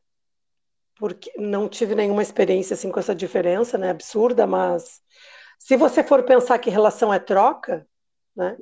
porque 0.95 1.33
não 1.37 1.69
tive 1.69 1.97
nenhuma 1.97 2.23
experiência 2.23 2.75
assim 2.75 2.93
com 2.93 3.01
essa 3.01 3.15
diferença, 3.15 3.77
né? 3.77 3.91
Absurda, 3.91 4.47
mas 4.47 5.01
se 5.59 5.77
você 5.77 6.05
for 6.05 6.23
pensar 6.23 6.61
que 6.61 6.71
relação 6.71 7.12
é 7.12 7.19
troca, 7.19 7.85
né? 8.37 8.57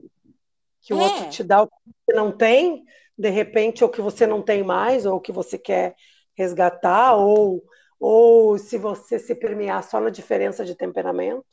Que 0.81 0.95
o 0.95 0.99
outro 0.99 1.29
te 1.29 1.45
dá 1.45 1.61
o 1.63 1.67
que 1.67 1.75
você 2.07 2.17
não 2.17 2.33
tem, 2.33 2.83
de 3.19 3.29
repente, 3.29 3.85
ou 3.85 3.91
que 3.91 4.01
você 4.01 4.27
não 4.27 4.41
tem 4.41 4.63
mais, 4.63 5.05
ou 5.05 5.21
que 5.21 5.33
você 5.33 5.59
quer 5.59 5.95
resgatar, 6.41 7.17
ou, 7.17 7.63
ou 7.99 8.59
se 8.59 8.79
você 8.79 9.19
se 9.19 9.35
permear 9.35 9.85
só 9.85 10.01
na 10.01 10.09
diferença 10.09 10.65
de 10.65 10.75
temperamento, 10.75 11.45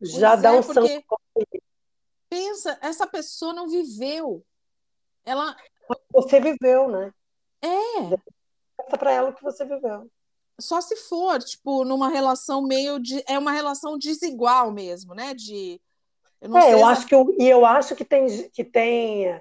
já 0.00 0.30
pois 0.30 0.42
dá 0.42 0.54
é, 0.54 0.58
um 0.58 0.62
sangue. 0.62 1.04
Pensa, 2.28 2.78
essa 2.80 3.06
pessoa 3.06 3.52
não 3.52 3.68
viveu. 3.68 4.44
Ela. 5.24 5.56
Você 6.12 6.40
viveu, 6.40 6.88
né? 6.88 7.12
É. 7.60 8.00
Conta 8.76 8.98
para 8.98 9.12
ela 9.12 9.30
o 9.30 9.34
que 9.34 9.42
você 9.42 9.64
viveu. 9.64 10.08
Só 10.60 10.80
se 10.80 10.96
for, 10.96 11.38
tipo, 11.42 11.84
numa 11.84 12.08
relação 12.08 12.62
meio 12.62 12.98
de. 12.98 13.22
É 13.26 13.38
uma 13.38 13.52
relação 13.52 13.98
desigual 13.98 14.70
mesmo, 14.70 15.14
né? 15.14 15.34
De. 15.34 15.80
Eu 16.40 16.56
é, 16.56 16.74
eu 16.74 16.86
acho 16.86 17.06
que 17.06 17.14
eu, 17.14 17.34
e 17.38 17.48
eu 17.48 17.66
acho 17.66 17.96
que 17.96 18.04
tem, 18.04 18.48
que 18.50 18.62
tem 18.62 19.40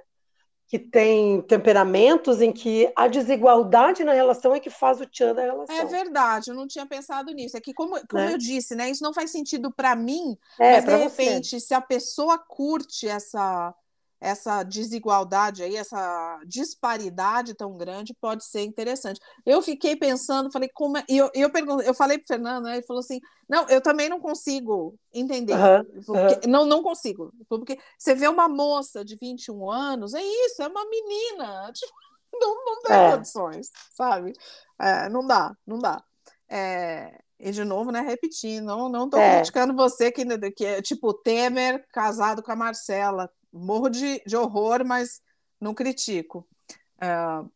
que 0.68 0.78
tem 0.78 1.42
temperamentos 1.44 2.42
em 2.42 2.52
que 2.52 2.92
a 2.96 3.08
desigualdade 3.08 4.04
na 4.04 4.12
relação 4.12 4.54
é 4.54 4.60
que 4.60 4.70
faz 4.70 5.00
o 5.00 5.06
tchan 5.06 5.34
da 5.34 5.42
relação. 5.42 5.76
É 5.76 5.86
verdade, 5.86 6.52
eu 6.52 6.56
não 6.56 6.68
tinha 6.68 6.86
pensado 6.86 7.32
nisso. 7.32 7.56
É 7.56 7.62
que, 7.62 7.74
como, 7.74 7.98
como 8.08 8.24
né? 8.24 8.34
eu 8.34 8.38
disse, 8.38 8.76
né, 8.76 8.90
isso 8.90 9.02
não 9.02 9.14
faz 9.14 9.32
sentido 9.32 9.72
para 9.72 9.96
mim, 9.96 10.38
é, 10.60 10.74
mas 10.74 10.86
de 10.86 10.96
repente, 10.96 11.50
você. 11.52 11.60
se 11.68 11.74
a 11.74 11.80
pessoa 11.80 12.38
curte 12.38 13.08
essa 13.08 13.74
essa 14.20 14.64
desigualdade 14.64 15.62
aí, 15.62 15.76
essa 15.76 16.40
disparidade 16.46 17.54
tão 17.54 17.78
grande 17.78 18.16
pode 18.20 18.44
ser 18.46 18.62
interessante. 18.62 19.20
Eu 19.46 19.62
fiquei 19.62 19.96
pensando, 19.96 20.52
falei, 20.52 20.70
como 20.74 20.98
é... 20.98 21.04
E 21.08 21.18
eu, 21.18 21.30
eu, 21.34 21.50
pergunto, 21.52 21.84
eu 21.84 21.94
falei 21.94 22.18
para 22.18 22.24
o 22.24 22.28
Fernando, 22.28 22.64
né, 22.66 22.78
ele 22.78 22.86
falou 22.86 23.00
assim: 23.00 23.20
não, 23.48 23.68
eu 23.70 23.82
também 23.82 24.10
não 24.10 24.20
consigo 24.20 24.98
entender. 25.14 25.54
Uhum, 25.54 26.04
porque, 26.06 26.48
Não, 26.48 26.66
não 26.66 26.82
consigo. 26.82 27.32
Porque 27.48 27.78
você 27.98 28.16
vê 28.16 28.28
uma 28.28 28.50
moça 28.50 29.06
de 29.06 29.16
21 29.16 29.70
anos, 29.70 30.14
é 30.14 30.22
isso, 30.22 30.62
é 30.62 30.68
uma 30.68 30.86
menina. 30.86 31.72
Tipo, 31.78 31.94
não, 32.34 32.66
não 32.66 32.82
tem 32.82 32.96
é. 32.96 33.12
condições, 33.12 33.72
sabe? 33.92 34.34
É, 34.80 35.10
não 35.10 35.26
dá, 35.26 35.56
não 35.66 35.80
dá. 35.80 36.04
É, 36.50 37.18
e 37.40 37.52
de 37.52 37.64
novo, 37.64 37.92
né, 37.92 38.02
repetindo, 38.02 38.66
não, 38.66 38.90
não 38.90 39.10
tô 39.10 39.18
é. 39.18 39.36
criticando 39.36 39.76
você 39.76 40.12
que, 40.12 40.26
que 40.52 40.66
é 40.66 40.82
tipo 40.82 41.14
Temer 41.14 41.86
casado 41.92 42.44
com 42.44 42.52
a 42.52 42.56
Marcela 42.56 43.30
morro 43.52 43.90
de, 43.90 44.22
de 44.26 44.36
horror, 44.36 44.86
mas 44.86 45.22
não 45.60 45.74
critico. 45.74 46.48
Uh, 46.98 47.50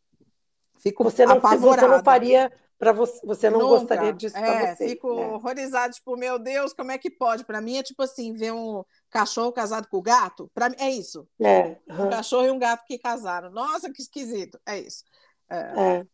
fico 0.79 1.03
você 1.03 1.25
não, 1.25 1.37
apavorada. 1.37 1.87
Você 1.87 1.95
não 1.97 2.03
faria 2.03 2.51
para 2.81 2.93
você, 2.93 3.19
você 3.23 3.49
não 3.49 3.59
Nunca. 3.59 3.77
gostaria 3.77 4.11
disso 4.11 4.35
é, 4.35 4.75
você. 4.75 4.89
Fico 4.89 5.07
é. 5.07 5.27
horrorizada, 5.27 5.93
tipo, 5.93 6.17
meu 6.17 6.39
Deus, 6.39 6.73
como 6.73 6.91
é 6.91 6.97
que 6.97 7.11
pode? 7.11 7.43
Para 7.45 7.61
mim 7.61 7.77
é 7.77 7.83
tipo 7.83 8.01
assim, 8.01 8.33
ver 8.33 8.51
um 8.53 8.83
cachorro 9.09 9.51
casado 9.51 9.87
com 9.87 9.97
o 9.97 10.01
gato, 10.01 10.49
para 10.53 10.69
mim 10.69 10.75
é 10.79 10.89
isso. 10.89 11.27
É. 11.39 11.77
Uhum. 11.87 12.07
Um 12.07 12.09
cachorro 12.09 12.47
e 12.47 12.51
um 12.51 12.57
gato 12.57 12.83
que 12.87 12.97
casaram. 12.97 13.51
Nossa, 13.51 13.91
que 13.91 14.01
esquisito. 14.01 14.59
É 14.65 14.79
isso. 14.79 15.03
É. 15.47 15.57
é. 15.57 16.05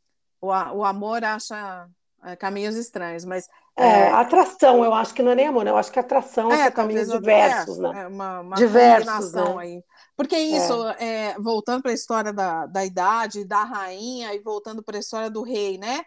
O, 0.41 0.47
o 0.47 0.83
amor 0.83 1.23
acha 1.23 1.89
é, 2.25 2.35
caminhos 2.35 2.75
estranhos, 2.75 3.23
mas 3.23 3.47
é, 3.77 4.07
atração, 4.09 4.83
eu 4.83 4.91
acho 4.91 5.13
que 5.13 5.21
não 5.21 5.31
é 5.31 5.35
nem 5.35 5.47
amor, 5.47 5.63
né? 5.63 5.69
eu 5.69 5.77
acho 5.77 5.91
que 5.91 5.99
atração 5.99 6.51
é, 6.51 6.61
é 6.61 6.71
caminhos 6.71 7.09
diversos, 7.09 7.77
né? 7.77 8.03
É 8.03 8.07
uma, 8.07 8.39
uma 8.39 8.55
diversos, 8.55 9.33
né? 9.33 9.55
aí. 9.59 9.83
Porque 10.15 10.35
é 10.35 10.41
isso, 10.41 10.87
é. 10.99 11.29
é 11.29 11.35
voltando 11.39 11.83
para 11.83 11.91
a 11.91 11.93
história 11.93 12.33
da, 12.33 12.65
da 12.65 12.83
idade, 12.83 13.45
da 13.45 13.63
rainha, 13.63 14.33
e 14.33 14.39
voltando 14.39 14.81
para 14.81 14.97
a 14.97 14.99
história 14.99 15.29
do 15.29 15.43
rei, 15.43 15.77
né? 15.77 16.03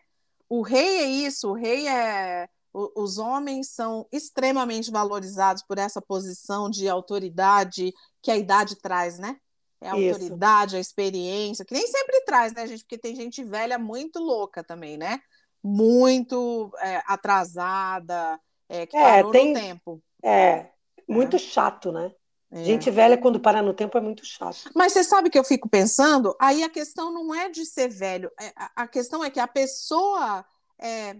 O 0.49 0.63
rei 0.63 0.99
é 0.99 1.05
isso, 1.05 1.51
o 1.51 1.53
rei 1.53 1.87
é. 1.87 2.49
os 2.75 3.19
homens 3.19 3.71
são 3.71 4.05
extremamente 4.11 4.91
valorizados 4.91 5.63
por 5.63 5.79
essa 5.79 6.03
posição 6.03 6.69
de 6.69 6.89
autoridade 6.89 7.95
que 8.21 8.33
a 8.33 8.37
idade 8.37 8.75
traz, 8.81 9.17
né? 9.17 9.37
É 9.81 9.91
a 9.91 9.97
isso. 9.97 10.15
autoridade, 10.15 10.77
a 10.77 10.81
experiência, 10.81 11.65
que 11.65 11.73
nem 11.73 11.87
sempre 11.87 12.21
traz, 12.25 12.53
né, 12.53 12.67
gente? 12.67 12.83
Porque 12.83 12.99
tem 12.99 13.15
gente 13.15 13.45
velha 13.45 13.79
muito 13.79 14.19
louca 14.19 14.65
também, 14.65 14.99
né? 14.99 15.21
Muito 15.63 16.73
é, 16.81 17.03
atrasada, 17.07 18.41
é, 18.69 18.87
que 18.87 18.97
é, 18.97 19.01
parou 19.01 19.33
tem, 19.33 19.53
no 19.53 19.61
tempo. 19.61 20.03
É, 20.23 20.67
muito 21.09 21.37
é. 21.37 21.39
chato, 21.39 21.93
né? 21.93 22.13
É. 22.53 22.65
Gente 22.65 22.91
velha, 22.91 23.17
quando 23.17 23.39
para 23.39 23.63
no 23.63 23.73
tempo, 23.73 23.97
é 23.97 24.01
muito 24.01 24.25
chato. 24.25 24.71
Mas 24.75 24.93
você 24.93 25.05
sabe 25.05 25.31
que 25.31 25.39
eu 25.39 25.45
fico 25.45 25.69
pensando? 25.69 26.35
Aí 26.41 26.65
a 26.65 26.69
questão 26.69 27.13
não 27.13 27.33
é 27.35 27.49
de 27.49 27.65
ser 27.65 27.89
velho, 27.89 28.31
é, 28.41 28.53
a, 28.75 28.89
questão 28.89 29.23
é 29.23 29.31
que 29.31 29.39
a 29.39 29.47
pessoa 29.47 30.45
é, 30.77 31.17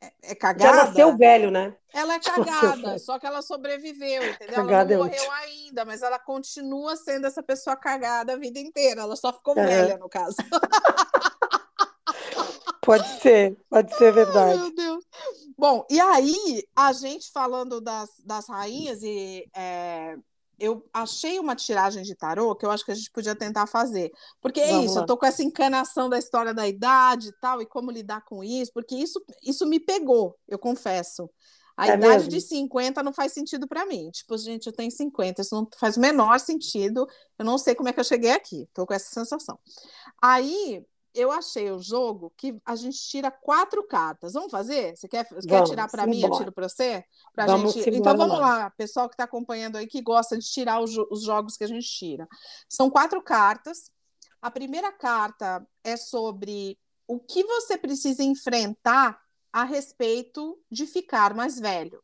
é, 0.00 0.12
é 0.22 0.34
cagada. 0.36 0.76
Já 0.76 0.84
nasceu 0.84 1.16
velho, 1.16 1.50
né? 1.50 1.74
Ela 1.92 2.14
é 2.14 2.20
cagada, 2.20 2.98
só 2.98 3.18
que 3.18 3.26
ela 3.26 3.42
sobreviveu, 3.42 4.24
entendeu? 4.24 4.54
Cagada 4.54 4.94
ela 4.94 5.04
não 5.04 5.10
morreu 5.10 5.32
ainda, 5.32 5.84
mas 5.84 6.02
ela 6.02 6.18
continua 6.18 6.94
sendo 6.94 7.26
essa 7.26 7.42
pessoa 7.42 7.74
cagada 7.74 8.34
a 8.34 8.36
vida 8.36 8.60
inteira. 8.60 9.02
Ela 9.02 9.16
só 9.16 9.32
ficou 9.32 9.54
velha, 9.54 9.98
no 9.98 10.08
caso. 10.08 10.36
Pode 12.82 13.06
ser, 13.20 13.56
pode 13.70 13.96
ser 13.96 14.12
verdade. 14.12 14.58
Ai, 14.58 14.58
meu 14.58 14.74
Deus. 14.74 15.04
Bom, 15.56 15.86
e 15.88 16.00
aí, 16.00 16.64
a 16.74 16.92
gente 16.92 17.30
falando 17.30 17.80
das, 17.80 18.10
das 18.24 18.48
rainhas, 18.48 19.04
e 19.04 19.48
é, 19.54 20.16
eu 20.58 20.84
achei 20.92 21.38
uma 21.38 21.54
tiragem 21.54 22.02
de 22.02 22.16
tarô 22.16 22.56
que 22.56 22.66
eu 22.66 22.70
acho 22.72 22.84
que 22.84 22.90
a 22.90 22.94
gente 22.94 23.10
podia 23.12 23.36
tentar 23.36 23.68
fazer. 23.68 24.10
Porque 24.40 24.60
é 24.60 24.72
Vamos 24.72 24.86
isso, 24.86 24.94
lá. 24.96 25.02
eu 25.02 25.06
tô 25.06 25.16
com 25.16 25.24
essa 25.24 25.44
encanação 25.44 26.08
da 26.08 26.18
história 26.18 26.52
da 26.52 26.66
idade 26.66 27.28
e 27.28 27.40
tal, 27.40 27.62
e 27.62 27.66
como 27.66 27.90
lidar 27.90 28.24
com 28.24 28.42
isso, 28.42 28.72
porque 28.74 28.96
isso, 28.96 29.24
isso 29.44 29.64
me 29.64 29.78
pegou, 29.78 30.36
eu 30.48 30.58
confesso. 30.58 31.30
A 31.76 31.88
é 31.88 31.94
idade 31.94 32.24
mesmo? 32.24 32.28
de 32.30 32.40
50 32.40 33.02
não 33.02 33.12
faz 33.12 33.32
sentido 33.32 33.66
para 33.66 33.86
mim. 33.86 34.10
Tipo, 34.10 34.36
gente, 34.36 34.66
eu 34.66 34.72
tenho 34.72 34.90
50, 34.90 35.40
isso 35.40 35.54
não 35.54 35.68
faz 35.78 35.96
o 35.96 36.00
menor 36.00 36.38
sentido. 36.38 37.06
Eu 37.38 37.44
não 37.44 37.56
sei 37.56 37.74
como 37.74 37.88
é 37.88 37.92
que 37.92 38.00
eu 38.00 38.04
cheguei 38.04 38.30
aqui. 38.30 38.68
Tô 38.74 38.86
com 38.86 38.92
essa 38.92 39.08
sensação. 39.10 39.58
Aí, 40.20 40.84
eu 41.14 41.30
achei 41.30 41.70
o 41.70 41.80
jogo 41.80 42.32
que 42.36 42.58
a 42.64 42.74
gente 42.74 42.98
tira 42.98 43.30
quatro 43.30 43.86
cartas. 43.86 44.32
Vamos 44.32 44.50
fazer? 44.50 44.96
Você 44.96 45.08
quer, 45.08 45.26
vamos, 45.28 45.46
quer 45.46 45.64
tirar 45.64 45.90
para 45.90 46.06
mim? 46.06 46.22
Eu 46.22 46.30
tiro 46.32 46.52
para 46.52 46.68
você? 46.68 47.04
Pra 47.34 47.46
vamos 47.46 47.74
gente... 47.74 47.90
Então 47.90 48.16
vamos 48.16 48.38
lá, 48.38 48.70
pessoal 48.70 49.08
que 49.08 49.14
está 49.14 49.24
acompanhando 49.24 49.76
aí 49.76 49.86
que 49.86 50.00
gosta 50.00 50.38
de 50.38 50.44
tirar 50.44 50.80
os, 50.80 50.96
os 51.10 51.22
jogos 51.22 51.56
que 51.56 51.64
a 51.64 51.68
gente 51.68 51.86
tira. 51.86 52.26
São 52.68 52.90
quatro 52.90 53.22
cartas. 53.22 53.90
A 54.40 54.50
primeira 54.50 54.90
carta 54.90 55.66
é 55.84 55.96
sobre 55.96 56.78
o 57.06 57.20
que 57.20 57.44
você 57.44 57.76
precisa 57.76 58.22
enfrentar 58.22 59.20
a 59.52 59.64
respeito 59.64 60.58
de 60.70 60.86
ficar 60.86 61.34
mais 61.34 61.58
velho. 61.58 62.02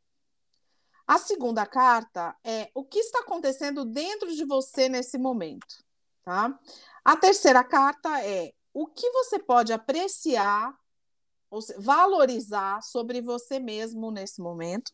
A 1.06 1.16
segunda 1.16 1.64
carta 1.64 2.36
é 2.44 2.70
o 2.74 2.84
que 2.84 2.98
está 2.98 3.20
acontecendo 3.20 3.86
dentro 3.86 4.30
de 4.34 4.44
você 4.44 4.90
nesse 4.90 5.16
momento, 5.16 5.82
tá? 6.22 6.58
A 7.02 7.16
terceira 7.16 7.64
carta 7.64 8.22
é 8.22 8.52
o 8.80 8.86
que 8.86 9.10
você 9.10 9.40
pode 9.40 9.72
apreciar, 9.72 10.72
ou 11.50 11.58
valorizar 11.78 12.80
sobre 12.80 13.20
você 13.20 13.58
mesmo 13.58 14.12
nesse 14.12 14.40
momento. 14.40 14.92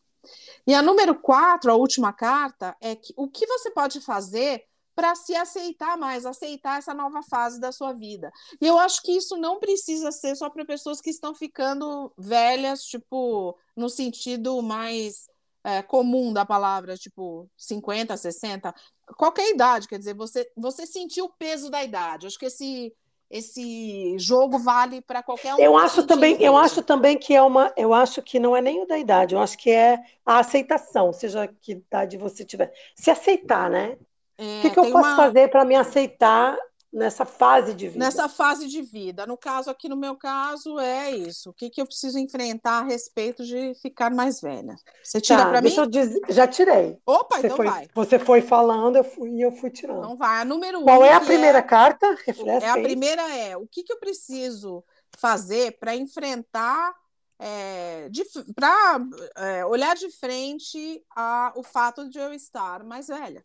E 0.65 0.73
a 0.73 0.81
número 0.81 1.13
quatro, 1.13 1.71
a 1.71 1.75
última 1.75 2.11
carta, 2.11 2.75
é 2.81 2.95
que 2.95 3.13
o 3.15 3.29
que 3.29 3.45
você 3.45 3.69
pode 3.69 4.01
fazer 4.01 4.63
para 4.95 5.13
se 5.13 5.35
aceitar 5.35 5.97
mais, 5.97 6.25
aceitar 6.25 6.79
essa 6.79 6.95
nova 6.95 7.21
fase 7.21 7.59
da 7.59 7.71
sua 7.71 7.93
vida. 7.93 8.31
E 8.59 8.65
eu 8.65 8.79
acho 8.79 9.03
que 9.03 9.11
isso 9.11 9.37
não 9.37 9.59
precisa 9.59 10.11
ser 10.11 10.35
só 10.35 10.49
para 10.49 10.65
pessoas 10.65 10.99
que 10.99 11.11
estão 11.11 11.35
ficando 11.35 12.11
velhas, 12.17 12.85
tipo, 12.85 13.55
no 13.75 13.89
sentido 13.89 14.63
mais 14.63 15.27
é, 15.63 15.83
comum 15.83 16.33
da 16.33 16.45
palavra, 16.45 16.97
tipo, 16.97 17.47
50, 17.57 18.17
60, 18.17 18.73
qualquer 19.17 19.53
idade, 19.53 19.87
quer 19.87 19.99
dizer, 19.99 20.15
você, 20.15 20.49
você 20.55 20.87
sentiu 20.87 21.25
o 21.25 21.33
peso 21.33 21.69
da 21.69 21.83
idade. 21.83 22.25
Acho 22.25 22.39
que 22.39 22.45
esse 22.45 22.95
esse 23.29 24.17
jogo 24.17 24.59
vale 24.59 25.01
para 25.01 25.23
qualquer 25.23 25.55
um. 25.55 25.59
Eu 25.59 25.77
acho 25.77 26.05
também, 26.05 26.37
eu 26.41 26.55
acho 26.55 26.81
também 26.81 27.17
que 27.17 27.33
é 27.33 27.41
uma, 27.41 27.73
eu 27.75 27.93
acho 27.93 28.21
que 28.21 28.39
não 28.39 28.55
é 28.55 28.61
nem 28.61 28.81
o 28.81 28.87
da 28.87 28.97
idade, 28.97 29.35
eu 29.35 29.41
acho 29.41 29.57
que 29.57 29.69
é 29.69 29.99
a 30.25 30.39
aceitação, 30.39 31.11
seja 31.11 31.47
que 31.61 31.73
idade 31.73 32.17
você 32.17 32.45
tiver. 32.45 32.71
Se 32.95 33.09
aceitar, 33.09 33.69
né? 33.69 33.97
É, 34.37 34.59
o 34.59 34.61
que, 34.61 34.69
que 34.69 34.79
eu 34.79 34.91
posso 34.91 35.09
uma... 35.09 35.15
fazer 35.15 35.49
para 35.49 35.65
me 35.65 35.75
aceitar 35.75 36.57
nessa 36.95 37.25
fase 37.25 37.73
de 37.73 37.89
vida. 37.89 37.99
Nessa 37.99 38.29
fase 38.29 38.67
de 38.67 38.81
vida. 38.81 39.27
No 39.27 39.37
caso, 39.37 39.69
aqui 39.69 39.89
no 39.89 39.97
meu 39.97 40.15
caso, 40.15 40.79
é 40.79 41.11
isso. 41.11 41.49
O 41.49 41.53
que, 41.53 41.69
que 41.69 41.81
eu 41.81 41.85
preciso 41.85 42.17
enfrentar 42.17 42.79
a 42.79 42.83
respeito 42.83 43.43
de 43.45 43.73
ficar 43.75 44.09
mais 44.09 44.39
velha? 44.39 44.75
Você 45.03 45.19
tira 45.19 45.43
tá, 45.43 45.49
para 45.49 45.61
mim? 45.61 45.73
Eu 45.75 45.85
dizer, 45.85 46.21
já 46.29 46.47
tirei. 46.47 46.97
Opa, 47.05 47.35
você 47.35 47.47
então 47.47 47.57
foi, 47.57 47.67
vai. 47.67 47.87
Você 47.93 48.17
foi 48.17 48.41
falando 48.41 48.95
eu 48.95 49.03
fui, 49.03 49.29
e 49.31 49.41
eu 49.41 49.51
fui 49.51 49.69
tirando. 49.69 49.99
Então 49.99 50.15
vai. 50.15 50.41
A 50.41 50.45
número 50.45 50.81
Qual 50.81 51.01
um, 51.01 51.05
é 51.05 51.13
a 51.13 51.19
primeira 51.19 51.57
é, 51.59 51.61
carta? 51.61 52.17
Reflete 52.25 52.63
é 52.63 52.69
a 52.69 52.81
primeira 52.81 53.21
é 53.35 53.57
o 53.57 53.67
que, 53.67 53.83
que 53.83 53.91
eu 53.91 53.99
preciso 53.99 54.83
fazer 55.17 55.77
para 55.77 55.95
enfrentar 55.95 56.93
é, 57.37 58.09
para 58.55 59.05
é, 59.35 59.65
olhar 59.65 59.95
de 59.95 60.09
frente 60.09 61.03
a, 61.13 61.51
o 61.57 61.63
fato 61.63 62.09
de 62.09 62.17
eu 62.17 62.33
estar 62.33 62.85
mais 62.85 63.07
velha. 63.07 63.43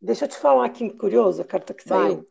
Deixa 0.00 0.24
eu 0.24 0.28
te 0.28 0.36
falar 0.36 0.66
aqui 0.66 0.90
curioso, 0.90 1.40
a 1.40 1.44
carta 1.44 1.72
que 1.72 1.84
saiu. 1.84 2.26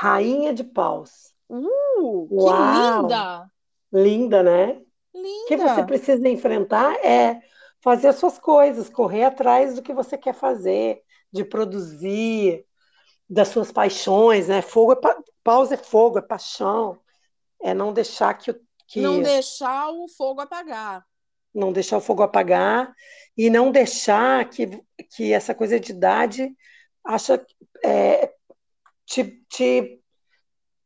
Rainha 0.00 0.54
de 0.54 0.64
Paus. 0.64 1.34
Uh, 1.46 2.26
Uau. 2.30 2.56
que 2.56 3.02
linda! 3.02 3.50
Linda, 3.92 4.42
né? 4.42 4.80
Linda. 5.14 5.44
O 5.44 5.46
que 5.46 5.56
você 5.58 5.84
precisa 5.84 6.26
enfrentar 6.26 6.94
é 7.04 7.38
fazer 7.82 8.08
as 8.08 8.16
suas 8.16 8.38
coisas, 8.38 8.88
correr 8.88 9.24
atrás 9.24 9.74
do 9.74 9.82
que 9.82 9.92
você 9.92 10.16
quer 10.16 10.32
fazer, 10.32 11.02
de 11.30 11.44
produzir, 11.44 12.64
das 13.28 13.48
suas 13.48 13.70
paixões, 13.70 14.48
né? 14.48 14.62
Fogo 14.62 14.92
é 14.92 14.96
pa... 14.96 15.22
pausa 15.44 15.74
é 15.74 15.76
fogo, 15.76 16.18
é 16.18 16.22
paixão, 16.22 16.98
é 17.60 17.74
não 17.74 17.92
deixar 17.92 18.32
que, 18.32 18.58
que 18.86 19.02
não 19.02 19.20
deixar 19.20 19.90
o 19.90 20.08
fogo 20.08 20.40
apagar, 20.40 21.04
não 21.54 21.74
deixar 21.74 21.98
o 21.98 22.00
fogo 22.00 22.22
apagar 22.22 22.90
e 23.36 23.50
não 23.50 23.70
deixar 23.70 24.48
que, 24.48 24.82
que 25.14 25.30
essa 25.30 25.54
coisa 25.54 25.78
de 25.78 25.92
idade 25.92 26.56
acha 27.04 27.44
é, 27.84 28.32
te, 29.10 29.44
te 29.48 30.00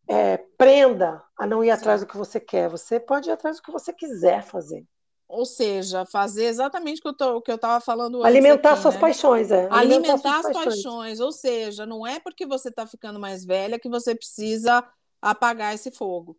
é, 0.08 0.38
prenda 0.56 1.22
a 1.38 1.46
não 1.46 1.62
ir 1.62 1.70
atrás 1.70 2.00
do 2.00 2.06
que 2.06 2.16
você 2.16 2.40
quer. 2.40 2.70
Você 2.70 2.98
pode 2.98 3.28
ir 3.28 3.32
atrás 3.32 3.56
do 3.58 3.62
que 3.62 3.70
você 3.70 3.92
quiser 3.92 4.42
fazer. 4.42 4.84
Ou 5.28 5.44
seja, 5.44 6.04
fazer 6.06 6.44
exatamente 6.44 7.02
o 7.04 7.40
que 7.42 7.50
eu 7.50 7.56
estava 7.56 7.80
falando 7.80 8.18
antes. 8.18 8.26
Alimentar 8.26 8.72
aqui, 8.72 8.82
suas 8.82 8.94
né? 8.94 9.00
paixões, 9.00 9.50
é. 9.50 9.68
Alimentar, 9.70 10.12
Alimentar 10.12 10.36
as 10.36 10.42
paixões. 10.42 10.64
paixões. 10.64 11.20
Ou 11.20 11.32
seja, 11.32 11.84
não 11.84 12.06
é 12.06 12.18
porque 12.18 12.46
você 12.46 12.68
está 12.68 12.86
ficando 12.86 13.20
mais 13.20 13.44
velha 13.44 13.78
que 13.78 13.88
você 13.88 14.14
precisa 14.14 14.86
apagar 15.20 15.74
esse 15.74 15.90
fogo. 15.90 16.38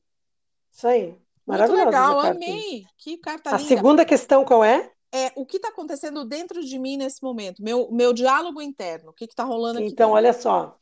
Isso 0.72 0.88
aí. 0.88 1.16
Maravilhoso. 1.46 1.84
Muito 1.84 1.96
legal, 1.96 2.20
amei. 2.20 2.86
Que 2.98 3.18
carta 3.18 3.56
A 3.56 3.60
segunda 3.60 4.04
questão 4.06 4.44
qual 4.44 4.64
é? 4.64 4.92
é 5.16 5.32
o 5.36 5.46
que 5.46 5.56
está 5.56 5.70
acontecendo 5.70 6.26
dentro 6.26 6.62
de 6.62 6.78
mim 6.78 6.98
nesse 6.98 7.24
momento, 7.24 7.64
meu, 7.64 7.90
meu 7.90 8.12
diálogo 8.12 8.62
interno, 8.62 9.12
o 9.12 9.14
que 9.14 9.24
está 9.24 9.46
rolando 9.46 9.80
aqui. 9.80 9.88
Então, 9.88 10.12
olha 10.12 10.34
só, 10.34 10.78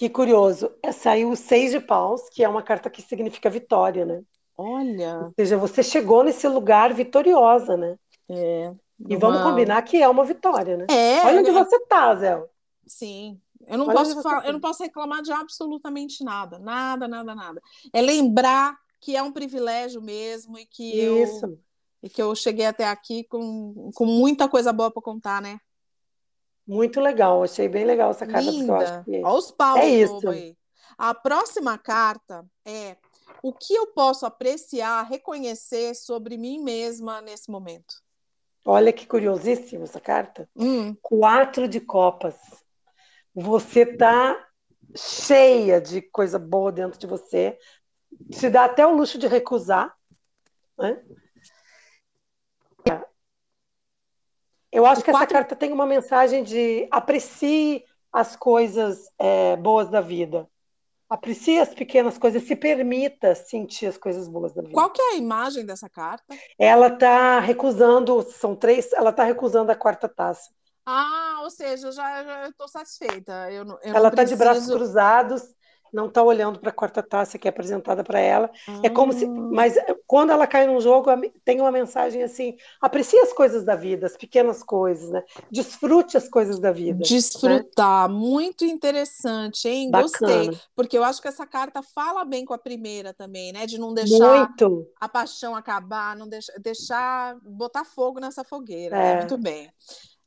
que 0.00 0.08
curioso, 0.08 0.72
é, 0.82 0.92
saiu 0.92 1.30
o 1.30 1.36
seis 1.36 1.72
de 1.72 1.78
paus, 1.78 2.26
que 2.30 2.42
é 2.42 2.48
uma 2.48 2.62
carta 2.62 2.88
que 2.88 3.02
significa 3.02 3.50
vitória, 3.50 4.06
né? 4.06 4.22
Olha. 4.56 5.26
Ou 5.26 5.34
seja, 5.38 5.58
você 5.58 5.82
chegou 5.82 6.24
nesse 6.24 6.48
lugar 6.48 6.94
vitoriosa, 6.94 7.76
né? 7.76 7.98
É. 8.30 8.72
E 9.06 9.14
vamos 9.16 9.42
combinar 9.42 9.82
que 9.82 10.00
é 10.02 10.08
uma 10.08 10.24
vitória, 10.24 10.78
né? 10.78 10.86
É. 10.88 11.22
Olha 11.26 11.40
onde 11.40 11.50
você 11.50 11.78
tá, 11.80 12.14
Zé. 12.14 12.42
Sim. 12.86 13.38
Eu 13.66 13.76
não, 13.76 13.88
posso 13.88 14.22
falar, 14.22 14.46
eu 14.46 14.54
não 14.54 14.60
posso 14.60 14.82
reclamar 14.82 15.20
de 15.20 15.32
absolutamente 15.32 16.24
nada. 16.24 16.58
Nada, 16.58 17.06
nada, 17.06 17.34
nada. 17.34 17.60
É 17.92 18.00
lembrar 18.00 18.78
que 19.02 19.14
é 19.14 19.22
um 19.22 19.30
privilégio 19.30 20.00
mesmo 20.00 20.58
e 20.58 20.64
que 20.64 20.94
Isso. 20.94 21.44
eu 21.44 21.58
e 22.02 22.08
que 22.08 22.22
eu 22.22 22.34
cheguei 22.34 22.64
até 22.64 22.88
aqui 22.88 23.24
com, 23.24 23.90
com 23.94 24.06
muita 24.06 24.48
coisa 24.48 24.72
boa 24.72 24.90
para 24.90 25.02
contar, 25.02 25.42
né? 25.42 25.60
Muito 26.70 27.00
legal, 27.00 27.42
achei 27.42 27.68
bem 27.68 27.84
legal 27.84 28.12
essa 28.12 28.24
carta. 28.24 28.48
Linda. 28.48 28.64
Porque 28.64 28.70
eu 28.70 28.76
acho 28.76 29.04
que 29.04 29.16
Olha 29.24 29.34
os 29.34 29.50
paus 29.50 29.80
é 29.80 29.88
isso. 29.88 30.28
aí. 30.28 30.56
A 30.96 31.12
próxima 31.12 31.76
carta 31.76 32.46
é 32.64 32.96
o 33.42 33.52
que 33.52 33.74
eu 33.74 33.88
posso 33.88 34.24
apreciar, 34.24 35.02
reconhecer 35.02 35.96
sobre 35.96 36.38
mim 36.38 36.62
mesma 36.62 37.20
nesse 37.20 37.50
momento. 37.50 37.96
Olha 38.64 38.92
que 38.92 39.04
curiosíssima 39.04 39.82
essa 39.82 40.00
carta. 40.00 40.48
Hum. 40.54 40.94
Quatro 41.02 41.66
de 41.66 41.80
copas. 41.80 42.36
Você 43.34 43.84
tá 43.84 44.46
cheia 44.94 45.80
de 45.80 46.00
coisa 46.00 46.38
boa 46.38 46.70
dentro 46.70 47.00
de 47.00 47.06
você. 47.08 47.58
Se 48.30 48.48
dá 48.48 48.66
até 48.66 48.86
o 48.86 48.94
luxo 48.94 49.18
de 49.18 49.26
recusar. 49.26 49.92
Né? 50.78 51.02
Eu 54.72 54.86
acho 54.86 55.02
que 55.02 55.10
quatro... 55.10 55.24
essa 55.24 55.34
carta 55.34 55.56
tem 55.56 55.72
uma 55.72 55.86
mensagem 55.86 56.42
de 56.42 56.86
aprecie 56.90 57.84
as 58.12 58.36
coisas 58.36 59.10
é, 59.18 59.56
boas 59.56 59.88
da 59.88 60.00
vida. 60.00 60.48
Aprecie 61.08 61.58
as 61.58 61.74
pequenas 61.74 62.16
coisas, 62.16 62.44
se 62.44 62.54
permita 62.54 63.34
sentir 63.34 63.86
as 63.86 63.98
coisas 63.98 64.28
boas 64.28 64.52
da 64.52 64.62
vida. 64.62 64.74
Qual 64.74 64.90
que 64.90 65.02
é 65.02 65.14
a 65.14 65.16
imagem 65.16 65.66
dessa 65.66 65.88
carta? 65.88 66.36
Ela 66.56 66.86
está 66.86 67.40
recusando, 67.40 68.22
são 68.22 68.54
três, 68.54 68.92
ela 68.92 69.10
está 69.10 69.24
recusando 69.24 69.72
a 69.72 69.74
quarta 69.74 70.08
taça. 70.08 70.50
Ah, 70.86 71.40
ou 71.42 71.50
seja, 71.50 71.90
já 71.90 72.48
estou 72.48 72.68
satisfeita. 72.68 73.50
Eu, 73.50 73.64
eu 73.82 73.94
ela 73.94 74.08
está 74.08 74.22
preciso... 74.22 74.36
de 74.36 74.36
braços 74.36 74.66
cruzados 74.72 75.42
não 75.92 76.06
está 76.06 76.22
olhando 76.22 76.58
para 76.58 76.70
a 76.70 76.72
quarta 76.72 77.02
taça 77.02 77.38
que 77.38 77.48
é 77.48 77.50
apresentada 77.50 78.02
para 78.04 78.20
ela. 78.20 78.50
Ah. 78.68 78.80
É 78.84 78.90
como 78.90 79.12
se, 79.12 79.26
mas 79.26 79.74
quando 80.06 80.30
ela 80.30 80.46
cai 80.46 80.66
num 80.66 80.80
jogo, 80.80 81.10
tem 81.44 81.60
uma 81.60 81.72
mensagem 81.72 82.22
assim: 82.22 82.56
aprecie 82.80 83.18
as 83.20 83.32
coisas 83.32 83.64
da 83.64 83.74
vida, 83.74 84.06
as 84.06 84.16
pequenas 84.16 84.62
coisas, 84.62 85.10
né? 85.10 85.22
Desfrute 85.50 86.16
as 86.16 86.28
coisas 86.28 86.58
da 86.58 86.72
vida. 86.72 87.02
Desfrutar, 87.04 88.08
né? 88.08 88.14
muito 88.14 88.64
interessante, 88.64 89.68
hein? 89.68 89.90
Bacana. 89.90 90.10
Gostei, 90.10 90.60
porque 90.74 90.96
eu 90.96 91.04
acho 91.04 91.20
que 91.20 91.28
essa 91.28 91.46
carta 91.46 91.82
fala 91.82 92.24
bem 92.24 92.44
com 92.44 92.54
a 92.54 92.58
primeira 92.58 93.12
também, 93.12 93.52
né? 93.52 93.66
De 93.66 93.78
não 93.78 93.92
deixar 93.92 94.46
muito. 94.58 94.86
a 95.00 95.08
paixão 95.08 95.54
acabar, 95.54 96.16
não 96.16 96.28
deixar, 96.28 96.52
deixar 96.58 97.36
botar 97.42 97.84
fogo 97.84 98.20
nessa 98.20 98.44
fogueira. 98.44 98.96
Né? 98.96 99.10
É. 99.10 99.14
Né? 99.14 99.16
Muito 99.20 99.38
bem. 99.38 99.70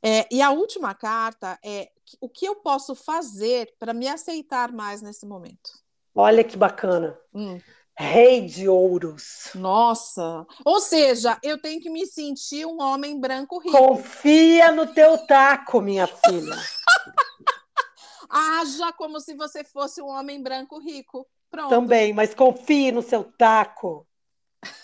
É, 0.06 0.28
e 0.30 0.42
a 0.42 0.52
última 0.52 0.94
carta 0.94 1.58
é 1.64 1.90
o 2.20 2.28
que 2.28 2.46
eu 2.46 2.58
posso 2.58 2.94
fazer 2.94 3.74
para 3.80 3.94
me 3.94 4.06
aceitar 4.06 4.70
mais 4.70 5.02
nesse 5.02 5.26
momento? 5.26 5.72
Olha 6.14 6.44
que 6.44 6.58
bacana. 6.58 7.18
Hum. 7.34 7.60
Rei 7.98 8.42
de 8.42 8.68
ouros. 8.68 9.50
Nossa! 9.56 10.46
Ou 10.66 10.82
seja, 10.82 11.40
eu 11.42 11.62
tenho 11.62 11.80
que 11.80 11.90
me 11.90 12.06
sentir 12.06 12.66
um 12.66 12.82
homem 12.82 13.18
branco 13.18 13.60
rico. 13.60 13.78
Confia 13.78 14.72
no 14.72 14.94
teu 14.94 15.18
taco, 15.26 15.80
minha 15.80 16.06
filha. 16.06 16.56
Haja 18.30 18.92
como 18.94 19.22
se 19.22 19.36
você 19.36 19.64
fosse 19.64 20.02
um 20.02 20.08
homem 20.08 20.42
branco 20.42 20.80
rico. 20.80 21.26
Pronto. 21.50 21.70
Também, 21.70 22.14
mas 22.14 22.34
confie 22.34 22.92
no 22.92 23.02
seu 23.02 23.24
taco. 23.24 24.06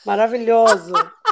Maravilhoso. 0.05 0.93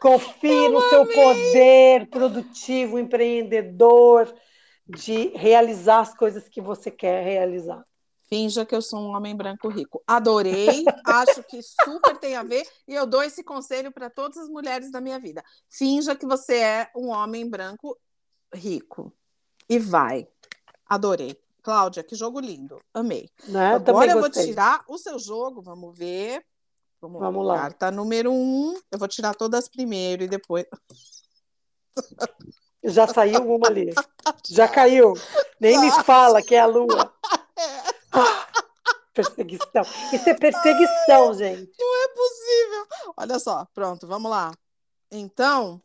confie 0.00 0.68
no 0.68 0.80
seu 0.88 1.06
poder 1.06 2.08
produtivo, 2.08 2.98
empreendedor 2.98 4.32
de 4.86 5.28
realizar 5.34 6.00
as 6.00 6.14
coisas 6.14 6.48
que 6.48 6.60
você 6.60 6.90
quer 6.90 7.24
realizar. 7.24 7.84
Finja 8.28 8.66
que 8.66 8.74
eu 8.74 8.82
sou 8.82 9.00
um 9.00 9.16
homem 9.16 9.34
branco 9.34 9.68
rico. 9.68 10.02
Adorei, 10.06 10.84
acho 11.04 11.42
que 11.44 11.60
super 11.62 12.16
tem 12.18 12.36
a 12.36 12.42
ver, 12.42 12.66
e 12.86 12.94
eu 12.94 13.06
dou 13.06 13.22
esse 13.22 13.42
conselho 13.42 13.90
para 13.90 14.10
todas 14.10 14.36
as 14.36 14.48
mulheres 14.48 14.90
da 14.90 15.00
minha 15.00 15.18
vida. 15.18 15.42
Finja 15.68 16.14
que 16.14 16.26
você 16.26 16.56
é 16.56 16.90
um 16.94 17.08
homem 17.08 17.48
branco 17.48 17.98
rico. 18.52 19.12
E 19.68 19.78
vai. 19.78 20.28
Adorei. 20.86 21.38
Cláudia, 21.62 22.02
que 22.02 22.14
jogo 22.14 22.40
lindo. 22.40 22.80
Amei. 22.94 23.28
Né? 23.46 23.74
Agora 23.74 24.12
eu 24.12 24.20
vou 24.20 24.30
tirar 24.30 24.82
o 24.88 24.96
seu 24.96 25.18
jogo, 25.18 25.60
vamos 25.60 25.98
ver. 25.98 26.42
Vamos, 27.00 27.20
vamos 27.20 27.46
lá. 27.46 27.58
Carta 27.58 27.90
número 27.90 28.32
um. 28.32 28.78
Eu 28.90 28.98
vou 28.98 29.08
tirar 29.08 29.34
todas 29.34 29.68
primeiro 29.68 30.24
e 30.24 30.28
depois. 30.28 30.66
Já 32.82 33.06
saiu 33.06 33.42
uma 33.54 33.68
ali. 33.68 33.92
Já 34.48 34.66
caiu. 34.68 35.14
Nem 35.60 35.78
me 35.80 35.90
fala 36.04 36.42
que 36.42 36.54
é 36.54 36.60
a 36.60 36.66
lua. 36.66 37.12
Ah, 38.10 38.48
perseguição. 39.12 39.82
Isso 40.14 40.30
é 40.30 40.34
perseguição, 40.34 41.28
Ai, 41.28 41.34
gente. 41.34 41.72
Não 41.78 42.04
é 42.04 42.08
possível. 42.08 42.86
Olha 43.18 43.38
só, 43.38 43.66
pronto, 43.74 44.06
vamos 44.06 44.30
lá. 44.30 44.50
Então, 45.10 45.82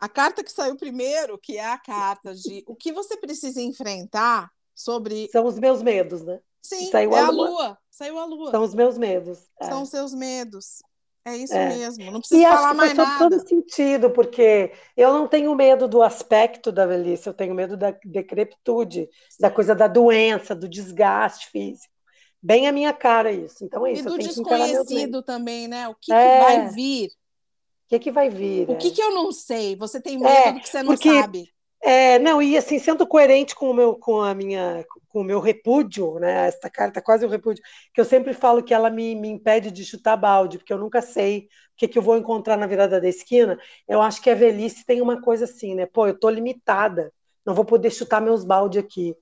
a 0.00 0.08
carta 0.08 0.42
que 0.42 0.50
saiu 0.50 0.76
primeiro, 0.76 1.38
que 1.38 1.58
é 1.58 1.66
a 1.66 1.76
carta 1.76 2.34
de 2.34 2.64
o 2.66 2.74
que 2.74 2.90
você 2.90 3.18
precisa 3.18 3.60
enfrentar 3.60 4.50
sobre. 4.74 5.28
São 5.30 5.44
os 5.44 5.58
meus 5.58 5.82
medos, 5.82 6.22
né? 6.22 6.40
Sim, 6.64 6.90
saiu 6.90 7.14
é 7.14 7.20
a 7.20 7.30
lua. 7.30 7.48
lua. 7.48 7.78
Saiu 7.90 8.18
a 8.18 8.24
lua. 8.24 8.50
São 8.50 8.62
os 8.62 8.74
meus 8.74 8.96
medos. 8.96 9.38
São 9.62 9.82
os 9.82 9.90
seus 9.90 10.14
medos. 10.14 10.82
É 11.26 11.36
isso 11.36 11.54
é. 11.54 11.68
mesmo, 11.70 12.10
não 12.10 12.20
precisa 12.20 12.42
falar 12.42 12.58
acho 12.58 12.70
que 12.70 12.76
mais 12.76 12.92
faz 12.92 13.18
todo 13.18 13.48
sentido, 13.48 14.10
porque 14.10 14.72
eu 14.94 15.10
não 15.10 15.26
tenho 15.26 15.54
medo 15.54 15.88
do 15.88 16.02
aspecto 16.02 16.70
da 16.70 16.84
velhice, 16.84 17.26
eu 17.26 17.32
tenho 17.32 17.54
medo 17.54 17.78
da 17.78 17.96
decrepitude, 18.04 19.08
Sim. 19.30 19.36
da 19.40 19.50
coisa 19.50 19.74
da 19.74 19.88
doença, 19.88 20.54
do 20.54 20.68
desgaste 20.68 21.48
físico. 21.48 21.94
Bem 22.42 22.68
a 22.68 22.72
minha 22.72 22.92
cara 22.92 23.32
isso. 23.32 23.64
Então 23.64 23.86
é 23.86 23.92
isso. 23.92 24.02
E 24.02 24.04
do 24.04 24.18
desconhecido 24.18 25.22
também, 25.22 25.66
né? 25.66 25.88
O 25.88 25.94
que, 25.98 26.12
é. 26.12 26.38
que 26.38 26.44
vai 26.44 26.68
vir? 26.68 27.06
O 27.06 27.88
que, 27.88 27.98
que 27.98 28.12
vai 28.12 28.28
vir? 28.28 28.68
O 28.68 28.72
é. 28.72 28.76
que, 28.76 28.90
que 28.90 29.02
eu 29.02 29.14
não 29.14 29.32
sei? 29.32 29.76
Você 29.76 29.98
tem 29.98 30.18
medo 30.18 30.28
é, 30.28 30.52
do 30.52 30.60
que 30.60 30.68
você 30.68 30.82
não 30.82 30.92
porque, 30.92 31.08
sabe. 31.08 31.53
É, 31.86 32.18
não, 32.18 32.40
e 32.40 32.56
assim, 32.56 32.78
sendo 32.78 33.06
coerente 33.06 33.54
com 33.54 33.70
o 33.70 33.74
meu, 33.74 33.94
com 33.94 34.22
a 34.22 34.34
minha, 34.34 34.86
com 35.10 35.20
o 35.20 35.24
meu 35.24 35.38
repúdio, 35.38 36.18
né? 36.18 36.46
Esta 36.48 36.70
carta 36.70 36.98
é 36.98 37.02
quase 37.02 37.26
um 37.26 37.28
repúdio, 37.28 37.62
que 37.92 38.00
eu 38.00 38.06
sempre 38.06 38.32
falo 38.32 38.62
que 38.62 38.72
ela 38.72 38.88
me, 38.88 39.14
me 39.14 39.28
impede 39.28 39.70
de 39.70 39.84
chutar 39.84 40.16
balde, 40.16 40.56
porque 40.56 40.72
eu 40.72 40.78
nunca 40.78 41.02
sei 41.02 41.40
o 41.40 41.76
que, 41.76 41.86
que 41.86 41.98
eu 41.98 42.02
vou 42.02 42.16
encontrar 42.16 42.56
na 42.56 42.66
virada 42.66 42.98
da 42.98 43.06
esquina. 43.06 43.58
Eu 43.86 44.00
acho 44.00 44.22
que 44.22 44.30
a 44.30 44.34
velhice 44.34 44.82
tem 44.86 45.02
uma 45.02 45.20
coisa 45.20 45.44
assim, 45.44 45.74
né? 45.74 45.84
Pô, 45.84 46.06
eu 46.06 46.18
tô 46.18 46.30
limitada, 46.30 47.12
não 47.44 47.54
vou 47.54 47.66
poder 47.66 47.90
chutar 47.90 48.18
meus 48.18 48.44
balde 48.44 48.78
aqui. 48.78 49.14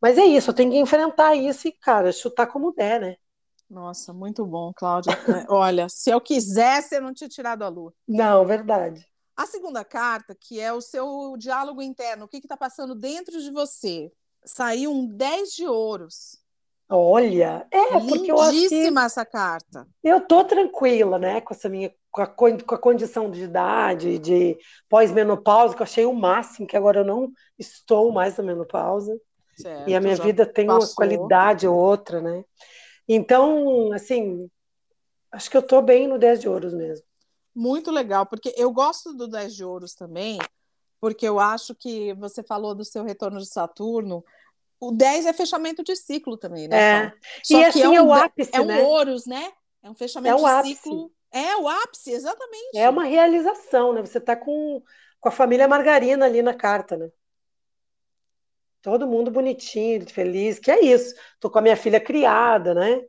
Mas 0.00 0.16
é 0.16 0.24
isso, 0.24 0.48
eu 0.50 0.54
tenho 0.54 0.70
que 0.70 0.78
enfrentar 0.78 1.34
isso 1.34 1.68
e, 1.68 1.72
cara, 1.72 2.12
chutar 2.12 2.46
como 2.46 2.72
der, 2.72 2.98
né? 2.98 3.16
Nossa, 3.68 4.14
muito 4.14 4.46
bom, 4.46 4.72
Cláudia. 4.74 5.12
Olha, 5.50 5.86
se 5.90 6.08
eu 6.08 6.20
quisesse, 6.20 6.96
eu 6.96 7.02
não 7.02 7.12
tinha 7.12 7.28
tirado 7.28 7.62
a 7.62 7.68
lua. 7.68 7.92
Não, 8.08 8.46
verdade. 8.46 9.06
A 9.36 9.46
segunda 9.46 9.84
carta, 9.84 10.34
que 10.34 10.58
é 10.60 10.72
o 10.72 10.80
seu 10.80 11.36
diálogo 11.36 11.82
interno, 11.82 12.24
o 12.24 12.28
que 12.28 12.38
está 12.38 12.56
passando 12.56 12.94
dentro 12.94 13.40
de 13.40 13.50
você, 13.50 14.10
saiu 14.44 14.90
um 14.90 15.06
10 15.06 15.52
de 15.52 15.66
ouros. 15.66 16.38
Olha, 16.88 17.66
é, 17.70 17.98
porque 17.98 18.30
eu 18.30 18.40
acho 18.40 18.68
que 18.68 18.86
essa 18.98 19.26
carta. 19.26 19.88
Eu 20.02 20.20
tô 20.20 20.44
tranquila, 20.44 21.18
né, 21.18 21.40
com 21.40 21.52
essa 21.52 21.68
minha 21.68 21.92
com 22.16 22.22
a, 22.22 22.26
com 22.26 22.74
a 22.74 22.78
condição 22.78 23.30
de 23.30 23.42
idade, 23.42 24.18
de 24.18 24.56
pós-menopausa, 24.88 25.74
que 25.74 25.82
eu 25.82 25.84
achei 25.84 26.06
o 26.06 26.14
máximo, 26.14 26.66
que 26.66 26.76
agora 26.76 27.00
eu 27.00 27.04
não 27.04 27.30
estou 27.58 28.10
mais 28.10 28.38
na 28.38 28.44
menopausa. 28.44 29.20
Certo, 29.54 29.88
e 29.88 29.94
a 29.94 30.00
minha 30.00 30.16
vida 30.16 30.46
tem 30.46 30.66
passou. 30.66 30.88
uma 30.88 30.94
qualidade 30.94 31.68
ou 31.68 31.76
outra, 31.76 32.22
né? 32.22 32.42
Então, 33.06 33.92
assim, 33.92 34.48
acho 35.30 35.50
que 35.50 35.56
eu 35.58 35.62
tô 35.62 35.82
bem 35.82 36.08
no 36.08 36.18
10 36.18 36.40
de 36.40 36.48
ouros 36.48 36.72
mesmo. 36.72 37.05
Muito 37.56 37.90
legal, 37.90 38.26
porque 38.26 38.52
eu 38.54 38.70
gosto 38.70 39.14
do 39.14 39.26
10 39.26 39.56
de 39.56 39.64
ouros 39.64 39.94
também, 39.94 40.38
porque 41.00 41.26
eu 41.26 41.40
acho 41.40 41.74
que 41.74 42.12
você 42.12 42.42
falou 42.42 42.74
do 42.74 42.84
seu 42.84 43.02
retorno 43.02 43.38
de 43.40 43.46
Saturno. 43.46 44.22
O 44.78 44.92
10 44.92 45.24
é 45.24 45.32
fechamento 45.32 45.82
de 45.82 45.96
ciclo 45.96 46.36
também, 46.36 46.68
né? 46.68 46.76
É. 46.76 47.12
Só 47.42 47.58
e 47.58 47.62
que 47.62 47.64
assim, 47.64 47.82
é, 47.82 47.88
um, 47.88 47.94
é 47.94 48.02
o 48.02 48.12
ápice, 48.12 48.50
é 48.52 48.60
um 48.60 48.66
né? 48.66 48.82
ouros, 48.82 49.24
né? 49.24 49.50
É 49.82 49.88
um 49.88 49.94
fechamento 49.94 50.36
é 50.36 50.38
de 50.38 50.44
ápice. 50.44 50.74
ciclo. 50.74 51.10
É 51.32 51.56
o 51.56 51.66
ápice, 51.66 52.10
exatamente. 52.10 52.76
É 52.76 52.90
uma 52.90 53.04
realização, 53.04 53.94
né? 53.94 54.02
Você 54.02 54.18
está 54.18 54.36
com, 54.36 54.82
com 55.18 55.28
a 55.30 55.32
família 55.32 55.66
Margarina 55.66 56.26
ali 56.26 56.42
na 56.42 56.52
carta, 56.52 56.98
né? 56.98 57.08
Todo 58.82 59.08
mundo 59.08 59.30
bonitinho, 59.30 60.06
feliz, 60.10 60.58
que 60.58 60.70
é 60.70 60.84
isso. 60.84 61.14
Tô 61.40 61.48
com 61.48 61.58
a 61.58 61.62
minha 61.62 61.76
filha 61.76 62.00
criada, 62.00 62.74
né? 62.74 63.02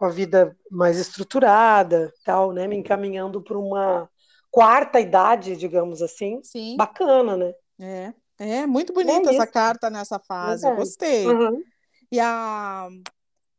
Com 0.00 0.06
a 0.06 0.08
vida 0.08 0.56
mais 0.70 0.96
estruturada, 0.96 2.10
tal, 2.24 2.52
né? 2.52 2.66
Me 2.66 2.74
encaminhando 2.74 3.42
para 3.42 3.58
uma 3.58 4.08
quarta 4.50 4.98
idade, 4.98 5.54
digamos 5.58 6.00
assim. 6.00 6.40
Sim. 6.42 6.74
Bacana, 6.74 7.36
né? 7.36 7.54
É, 7.78 8.14
é 8.38 8.66
muito 8.66 8.94
bonita 8.94 9.30
é 9.30 9.34
essa 9.34 9.46
carta 9.46 9.90
nessa 9.90 10.18
fase. 10.18 10.66
É. 10.66 10.74
Gostei. 10.74 11.26
Uhum. 11.26 11.62
E 12.10 12.18
a 12.18 12.88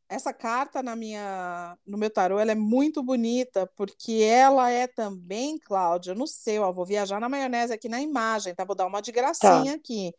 essa 0.09 0.33
carta 0.33 0.81
na 0.81 0.95
minha 0.95 1.77
no 1.85 1.95
meu 1.95 2.09
tarô 2.09 2.39
ela 2.39 2.51
é 2.51 2.55
muito 2.55 3.03
bonita 3.03 3.69
porque 3.77 4.23
ela 4.23 4.69
é 4.69 4.87
também 4.87 5.57
Cláudia 5.59 6.13
no 6.13 6.27
seu 6.27 6.63
ó, 6.63 6.71
vou 6.71 6.85
viajar 6.85 7.17
na 7.21 7.29
maionese 7.29 7.71
aqui 7.71 7.87
na 7.87 8.01
imagem 8.01 8.53
tá 8.53 8.65
vou 8.65 8.75
dar 8.75 8.87
uma 8.87 9.01
de 9.01 9.09
gracinha 9.09 9.71
tá. 9.71 9.77
aqui 9.77 10.13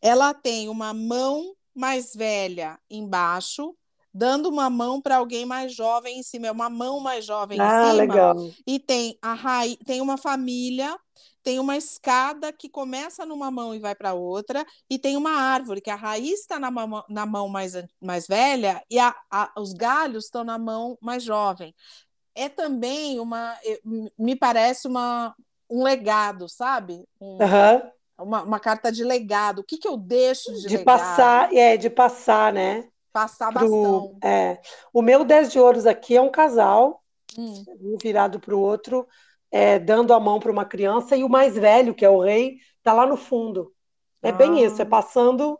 ela 0.00 0.32
tem 0.32 0.70
uma 0.70 0.94
mão 0.94 1.54
mais 1.74 2.14
velha 2.14 2.78
embaixo 2.88 3.76
dando 4.16 4.48
uma 4.48 4.70
mão 4.70 5.00
para 5.00 5.16
alguém 5.16 5.44
mais 5.44 5.74
jovem 5.74 6.18
em 6.18 6.22
cima, 6.22 6.46
é 6.46 6.50
uma 6.50 6.70
mão 6.70 7.00
mais 7.00 7.26
jovem 7.26 7.60
ah, 7.60 7.64
em 7.64 7.90
cima. 7.90 7.92
Legal. 7.92 8.50
E 8.66 8.78
tem 8.78 9.18
a 9.20 9.34
raiz, 9.34 9.76
tem 9.84 10.00
uma 10.00 10.16
família, 10.16 10.98
tem 11.42 11.60
uma 11.60 11.76
escada 11.76 12.50
que 12.50 12.68
começa 12.68 13.26
numa 13.26 13.50
mão 13.50 13.74
e 13.74 13.78
vai 13.78 13.94
para 13.94 14.14
outra, 14.14 14.64
e 14.88 14.98
tem 14.98 15.18
uma 15.18 15.32
árvore 15.32 15.82
que 15.82 15.90
a 15.90 15.94
raiz 15.94 16.40
está 16.40 16.58
na, 16.58 16.70
mão, 16.70 17.04
na 17.10 17.26
mão 17.26 17.46
mais, 17.46 17.74
mais 18.00 18.26
velha 18.26 18.82
e 18.90 18.98
a, 18.98 19.14
a, 19.30 19.52
os 19.58 19.74
galhos 19.74 20.24
estão 20.24 20.42
na 20.42 20.58
mão 20.58 20.96
mais 21.00 21.22
jovem. 21.22 21.74
É 22.34 22.48
também 22.48 23.20
uma, 23.20 23.54
me 24.18 24.34
parece 24.34 24.88
uma, 24.88 25.34
um 25.70 25.82
legado, 25.82 26.48
sabe? 26.48 27.04
Um, 27.20 27.38
uhum. 27.38 27.90
uma, 28.18 28.42
uma 28.42 28.60
carta 28.60 28.90
de 28.90 29.04
legado. 29.04 29.60
O 29.60 29.64
que, 29.64 29.78
que 29.78 29.88
eu 29.88 29.96
deixo 29.96 30.52
de, 30.52 30.62
de 30.62 30.76
legado? 30.76 30.84
passar, 30.84 31.54
é, 31.54 31.76
de 31.76 31.90
passar, 31.90 32.52
né? 32.52 32.88
Passar 33.16 33.50
pro, 33.50 33.60
bastão. 33.60 34.18
É. 34.22 34.60
O 34.92 35.00
meu 35.00 35.24
10 35.24 35.50
de 35.50 35.58
ouros 35.58 35.86
aqui 35.86 36.14
é 36.14 36.20
um 36.20 36.30
casal, 36.30 37.02
hum. 37.38 37.64
um 37.80 37.96
virado 37.96 38.38
para 38.38 38.54
o 38.54 38.60
outro, 38.60 39.08
é, 39.50 39.78
dando 39.78 40.12
a 40.12 40.20
mão 40.20 40.38
para 40.38 40.52
uma 40.52 40.66
criança, 40.66 41.16
e 41.16 41.24
o 41.24 41.28
mais 41.28 41.54
velho, 41.54 41.94
que 41.94 42.04
é 42.04 42.10
o 42.10 42.20
rei, 42.20 42.58
está 42.76 42.92
lá 42.92 43.06
no 43.06 43.16
fundo. 43.16 43.72
É 44.22 44.28
ah. 44.28 44.32
bem 44.32 44.62
isso, 44.62 44.82
é 44.82 44.84
passando 44.84 45.58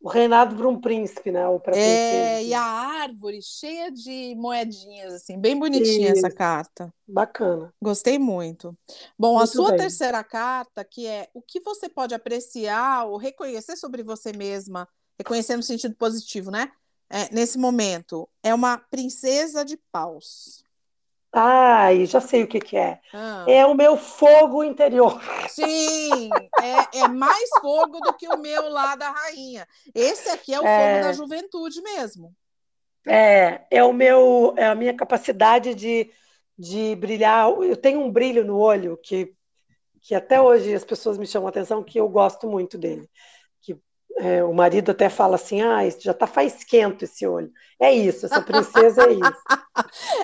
o 0.00 0.08
reinado 0.08 0.56
para 0.56 0.66
um 0.66 0.80
príncipe, 0.80 1.30
né? 1.30 1.46
Ou 1.46 1.62
é, 1.68 2.42
e 2.42 2.52
a 2.52 2.60
árvore 2.60 3.38
cheia 3.40 3.88
de 3.92 4.34
moedinhas, 4.36 5.14
assim, 5.14 5.38
bem 5.38 5.56
bonitinha 5.56 6.12
Isso. 6.12 6.26
essa 6.26 6.34
carta. 6.34 6.92
Bacana. 7.06 7.72
Gostei 7.80 8.18
muito. 8.18 8.76
Bom, 9.16 9.34
muito 9.34 9.44
a 9.44 9.46
sua 9.46 9.70
bem. 9.70 9.78
terceira 9.78 10.24
carta, 10.24 10.84
que 10.84 11.06
é 11.06 11.28
o 11.32 11.40
que 11.40 11.60
você 11.60 11.88
pode 11.88 12.16
apreciar 12.16 13.06
ou 13.06 13.16
reconhecer 13.16 13.76
sobre 13.76 14.02
você 14.02 14.32
mesma 14.32 14.88
reconhecer 15.18 15.56
no 15.56 15.62
sentido 15.62 15.94
positivo, 15.94 16.50
né? 16.50 16.70
É, 17.10 17.32
nesse 17.32 17.58
momento, 17.58 18.28
é 18.42 18.54
uma 18.54 18.78
princesa 18.78 19.64
de 19.64 19.76
paus. 19.92 20.64
Ai, 21.36 22.06
já 22.06 22.20
sei 22.20 22.44
o 22.44 22.46
que, 22.46 22.60
que 22.60 22.76
é. 22.76 23.00
Ah. 23.12 23.44
É 23.48 23.66
o 23.66 23.74
meu 23.74 23.96
fogo 23.96 24.62
interior. 24.62 25.20
Sim, 25.50 26.30
é, 26.62 27.00
é, 27.00 27.08
mais 27.08 27.48
fogo 27.60 27.98
do 28.00 28.12
que 28.14 28.28
o 28.28 28.36
meu 28.36 28.68
lá 28.68 28.94
da 28.94 29.10
rainha. 29.10 29.66
Esse 29.92 30.28
aqui 30.28 30.54
é 30.54 30.60
o 30.60 30.66
é... 30.66 30.94
fogo 30.94 31.06
da 31.08 31.12
juventude 31.12 31.82
mesmo. 31.82 32.32
É, 33.06 33.66
é 33.68 33.82
o 33.82 33.92
meu, 33.92 34.54
é 34.56 34.66
a 34.66 34.74
minha 34.76 34.94
capacidade 34.94 35.74
de, 35.74 36.08
de 36.56 36.94
brilhar. 36.94 37.50
Eu 37.50 37.76
tenho 37.76 38.00
um 38.00 38.12
brilho 38.12 38.44
no 38.44 38.56
olho 38.56 38.96
que, 39.02 39.34
que 40.00 40.14
até 40.14 40.40
hoje 40.40 40.72
as 40.72 40.84
pessoas 40.84 41.18
me 41.18 41.26
chamam 41.26 41.48
a 41.48 41.50
atenção, 41.50 41.82
que 41.82 41.98
eu 41.98 42.08
gosto 42.08 42.48
muito 42.48 42.78
dele. 42.78 43.10
É, 44.16 44.44
o 44.44 44.52
marido 44.54 44.92
até 44.92 45.08
fala 45.08 45.34
assim: 45.34 45.60
ah, 45.60 45.80
já 45.98 46.12
está 46.12 46.26
faisquento 46.26 47.04
esse 47.04 47.26
olho. 47.26 47.52
É 47.80 47.92
isso, 47.92 48.26
essa 48.26 48.40
princesa 48.40 49.02
é 49.04 49.12
isso. 49.12 49.42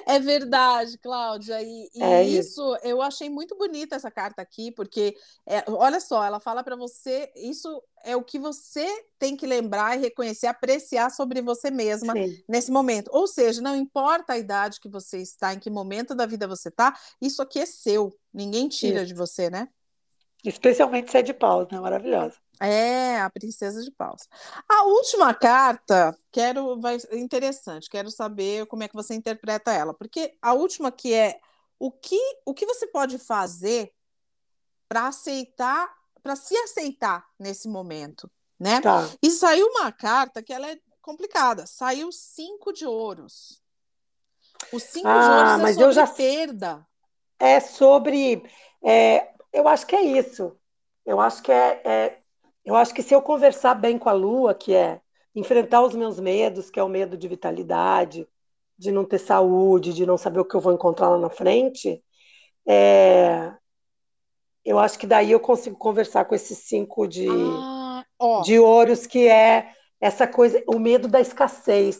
É 0.07 0.21
verdade, 0.21 0.97
Cláudia. 0.99 1.61
E, 1.61 1.91
e 1.93 2.03
é 2.03 2.23
isso, 2.23 2.63
isso, 2.63 2.79
eu 2.85 3.03
achei 3.03 3.29
muito 3.29 3.57
bonita 3.57 3.97
essa 3.97 4.11
carta 4.11 4.41
aqui, 4.41 4.71
porque 4.71 5.17
é, 5.45 5.65
olha 5.69 6.01
só, 6.01 6.25
ela 6.25 6.39
fala 6.39 6.63
para 6.63 6.77
você: 6.77 7.31
isso 7.35 7.83
é 8.05 8.17
o 8.17 8.23
que 8.23 8.39
você 8.39 8.87
tem 9.19 9.37
que 9.37 9.47
lembrar 9.47 9.97
e 9.97 10.01
reconhecer, 10.01 10.47
apreciar 10.47 11.11
sobre 11.11 11.43
você 11.43 11.71
mesma 11.71 12.13
Sim. 12.13 12.43
nesse 12.49 12.71
momento. 12.71 13.11
Ou 13.13 13.27
seja, 13.27 13.61
não 13.61 13.75
importa 13.75 14.35
a 14.35 14.39
idade 14.39 14.81
que 14.81 14.89
você 14.89 15.19
está, 15.19 15.53
em 15.53 15.59
que 15.59 15.69
momento 15.69 16.15
da 16.15 16.27
vida 16.27 16.47
você 16.47 16.69
está, 16.69 16.97
isso 17.21 17.43
aqui 17.43 17.59
é 17.59 17.67
seu. 17.67 18.17
Ninguém 18.33 18.69
tira 18.69 19.01
isso. 19.01 19.07
de 19.07 19.15
você, 19.15 19.51
né? 19.51 19.69
Especialmente 20.45 21.11
se 21.11 21.19
é 21.19 21.23
de 21.23 21.35
pau, 21.35 21.67
né? 21.71 21.79
Maravilhosa. 21.81 22.37
É, 22.61 23.19
a 23.21 23.31
princesa 23.31 23.83
de 23.83 23.91
paus. 23.91 24.29
A 24.69 24.85
última 24.85 25.33
carta, 25.33 26.17
quero, 26.31 26.79
vai 26.79 26.99
interessante, 27.13 27.89
quero 27.89 28.11
saber 28.11 28.67
como 28.67 28.83
é 28.83 28.89
que 28.89 28.95
você 28.95 29.15
interpreta 29.15 29.73
ela, 29.73 29.95
porque 29.95 30.37
a 30.43 30.53
última 30.53 30.93
que 30.93 31.15
é 31.15 31.41
o 31.79 31.91
que, 31.91 32.21
o 32.45 32.53
que 32.53 32.67
você 32.67 32.87
pode 32.87 33.19
fazer 33.19 33.91
para 34.87 35.07
aceitar, 35.07 35.91
para 36.23 36.37
se 36.37 36.55
aceitar 36.59 37.27
nesse 37.39 37.67
momento, 37.67 38.31
né? 38.59 38.83
Tá. 38.83 39.09
E 39.23 39.31
saiu 39.31 39.67
uma 39.69 39.91
carta 39.91 40.43
que 40.43 40.53
ela 40.53 40.71
é 40.71 40.79
complicada, 41.01 41.67
saiu 41.67 42.13
cinco 42.13 42.73
de 42.73 42.85
ouros. 42.85 43.63
O 44.71 44.79
cinco 44.79 45.09
ah, 45.09 45.21
de 45.21 45.31
ouros 45.31 45.53
é 45.53 45.57
mas 45.57 45.75
sobre 45.77 45.89
eu 45.89 45.93
já... 45.93 46.07
perda. 46.07 46.87
É 47.39 47.59
sobre, 47.59 48.43
é, 48.85 49.33
eu 49.51 49.67
acho 49.67 49.87
que 49.87 49.97
é 49.97 50.03
isso. 50.03 50.55
Eu 51.07 51.19
acho 51.19 51.43
que 51.43 51.51
é, 51.51 51.81
é 51.85 52.20
eu 52.65 52.77
acho 52.77 52.95
que 52.95 53.03
se 53.03 53.15
eu 53.15 53.23
conversar 53.23 53.75
bem 53.75 53.99
com 53.99 54.09
a 54.09 54.13
Lua, 54.13 54.55
que 54.55 54.75
é 54.75 55.01
enfrentar 55.35 55.83
os 55.83 55.95
meus 55.95 56.19
medos, 56.19 56.71
que 56.71 56.79
é 56.79 56.83
o 56.83 56.89
medo 56.89 57.17
de 57.17 57.29
vitalidade, 57.29 58.27
de 58.79 58.91
não 58.91 59.05
ter 59.05 59.19
saúde, 59.19 59.93
de 59.93 60.07
não 60.07 60.17
saber 60.17 60.41
o 60.41 60.45
que 60.45 60.55
eu 60.55 60.61
vou 60.61 60.73
encontrar 60.73 61.11
lá 61.11 61.19
na 61.19 61.31
frente, 61.31 62.03
é... 62.67 63.53
eu 64.65 64.79
acho 64.79 64.99
que 64.99 65.07
daí 65.07 65.31
eu 65.31 65.41
consigo 65.41 65.77
conversar 65.77 66.25
com 66.25 66.35
esses 66.35 66.59
cinco 66.59 67.07
de, 67.07 67.29
ah, 67.29 68.05
de 68.45 68.59
ouros, 68.59 69.07
que 69.07 69.29
é 69.29 69.73
essa 70.01 70.27
coisa, 70.27 70.63
o 70.67 70.79
medo 70.79 71.09
da 71.09 71.21
escassez, 71.21 71.97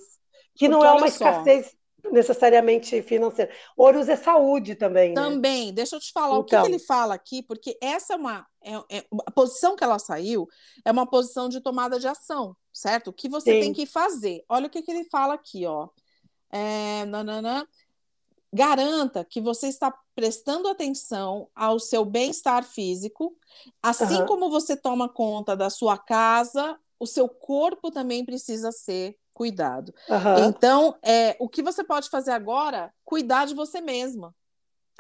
que 0.55 0.67
Porque 0.67 0.69
não 0.69 0.85
é 0.85 0.93
uma 0.93 1.07
escassez 1.07 1.75
necessariamente 2.11 3.03
financeira. 3.03 3.51
Ouros 3.77 4.09
é 4.09 4.17
saúde 4.17 4.75
também. 4.75 5.11
Né? 5.11 5.15
Também. 5.15 5.67
Né? 5.67 5.73
Deixa 5.73 5.97
eu 5.97 6.01
te 6.01 6.13
falar 6.13 6.29
então. 6.29 6.41
o 6.41 6.45
que, 6.45 6.55
então. 6.55 6.67
ele 6.67 6.79
fala 6.79 7.15
aqui, 7.15 7.43
porque 7.43 7.77
essa 7.81 8.15
é 8.15 8.17
uma. 8.17 8.47
É, 8.63 8.99
é, 8.99 9.05
a 9.27 9.31
posição 9.31 9.75
que 9.75 9.85
ela 9.85 9.99
saiu 9.99 10.49
é 10.85 10.91
uma 10.91 11.07
posição 11.07 11.49
de 11.49 11.61
tomada 11.61 11.99
de 11.99 12.07
ação, 12.07 12.57
certo? 12.73 13.09
O 13.09 13.13
que 13.13 13.29
você 13.29 13.53
Sim. 13.55 13.61
tem 13.61 13.73
que 13.73 13.87
fazer. 13.87 14.45
Olha 14.49 14.67
o 14.67 14.71
que, 14.71 14.83
que 14.83 14.91
ele 14.91 15.05
fala 15.05 15.35
aqui, 15.35 15.67
ó. 15.67 15.89
É, 16.53 17.05
nanana, 17.07 17.67
garanta 18.53 19.25
que 19.25 19.41
você 19.41 19.69
está 19.69 19.97
prestando 20.15 20.69
atenção 20.69 21.49
ao 21.55 21.79
seu 21.79 22.05
bem-estar 22.05 22.65
físico, 22.65 23.37
assim 23.83 24.17
uhum. 24.17 24.27
como 24.27 24.51
você 24.51 24.77
toma 24.77 25.09
conta 25.09 25.57
da 25.57 25.71
sua 25.71 25.97
casa, 25.97 26.79
o 26.99 27.07
seu 27.07 27.29
corpo 27.29 27.91
também 27.91 28.25
precisa 28.25 28.73
ser 28.73 29.17
cuidado. 29.41 29.95
Uhum. 30.07 30.49
Então, 30.51 30.95
é, 31.03 31.35
o 31.41 31.49
que 31.49 31.63
você 31.63 31.83
pode 31.83 32.11
fazer 32.11 32.31
agora? 32.31 32.93
Cuidar 33.03 33.47
de 33.47 33.55
você 33.55 33.81
mesma. 33.81 34.35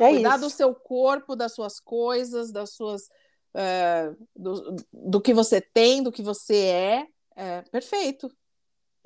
É 0.00 0.08
cuidar 0.08 0.36
isso. 0.36 0.44
do 0.46 0.50
seu 0.50 0.74
corpo, 0.74 1.36
das 1.36 1.52
suas 1.52 1.78
coisas, 1.78 2.50
das 2.50 2.70
suas. 2.70 3.10
É, 3.52 4.10
do, 4.34 4.76
do 4.90 5.20
que 5.20 5.34
você 5.34 5.60
tem, 5.60 6.02
do 6.02 6.10
que 6.10 6.22
você 6.22 6.56
é. 6.56 7.06
é. 7.36 7.62
Perfeito. 7.70 8.30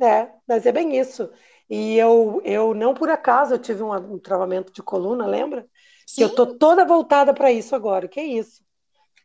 É, 0.00 0.30
mas 0.46 0.66
é 0.66 0.70
bem 0.70 0.96
isso. 0.96 1.28
E 1.68 1.96
eu, 1.96 2.40
eu 2.44 2.72
não 2.72 2.94
por 2.94 3.10
acaso 3.10 3.54
eu 3.54 3.58
tive 3.58 3.82
um, 3.82 3.92
um 3.92 4.18
travamento 4.20 4.72
de 4.72 4.84
coluna, 4.84 5.26
lembra? 5.26 5.66
Sim. 6.06 6.14
Que 6.14 6.22
eu 6.22 6.32
tô 6.32 6.46
toda 6.54 6.84
voltada 6.84 7.34
para 7.34 7.50
isso 7.50 7.74
agora. 7.74 8.06
Que 8.06 8.20
é 8.20 8.24
isso? 8.24 8.62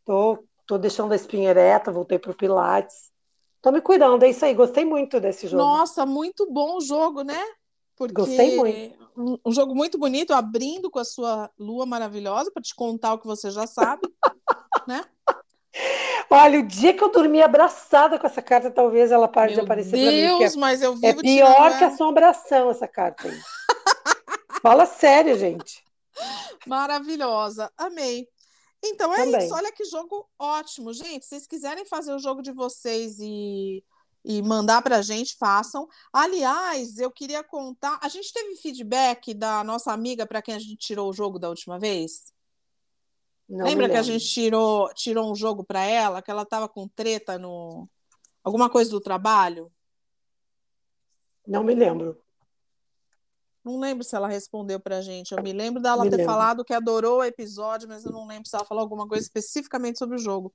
Tô, 0.04 0.44
tô 0.66 0.76
deixando 0.80 1.12
a 1.12 1.16
espinha 1.16 1.52
ereta, 1.52 1.92
voltei 1.92 2.18
para 2.18 2.32
o 2.32 2.36
Pilates. 2.36 3.09
Tô 3.62 3.72
me 3.72 3.82
cuidando, 3.82 4.24
é 4.24 4.30
isso 4.30 4.46
aí. 4.46 4.54
Gostei 4.54 4.86
muito 4.86 5.20
desse 5.20 5.48
jogo. 5.48 5.62
Nossa, 5.62 6.06
muito 6.06 6.50
bom 6.52 6.78
o 6.78 6.82
jogo, 6.82 7.24
né? 7.24 7.42
Porque 7.96 8.14
Gostei 8.14 8.56
muito. 8.56 9.10
Um, 9.46 9.52
jogo 9.52 9.76
muito 9.76 9.98
bonito, 9.98 10.34
abrindo 10.34 10.90
com 10.90 11.00
a 11.00 11.04
sua 11.04 11.52
lua 11.60 11.86
maravilhosa 11.86 12.50
para 12.52 12.64
te 12.64 12.74
contar 12.74 13.14
o 13.14 13.20
que 13.20 13.28
você 13.28 13.52
já 13.52 13.68
sabe, 13.68 14.02
né? 14.88 15.04
Olha, 16.30 16.60
o 16.60 16.64
dia 16.66 16.94
que 16.94 17.04
eu 17.04 17.12
dormi 17.12 17.42
abraçada 17.42 18.18
com 18.18 18.26
essa 18.26 18.42
carta, 18.42 18.72
talvez 18.72 19.12
ela 19.12 19.28
pare 19.28 19.54
Meu 19.54 19.60
de 19.60 19.66
aparecer 19.66 19.92
para 19.92 20.12
mim. 20.12 20.38
Deus, 20.40 20.56
é, 20.56 20.58
mas 20.58 20.82
eu 20.82 20.94
é 20.94 20.96
vivo 20.96 21.20
É 21.20 21.22
pior 21.22 21.78
que 21.78 21.84
assombração 21.84 22.70
essa 22.70 22.88
carta 22.88 23.28
aí. 23.28 23.38
Fala 24.62 24.86
sério, 24.86 25.38
gente. 25.38 25.84
Maravilhosa, 26.66 27.72
amei. 27.78 28.28
Então 28.84 29.14
é 29.14 29.26
Também. 29.26 29.46
isso. 29.46 29.54
Olha 29.54 29.72
que 29.72 29.84
jogo 29.86 30.28
ótimo, 30.38 30.94
gente. 30.94 31.24
Se 31.24 31.30
vocês 31.30 31.48
quiserem 31.48 31.86
fazer 31.86 32.14
o 32.14 32.20
jogo 32.20 32.42
de 32.42 32.52
vocês 32.52 33.20
e, 33.20 33.84
e 34.24 34.42
mandar 34.42 34.82
para 34.82 34.98
a 34.98 35.02
gente, 35.02 35.36
façam. 35.36 35.88
Aliás, 36.14 36.98
eu 36.98 37.12
queria 37.12 37.44
contar. 37.44 38.00
A 38.02 38.08
gente 38.08 38.32
teve 38.32 38.56
feedback 38.56 39.34
da 39.34 39.64
nossa 39.64 39.92
amiga 39.92 40.26
para 40.26 40.42
quem 40.42 40.56
a 40.56 40.60
gente 40.60 40.78
tirou 40.78 41.10
o 41.10 41.14
jogo 41.14 41.38
da 41.38 41.50
última 41.50 41.78
vez? 41.78 42.34
Não 43.50 43.66
Lembra 43.66 43.90
que 43.90 43.98
a 43.98 44.04
gente 44.04 44.26
tirou, 44.28 44.94
tirou 44.94 45.32
um 45.32 45.36
jogo 45.36 45.64
para 45.64 45.84
ela, 45.84 46.22
que 46.22 46.30
ela 46.30 46.44
estava 46.44 46.70
com 46.70 46.88
treta 46.88 47.38
no. 47.38 47.90
Alguma 48.44 48.70
coisa 48.70 48.92
do 48.92 49.02
trabalho? 49.02 49.72
Não 51.46 51.64
me 51.64 51.74
lembro. 51.74 52.22
Não 53.64 53.80
lembro 53.80 54.04
se 54.04 54.16
ela 54.16 54.28
respondeu 54.28 54.80
pra 54.80 55.02
gente. 55.02 55.34
Eu 55.34 55.44
me 55.44 55.52
lembro 55.52 55.82
dela 55.82 56.04
me 56.04 56.10
ter 56.10 56.18
lembro. 56.18 56.32
falado 56.32 56.66
que 56.66 56.74
adorou 56.74 57.20
o 57.20 57.24
episódio, 57.24 57.88
mas 57.88 58.06
eu 58.06 58.12
não 58.12 58.26
lembro 58.26 58.48
se 58.48 58.56
ela 58.56 58.66
falou 58.66 58.82
alguma 58.82 59.08
coisa 59.08 59.24
especificamente 59.24 60.00
sobre 60.00 60.16
o 60.16 60.20
jogo. 60.20 60.54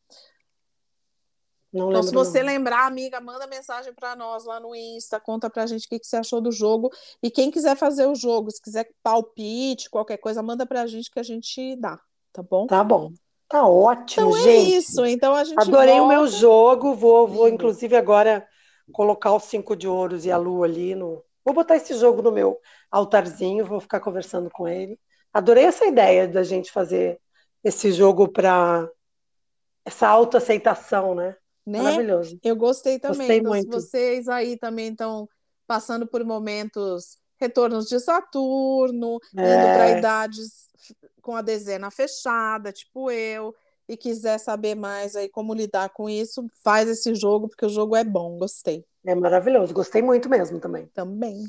Não 1.72 1.90
então, 1.90 2.02
se 2.05 2.14
você 2.14 2.38
não. 2.38 2.46
lembrar, 2.46 2.86
amiga, 2.86 3.20
manda 3.20 3.48
mensagem 3.48 3.92
para 3.92 4.14
nós 4.14 4.44
lá 4.44 4.61
no 4.61 4.76
Insta, 4.76 5.18
conta 5.18 5.50
pra 5.50 5.66
gente 5.66 5.86
o 5.86 5.88
que, 5.88 5.98
que 5.98 6.07
você 6.07 6.16
achou 6.16 6.40
do 6.40 6.52
jogo. 6.52 6.88
E 7.20 7.30
quem 7.30 7.50
quiser 7.50 7.76
fazer 7.76 8.07
o 8.07 8.14
jogo, 8.14 8.50
se 8.50 8.62
quiser 8.62 8.88
palpite, 9.02 9.90
qualquer 9.90 10.18
coisa, 10.18 10.40
manda 10.40 10.64
pra 10.64 10.86
gente 10.86 11.11
que 11.11 11.18
a 11.18 11.24
gente 11.24 11.74
dá, 11.76 12.00
tá 12.32 12.42
bom? 12.42 12.68
Tá 12.68 12.84
bom. 12.84 13.12
Tá 13.48 13.66
ótimo, 13.66 14.28
então, 14.28 14.38
é 14.38 14.42
gente. 14.42 14.74
É 14.74 14.76
isso. 14.78 15.07
Então 15.07 15.34
a 15.34 15.44
gente 15.44 15.61
Adorei 15.61 15.98
volta... 15.98 16.02
o 16.02 16.09
meu 16.09 16.26
jogo. 16.26 16.94
Vou, 16.94 17.26
vou 17.26 17.48
inclusive 17.48 17.96
agora 17.96 18.46
colocar 18.92 19.34
os 19.34 19.44
cinco 19.44 19.76
de 19.76 19.86
ouros 19.86 20.24
e 20.24 20.30
a 20.30 20.36
lua 20.36 20.66
ali 20.66 20.94
no. 20.94 21.22
Vou 21.45 21.55
botar 21.55 21.76
esse 21.76 21.95
jogo 21.95 22.22
no 22.22 22.32
meu 22.32 22.59
altarzinho, 22.90 23.66
vou 23.66 23.80
ficar 23.80 24.01
conversando 24.01 24.51
com 24.51 24.66
ele. 24.66 24.99
Adorei 25.32 25.64
essa 25.64 25.84
ideia 25.84 26.26
da 26.26 26.42
gente 26.42 26.72
fazer 26.72 27.20
esse 27.62 27.92
jogo 27.92 28.28
para 28.28 28.88
essa 29.84 30.09
autoaceitação, 30.09 31.14
né? 31.14 31.36
né? 31.66 31.82
Maravilhoso. 31.82 32.38
Eu 32.42 32.57
gostei 32.57 32.99
também. 32.99 33.18
Gostei 33.18 33.38
então, 33.38 33.53
muito. 33.53 33.70
vocês 33.70 34.28
aí 34.28 34.57
também 34.57 34.92
estão 34.92 35.28
passando 35.66 36.07
por 36.07 36.24
momentos 36.24 37.18
retornos 37.40 37.88
de 37.88 37.99
Saturno, 37.99 39.18
é. 39.36 39.40
indo 39.40 39.74
para 39.74 39.99
idades 39.99 40.70
com 41.20 41.34
a 41.34 41.42
dezena 41.42 41.90
fechada, 41.90 42.72
tipo 42.72 43.11
eu, 43.11 43.55
e 43.89 43.97
quiser 43.97 44.39
saber 44.39 44.74
mais 44.74 45.14
aí 45.14 45.28
como 45.28 45.55
lidar 45.55 45.91
com 45.91 46.09
isso, 46.09 46.47
faz 46.62 46.89
esse 46.89 47.14
jogo, 47.14 47.49
porque 47.49 47.66
o 47.66 47.70
jogo 47.70 47.95
é 47.97 48.05
bom, 48.05 48.39
gostei. 48.39 48.85
É 49.07 49.14
maravilhoso, 49.14 49.74
gostei 49.74 50.01
muito 50.01 50.28
mesmo 50.28 50.59
também. 50.59 50.87
Também. 50.95 51.45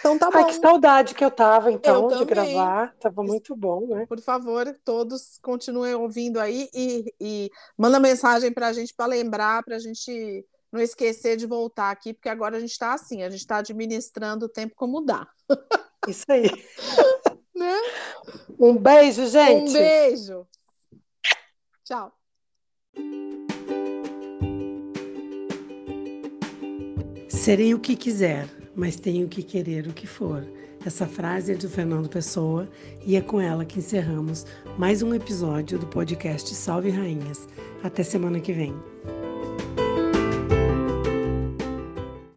Então 0.00 0.18
tá 0.18 0.30
bom. 0.30 0.38
Ai, 0.38 0.44
que 0.46 0.54
saudade 0.54 1.14
que 1.14 1.24
eu 1.24 1.30
tava, 1.30 1.70
então, 1.70 2.10
eu 2.10 2.18
de 2.18 2.24
gravar. 2.24 2.94
Tava 2.98 3.22
muito 3.22 3.54
bom, 3.54 3.86
né? 3.88 4.06
Por 4.06 4.20
favor, 4.20 4.66
todos 4.84 5.38
continuem 5.42 5.94
ouvindo 5.94 6.40
aí 6.40 6.68
e, 6.72 7.12
e 7.20 7.50
manda 7.76 8.00
mensagem 8.00 8.52
pra 8.52 8.72
gente 8.72 8.94
para 8.94 9.06
lembrar, 9.06 9.62
pra 9.64 9.78
gente 9.78 10.46
não 10.72 10.80
esquecer 10.80 11.36
de 11.36 11.46
voltar 11.46 11.90
aqui, 11.90 12.14
porque 12.14 12.28
agora 12.28 12.56
a 12.56 12.60
gente 12.60 12.72
está 12.72 12.94
assim, 12.94 13.22
a 13.22 13.30
gente 13.30 13.40
está 13.40 13.58
administrando 13.58 14.46
o 14.46 14.48
tempo 14.48 14.74
como 14.76 15.00
dá. 15.00 15.26
Isso 16.06 16.24
aí. 16.28 16.44
né? 17.54 17.74
Um 18.58 18.76
beijo, 18.76 19.26
gente. 19.26 19.70
Um 19.70 19.72
beijo. 19.72 20.46
Tchau. 21.88 22.12
Serei 27.30 27.72
o 27.72 27.80
que 27.80 27.96
quiser, 27.96 28.46
mas 28.76 28.96
tenho 28.96 29.26
que 29.26 29.42
querer 29.42 29.86
o 29.86 29.94
que 29.94 30.06
for. 30.06 30.46
Essa 30.84 31.06
frase 31.06 31.52
é 31.52 31.54
de 31.54 31.66
Fernando 31.66 32.10
Pessoa 32.10 32.68
e 33.06 33.16
é 33.16 33.22
com 33.22 33.40
ela 33.40 33.64
que 33.64 33.78
encerramos 33.78 34.44
mais 34.76 35.02
um 35.02 35.14
episódio 35.14 35.78
do 35.78 35.86
podcast 35.86 36.54
Salve 36.54 36.90
Rainhas. 36.90 37.48
Até 37.82 38.02
semana 38.02 38.38
que 38.38 38.52
vem. 38.52 38.74